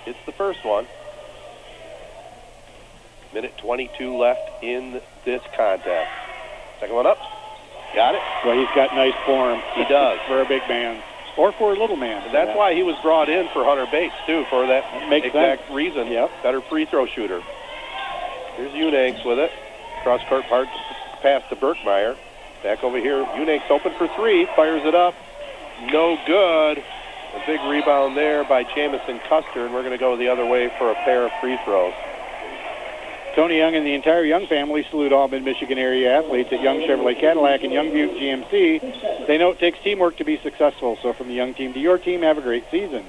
[0.05, 0.87] It's the first one.
[3.33, 6.11] Minute 22 left in this contest.
[6.79, 7.17] Second one up.
[7.93, 8.21] Got it.
[8.45, 9.61] Well, he's got nice form.
[9.75, 10.19] He does.
[10.27, 11.01] for a big man.
[11.37, 12.29] Or for a little man.
[12.33, 15.61] That's why he was brought in for Hunter Bates, too, for that, That makes exact
[15.63, 15.73] sense.
[15.73, 16.07] reason.
[16.07, 16.29] Yep.
[16.43, 17.41] Better free throw shooter.
[18.55, 19.51] Here's Unangst with it.
[20.03, 20.67] Cross court part
[21.21, 22.17] pass to Berkmeyer.
[22.63, 23.23] Back over here.
[23.23, 24.45] Unangst open for three.
[24.57, 25.13] Fires it up.
[25.81, 26.77] No good.
[26.77, 30.69] A big rebound there by Jamison Custer, and we're going to go the other way
[30.77, 31.93] for a pair of free throws.
[33.35, 37.17] Tony Young and the entire Young family salute all mid-Michigan area athletes at Young Chevrolet
[37.19, 39.25] Cadillac and Young Buick GMC.
[39.25, 41.97] They know it takes teamwork to be successful, so from the Young team to your
[41.97, 43.05] team, have a great season.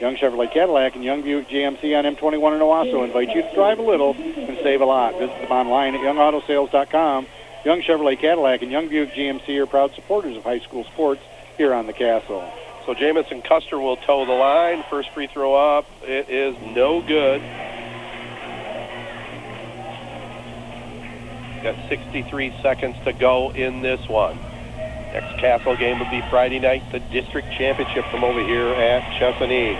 [0.00, 3.78] Young Chevrolet Cadillac and Young Buick GMC on M21 in Owosso invite you to drive
[3.78, 5.12] a little and save a lot.
[5.18, 7.26] Visit them online at youngautosales.com.
[7.64, 11.20] Young Chevrolet Cadillac and Young Buick GMC are proud supporters of high school sports
[11.56, 12.48] here on the Castle.
[12.84, 14.84] So Jamison Custer will toe the line.
[14.88, 15.86] First free throw up.
[16.02, 17.40] It is no good.
[21.62, 24.36] Got 63 seconds to go in this one.
[24.36, 29.76] Next Castle game will be Friday night, the district championship from over here at Chesaning.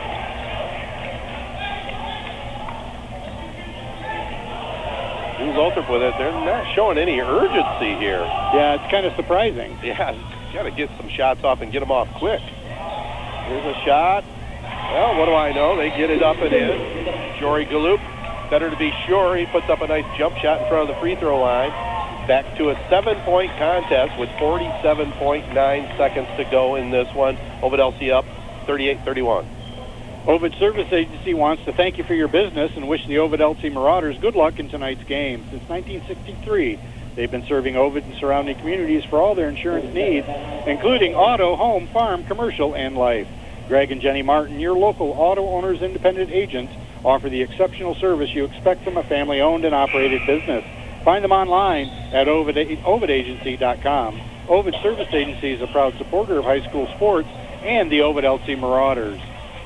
[5.38, 6.14] New Lothrop with it.
[6.16, 8.20] They're not showing any urgency here.
[8.20, 9.78] Yeah, it's kind of surprising.
[9.82, 10.14] Yeah,
[10.56, 12.40] got to get some shots off and get them off quick.
[12.40, 14.24] Here's a shot.
[14.64, 15.76] Well, what do I know?
[15.76, 17.38] They get it up and in.
[17.38, 18.00] Jory Galoop,
[18.48, 19.36] better to be sure.
[19.36, 21.68] He puts up a nice jump shot in front of the free throw line.
[22.26, 27.36] Back to a seven-point contest with 47.9 seconds to go in this one.
[27.62, 28.24] Ovid Elsie up
[28.64, 29.46] 38-31.
[30.26, 33.68] Ovid Service Agency wants to thank you for your business and wish the Ovid Elsie
[33.68, 35.44] Marauders good luck in tonight's game.
[35.50, 36.80] Since 1963,
[37.16, 40.28] they've been serving Ovid and surrounding communities for all their insurance needs,
[40.66, 43.26] including auto, home, farm, commercial, and life.
[43.66, 46.72] Greg and Jenny Martin, your local auto owners independent agents,
[47.05, 50.64] offer the exceptional service you expect from a family-owned and operated business.
[51.05, 54.20] Find them online at ovid, ovidagency.com.
[54.48, 57.28] Ovid Service Agency is a proud supporter of high school sports
[57.62, 59.20] and the Ovid Elsie Marauders.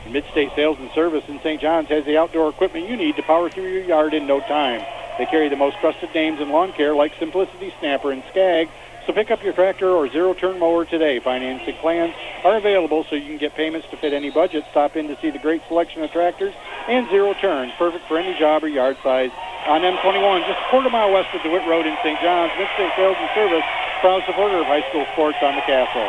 [0.07, 1.61] Midstate Sales and Service in St.
[1.61, 4.85] John's has the outdoor equipment you need to power through your yard in no time.
[5.21, 8.71] They carry the most trusted names in lawn care like Simplicity, Snapper, and Skag.
[9.05, 11.21] So pick up your tractor or zero-turn mower today.
[11.21, 14.65] Financing plans are available so you can get payments to fit any budget.
[14.71, 16.55] Stop in to see the great selection of tractors
[16.89, 19.31] and zero turns, perfect for any job or yard size.
[19.69, 22.19] On M21, just a quarter mile west of DeWitt Road in St.
[22.23, 23.65] John's, Midstate Sales and Service,
[24.01, 26.01] proud supporter of high school sports on the castle.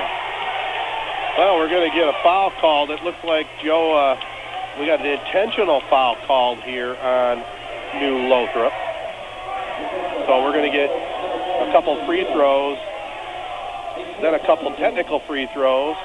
[1.35, 2.91] Well, we're going to get a foul called.
[2.91, 4.21] It looks like, Joe, uh,
[4.79, 7.43] we got an intentional foul called here on
[7.99, 8.71] New Lothrop.
[10.31, 12.77] So we're going to get a couple free throws,
[14.21, 15.97] then a couple technical free throws,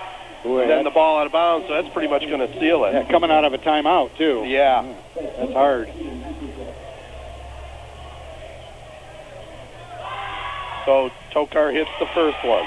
[0.42, 1.68] and then the ball out of bounds.
[1.68, 2.94] So that's pretty much going to seal it.
[2.94, 4.42] Yeah, coming out of a timeout, too.
[4.44, 4.82] Yeah.
[5.14, 5.92] That's hard.
[10.86, 12.66] So Tokar hits the first one.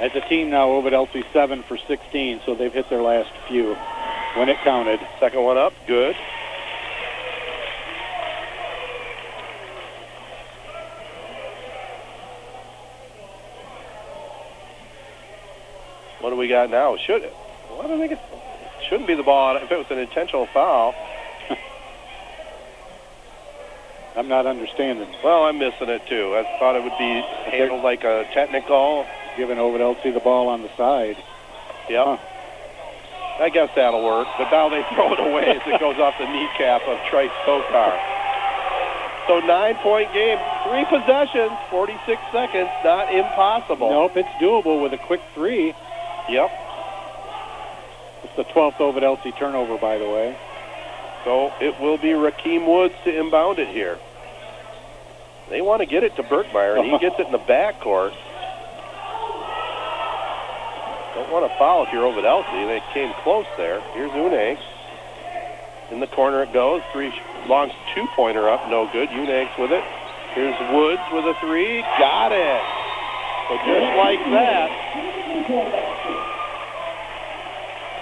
[0.00, 3.76] As a team now, Ovid Elsie 7 for 16, so they've hit their last few
[4.34, 4.98] when it counted.
[5.20, 6.16] Second one up, good.
[16.20, 16.96] What do we got now?
[16.96, 17.34] Should it?
[17.70, 18.20] Well, I don't think it
[18.88, 20.94] shouldn't be the ball if it was an intentional foul.
[24.16, 25.08] I'm not understanding.
[25.24, 26.36] Well, I'm missing it too.
[26.36, 29.06] I thought it would be handled like a technical.
[29.36, 31.16] Giving Ovid Elsie the ball on the side.
[31.88, 32.20] Yep.
[33.40, 34.28] I guess that'll work.
[34.36, 37.96] But now they throw it away as it goes off the kneecap of Trice Tokar.
[39.26, 43.88] So nine-point game, three possessions, 46 seconds, not impossible.
[43.88, 45.72] Nope, it's doable with a quick three.
[46.30, 46.50] Yep.
[48.22, 50.38] It's the 12th Ovid Elsie turnover, by the way.
[51.24, 53.98] So it will be Rakeem Woods to inbound it here.
[55.48, 58.14] They want to get it to Berkmeyer, and he gets it in the backcourt.
[61.14, 62.64] Don't want to foul if you're Ovid Elsie.
[62.64, 63.80] They came close there.
[63.92, 64.62] Here's Unangst.
[65.90, 66.82] In the corner it goes.
[66.92, 67.12] Three
[67.48, 69.08] long two-pointer up, no good.
[69.08, 69.82] Unangst with it.
[70.34, 71.80] Here's Woods with a three.
[71.98, 72.79] Got it.
[73.50, 74.70] So just like that,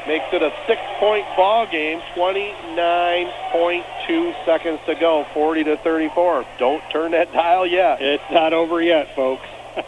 [0.07, 2.03] makes it a six-point ball game.
[2.15, 5.25] 29.2 seconds to go.
[5.33, 6.45] 40 to 34.
[6.59, 8.03] Don't turn that dial yet.
[8.03, 9.47] It's not over yet, folks.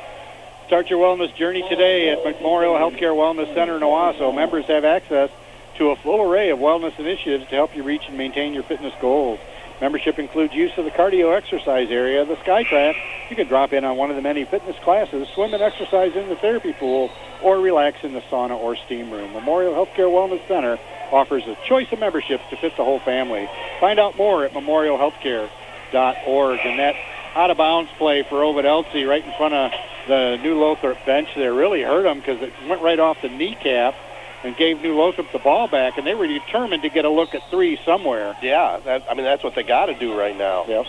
[0.66, 4.34] Start your wellness journey today at Memorial Healthcare Wellness Center in Owosso.
[4.34, 5.28] Members have access
[5.76, 8.94] to a full array of wellness initiatives to help you reach and maintain your fitness
[8.98, 9.38] goals.
[9.80, 12.96] Membership includes use of the cardio exercise area, the Skycraft.
[13.30, 16.28] You can drop in on one of the many fitness classes, swim and exercise in
[16.28, 17.10] the therapy pool,
[17.42, 19.32] or relax in the sauna or steam room.
[19.32, 20.78] Memorial Healthcare Wellness Center
[21.10, 23.48] offers a choice of memberships to fit the whole family.
[23.80, 26.60] Find out more at memorialhealthcare.org.
[26.62, 26.94] And that
[27.34, 29.72] out of bounds play for Ovid Elsie right in front of
[30.08, 33.94] the New Lothrop bench there really hurt him because it went right off the kneecap
[34.42, 37.34] and gave New Lothrop the ball back, and they were determined to get a look
[37.34, 38.36] at three somewhere.
[38.42, 40.64] Yeah, that, I mean that's what they got to do right now.
[40.66, 40.86] Yep.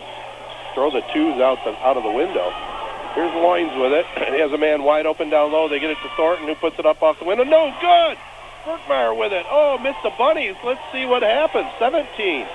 [0.73, 2.52] Throw the twos out the out of the window.
[3.14, 4.06] Here's Loynes with it.
[4.32, 5.68] He has a man wide open down low.
[5.68, 7.44] They get it to Thornton, who puts it up off the window.
[7.44, 8.18] No good.
[8.64, 9.45] Berkmeyer with it.
[9.49, 10.56] Oh, missed the bunnies.
[10.64, 11.68] Let's see what happens.
[11.80, 12.48] 17.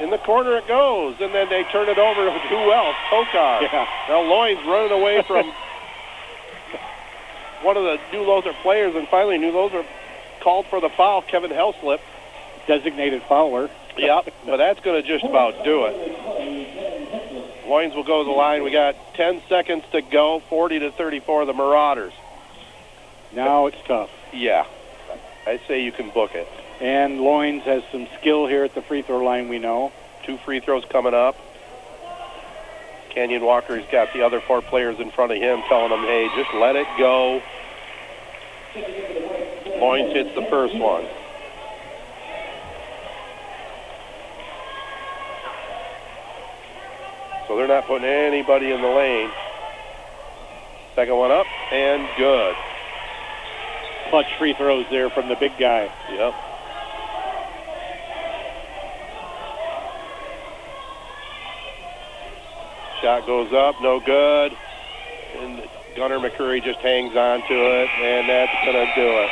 [0.00, 2.96] In the corner it goes, and then they turn it over to who else?
[3.10, 3.60] Tokar.
[3.60, 3.86] Yeah.
[4.08, 5.52] Now Loynes running away from
[7.62, 9.84] one of the New Lothrop players, and finally New Lothrop
[10.40, 11.22] called for the foul.
[11.22, 12.00] Kevin Helslip.
[12.66, 13.70] Designated fouler.
[13.96, 17.66] Yep, but that's going to just about do it.
[17.66, 18.64] Loynes will go to the line.
[18.64, 20.40] We got 10 seconds to go.
[20.40, 22.12] 40 to 34, the Marauders.
[23.32, 24.10] Now it's tough.
[24.32, 24.66] Yeah,
[25.46, 26.48] I say you can book it.
[26.80, 29.92] And Loynes has some skill here at the free throw line, we know.
[30.24, 31.36] Two free throws coming up.
[33.10, 36.54] Kenyon Walker's got the other four players in front of him telling them, hey, just
[36.54, 37.42] let it go.
[39.80, 41.06] Loynes hits the first one.
[47.48, 49.30] So they're not putting anybody in the lane.
[50.94, 52.54] Second one up and good.
[54.10, 55.90] Clutch free throws there from the big guy.
[56.10, 56.34] Yep.
[63.00, 64.52] Shot goes up, no good.
[65.38, 65.62] And
[65.96, 69.30] Gunnar McCreary just hangs on to it, and that's going to do it.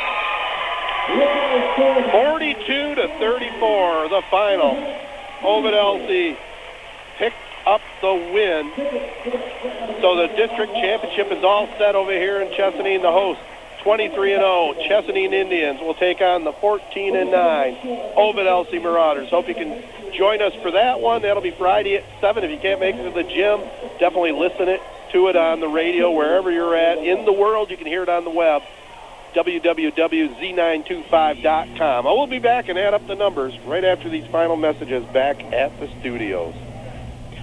[1.09, 4.77] 42 to 34, the final.
[5.41, 6.37] Ovid Elsie
[7.17, 8.71] picked up the win.
[10.01, 13.39] So the district championship is all set over here in Chesaning, the host.
[13.83, 14.73] 23 and 0.
[14.89, 17.77] Chesaning Indians will take on the 14 and 9
[18.17, 19.29] Ovid Elsie Marauders.
[19.29, 19.81] Hope you can
[20.11, 21.21] join us for that one.
[21.21, 22.43] That'll be Friday at 7.
[22.43, 23.61] If you can't make it to the gym,
[23.97, 24.81] definitely listen it
[25.13, 27.71] to it on the radio wherever you're at in the world.
[27.71, 28.63] You can hear it on the web
[29.33, 32.07] www.z925.com.
[32.07, 35.43] I will be back and add up the numbers right after these final messages back
[35.53, 36.53] at the studios.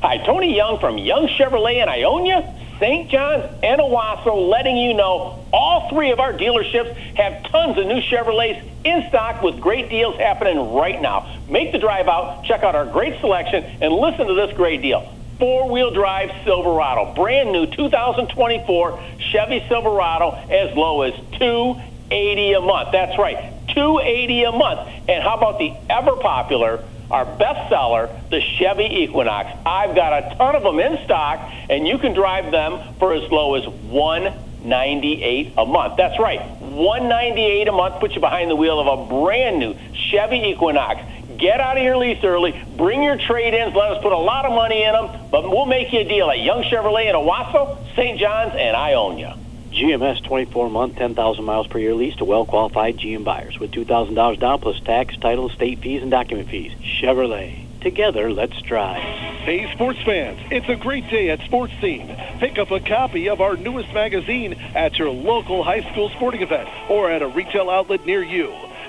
[0.03, 3.11] Hi, Tony Young from Young Chevrolet in Ionia, St.
[3.11, 8.03] John's, and Owosso, letting you know all three of our dealerships have tons of new
[8.03, 11.27] Chevrolets in stock with great deals happening right now.
[11.49, 15.16] Make the drive out, check out our great selection, and listen to this great deal.
[15.39, 22.93] Four-wheel drive Silverado, brand new 2024 Chevy Silverado, as low as 280 a month.
[22.93, 24.91] That's right, 280 a month.
[25.09, 29.57] And how about the ever popular our bestseller, the Chevy Equinox.
[29.65, 31.39] I've got a ton of them in stock,
[31.71, 35.97] and you can drive them for as low as 198 a month.
[35.97, 40.49] That's right, 198 a month puts you behind the wheel of a brand new Chevy
[40.49, 41.01] Equinox.
[41.39, 42.55] Get out of your lease early.
[42.77, 43.75] Bring your trade-ins.
[43.75, 46.31] Let us put a lot of money in them, but we'll make you a deal
[46.31, 48.19] at Young Chevrolet in Owosso, St.
[48.19, 49.37] John's, and Ionia.
[49.71, 54.41] GMS 24 month, 10,000 miles per year lease to well qualified GM buyers with $2,000
[54.41, 56.73] down plus tax, title, state fees, and document fees.
[56.81, 57.67] Chevrolet.
[57.83, 59.03] Together, let's drive.
[59.03, 62.09] Hey, sports fans, it's a great day at Sports Scene.
[62.41, 66.69] Pick up a copy of our newest magazine at your local high school sporting event
[66.89, 68.53] or at a retail outlet near you.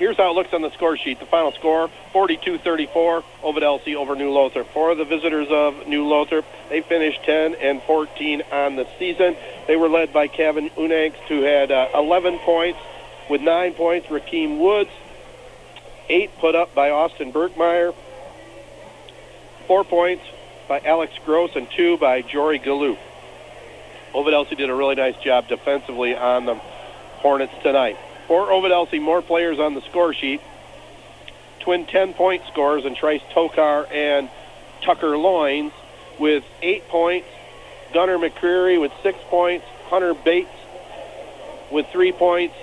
[0.00, 1.20] here's how it looks on the score sheet.
[1.20, 4.66] The final score, 42-34, Ovid Elsie over New Lothrop.
[4.72, 9.36] For the visitors of New Lothrop, they finished 10 and 14 on the season.
[9.68, 12.80] They were led by Kevin Unangst, who had uh, 11 points.
[13.28, 14.90] With nine points, Rakeem Woods.
[16.08, 17.94] Eight put up by Austin Berkmeyer.
[19.68, 20.24] Four points
[20.66, 22.96] by Alex Gross and two by Jory Galoo.
[24.14, 27.98] Ovid Elsie did a really nice job defensively on the Hornets tonight.
[28.30, 30.40] For Ovid Elsie, more players on the score sheet.
[31.58, 34.30] twin 10 point scores in Trice Tokar and
[34.82, 35.72] Tucker Loynes
[36.16, 37.26] with eight points.
[37.92, 39.66] Gunnar McCreary with six points.
[39.86, 40.48] Hunter Bates
[41.72, 42.54] with three points.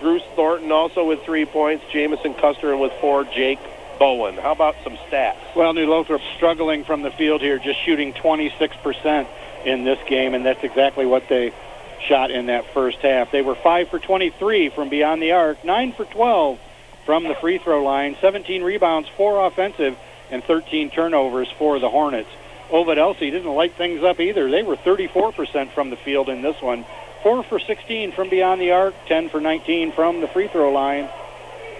[0.00, 1.84] Bruce Thornton also with three points.
[1.92, 3.24] Jamison Custer with four.
[3.24, 3.60] Jake
[3.98, 4.36] Bowen.
[4.36, 5.54] How about some stats?
[5.54, 9.26] Well, New Lothrop struggling from the field here, just shooting 26%
[9.66, 11.52] in this game, and that's exactly what they
[12.06, 13.30] shot in that first half.
[13.30, 16.58] They were 5 for 23 from beyond the arc, 9 for 12
[17.04, 19.96] from the free throw line, 17 rebounds, 4 offensive,
[20.30, 22.30] and 13 turnovers for the Hornets.
[22.70, 24.50] Ovid Elsie didn't light things up either.
[24.50, 26.84] They were 34% from the field in this one,
[27.22, 31.08] 4 for 16 from beyond the arc, 10 for 19 from the free throw line,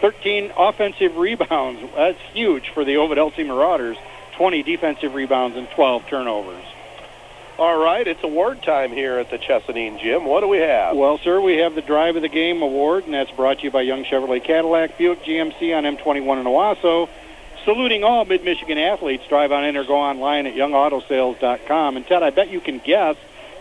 [0.01, 1.81] 13 offensive rebounds.
[1.95, 3.97] That's huge for the Ovid Elsie Marauders,
[4.37, 6.65] 20 defensive rebounds, and 12 turnovers.
[7.61, 10.25] All right, it's award time here at the Chesaning Gym.
[10.25, 10.97] What do we have?
[10.97, 13.71] Well, sir, we have the Drive of the Game award, and that's brought to you
[13.71, 17.11] by Young Chevrolet Cadillac, Buick GMC on M21 in Owosso.
[17.67, 21.99] Saluting all Mid Michigan athletes, drive on in or go online at youngautosales.com.
[21.99, 23.17] And Ted, I bet you can guess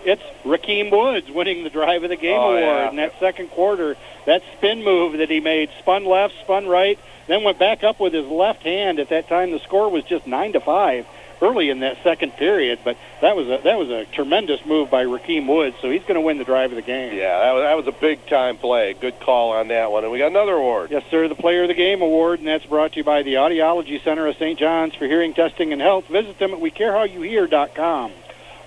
[0.06, 2.90] it's Rakeem Woods winning the Drive of the Game Oh, award yeah.
[2.92, 3.98] in that second quarter.
[4.26, 6.98] That spin move that he made, spun left, spun right,
[7.28, 8.98] then went back up with his left hand.
[9.02, 11.06] At that time, the score was just nine to five
[11.42, 12.80] early in that second period.
[12.84, 15.78] But that was a that was a tremendous move by Rakeem Woods.
[15.82, 17.16] So he's going to win the Drive of the Game.
[17.16, 18.94] Yeah, that was, that was a big time play.
[18.94, 20.04] Good call on that one.
[20.04, 20.92] And we got another award.
[20.92, 21.28] Yes, sir.
[21.28, 24.28] The Player of the Game award, and that's brought to you by the Audiology Center
[24.28, 24.60] of St.
[24.60, 26.08] John's for hearing testing and health.
[26.08, 28.12] Visit them at wecarehowyouhear.com.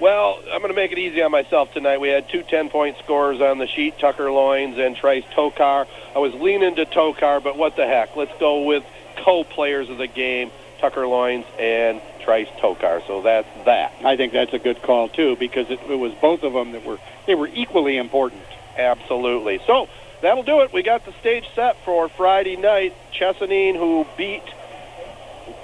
[0.03, 2.01] Well, I'm going to make it easy on myself tonight.
[2.01, 5.87] We had two 10 point scorers on the sheet Tucker Loynes and Trice Tokar.
[6.17, 8.17] I was leaning to Tokar, but what the heck?
[8.17, 8.83] Let's go with
[9.19, 10.51] co players of the game
[10.81, 13.07] Tucker Loynes and Trice Tokar.
[13.07, 13.93] So that's that.
[14.05, 16.85] I think that's a good call too because it, it was both of them that
[16.85, 18.43] were they were equally important.
[18.77, 19.61] Absolutely.
[19.67, 19.89] So
[20.23, 20.73] that'll do it.
[20.73, 22.95] We got the stage set for Friday night.
[23.13, 24.43] Chesaning, who beat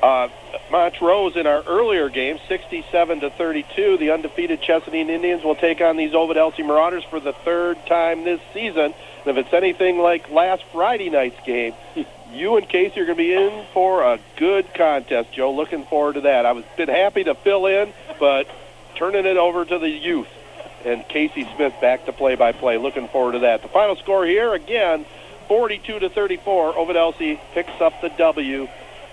[0.03, 0.29] uh,
[0.71, 3.97] Montrose in our earlier game, 67 to 32.
[3.97, 8.25] The undefeated Chesaning Indians will take on these Ovid Elsie Marauders for the third time
[8.25, 8.95] this season.
[9.25, 11.75] And if it's anything like last Friday night's game,
[12.33, 15.53] you and Casey are going to be in for a good contest, Joe.
[15.53, 16.47] Looking forward to that.
[16.47, 18.49] I was been happy to fill in, but
[18.97, 20.29] turning it over to the youth
[20.85, 22.79] and Casey Smith back to play-by-play.
[22.79, 23.63] Looking forward to that.
[23.63, 25.07] The final score here again,
[25.49, 26.77] 42 to 34.
[26.77, 28.69] Ovid picks up the W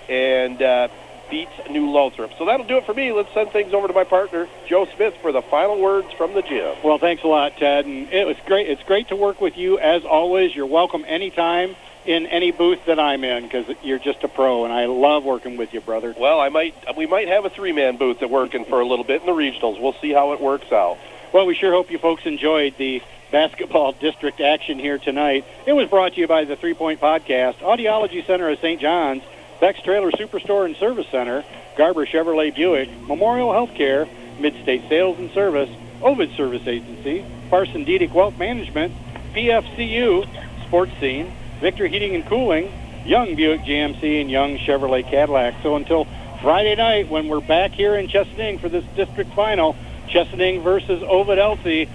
[0.10, 0.88] and uh,
[1.30, 2.32] beats New Lothrop.
[2.38, 3.12] So that'll do it for me.
[3.12, 6.42] Let's send things over to my partner Joe Smith for the final words from the
[6.42, 6.76] gym.
[6.84, 8.70] Well, thanks a lot, Ted, and it was great.
[8.70, 10.56] It's great to work with you as always.
[10.56, 11.76] You're welcome anytime
[12.06, 15.58] in any booth that I'm in because you're just a pro, and I love working
[15.58, 16.14] with you, brother.
[16.18, 19.22] Well, I might we might have a three-man booth at working for a little bit
[19.22, 19.82] in the regionals.
[19.82, 20.98] We'll see how it works out.
[21.34, 23.02] Well, we sure hope you folks enjoyed the
[23.32, 25.46] basketball district action here tonight.
[25.66, 28.80] It was brought to you by the Three Point Podcast, Audiology Center of St.
[28.80, 29.24] John's,
[29.60, 31.44] Beck's Trailer Superstore and Service Center,
[31.78, 34.08] Garber Chevrolet Buick, Memorial Healthcare,
[34.38, 35.70] Midstate Sales and Service,
[36.02, 38.94] Ovid Service Agency, Parson Dedic Wealth Management,
[39.34, 40.28] PFCU,
[40.68, 42.72] Sports Scene, Victor Heating and Cooling,
[43.06, 45.56] Young Buick GMC, and Young Chevrolet Cadillac.
[45.64, 46.08] So until
[46.42, 49.76] Friday night when we're back here in Chesaning for this district final,
[50.08, 51.90] Chesaning versus Ovid Elsie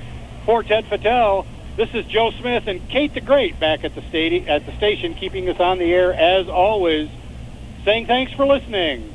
[0.44, 1.46] for Ted Fattel.
[1.76, 5.14] This is Joe Smith and Kate the Great back at the stadium at the station,
[5.14, 7.08] keeping us on the air as always.
[7.84, 9.14] Saying thanks for listening.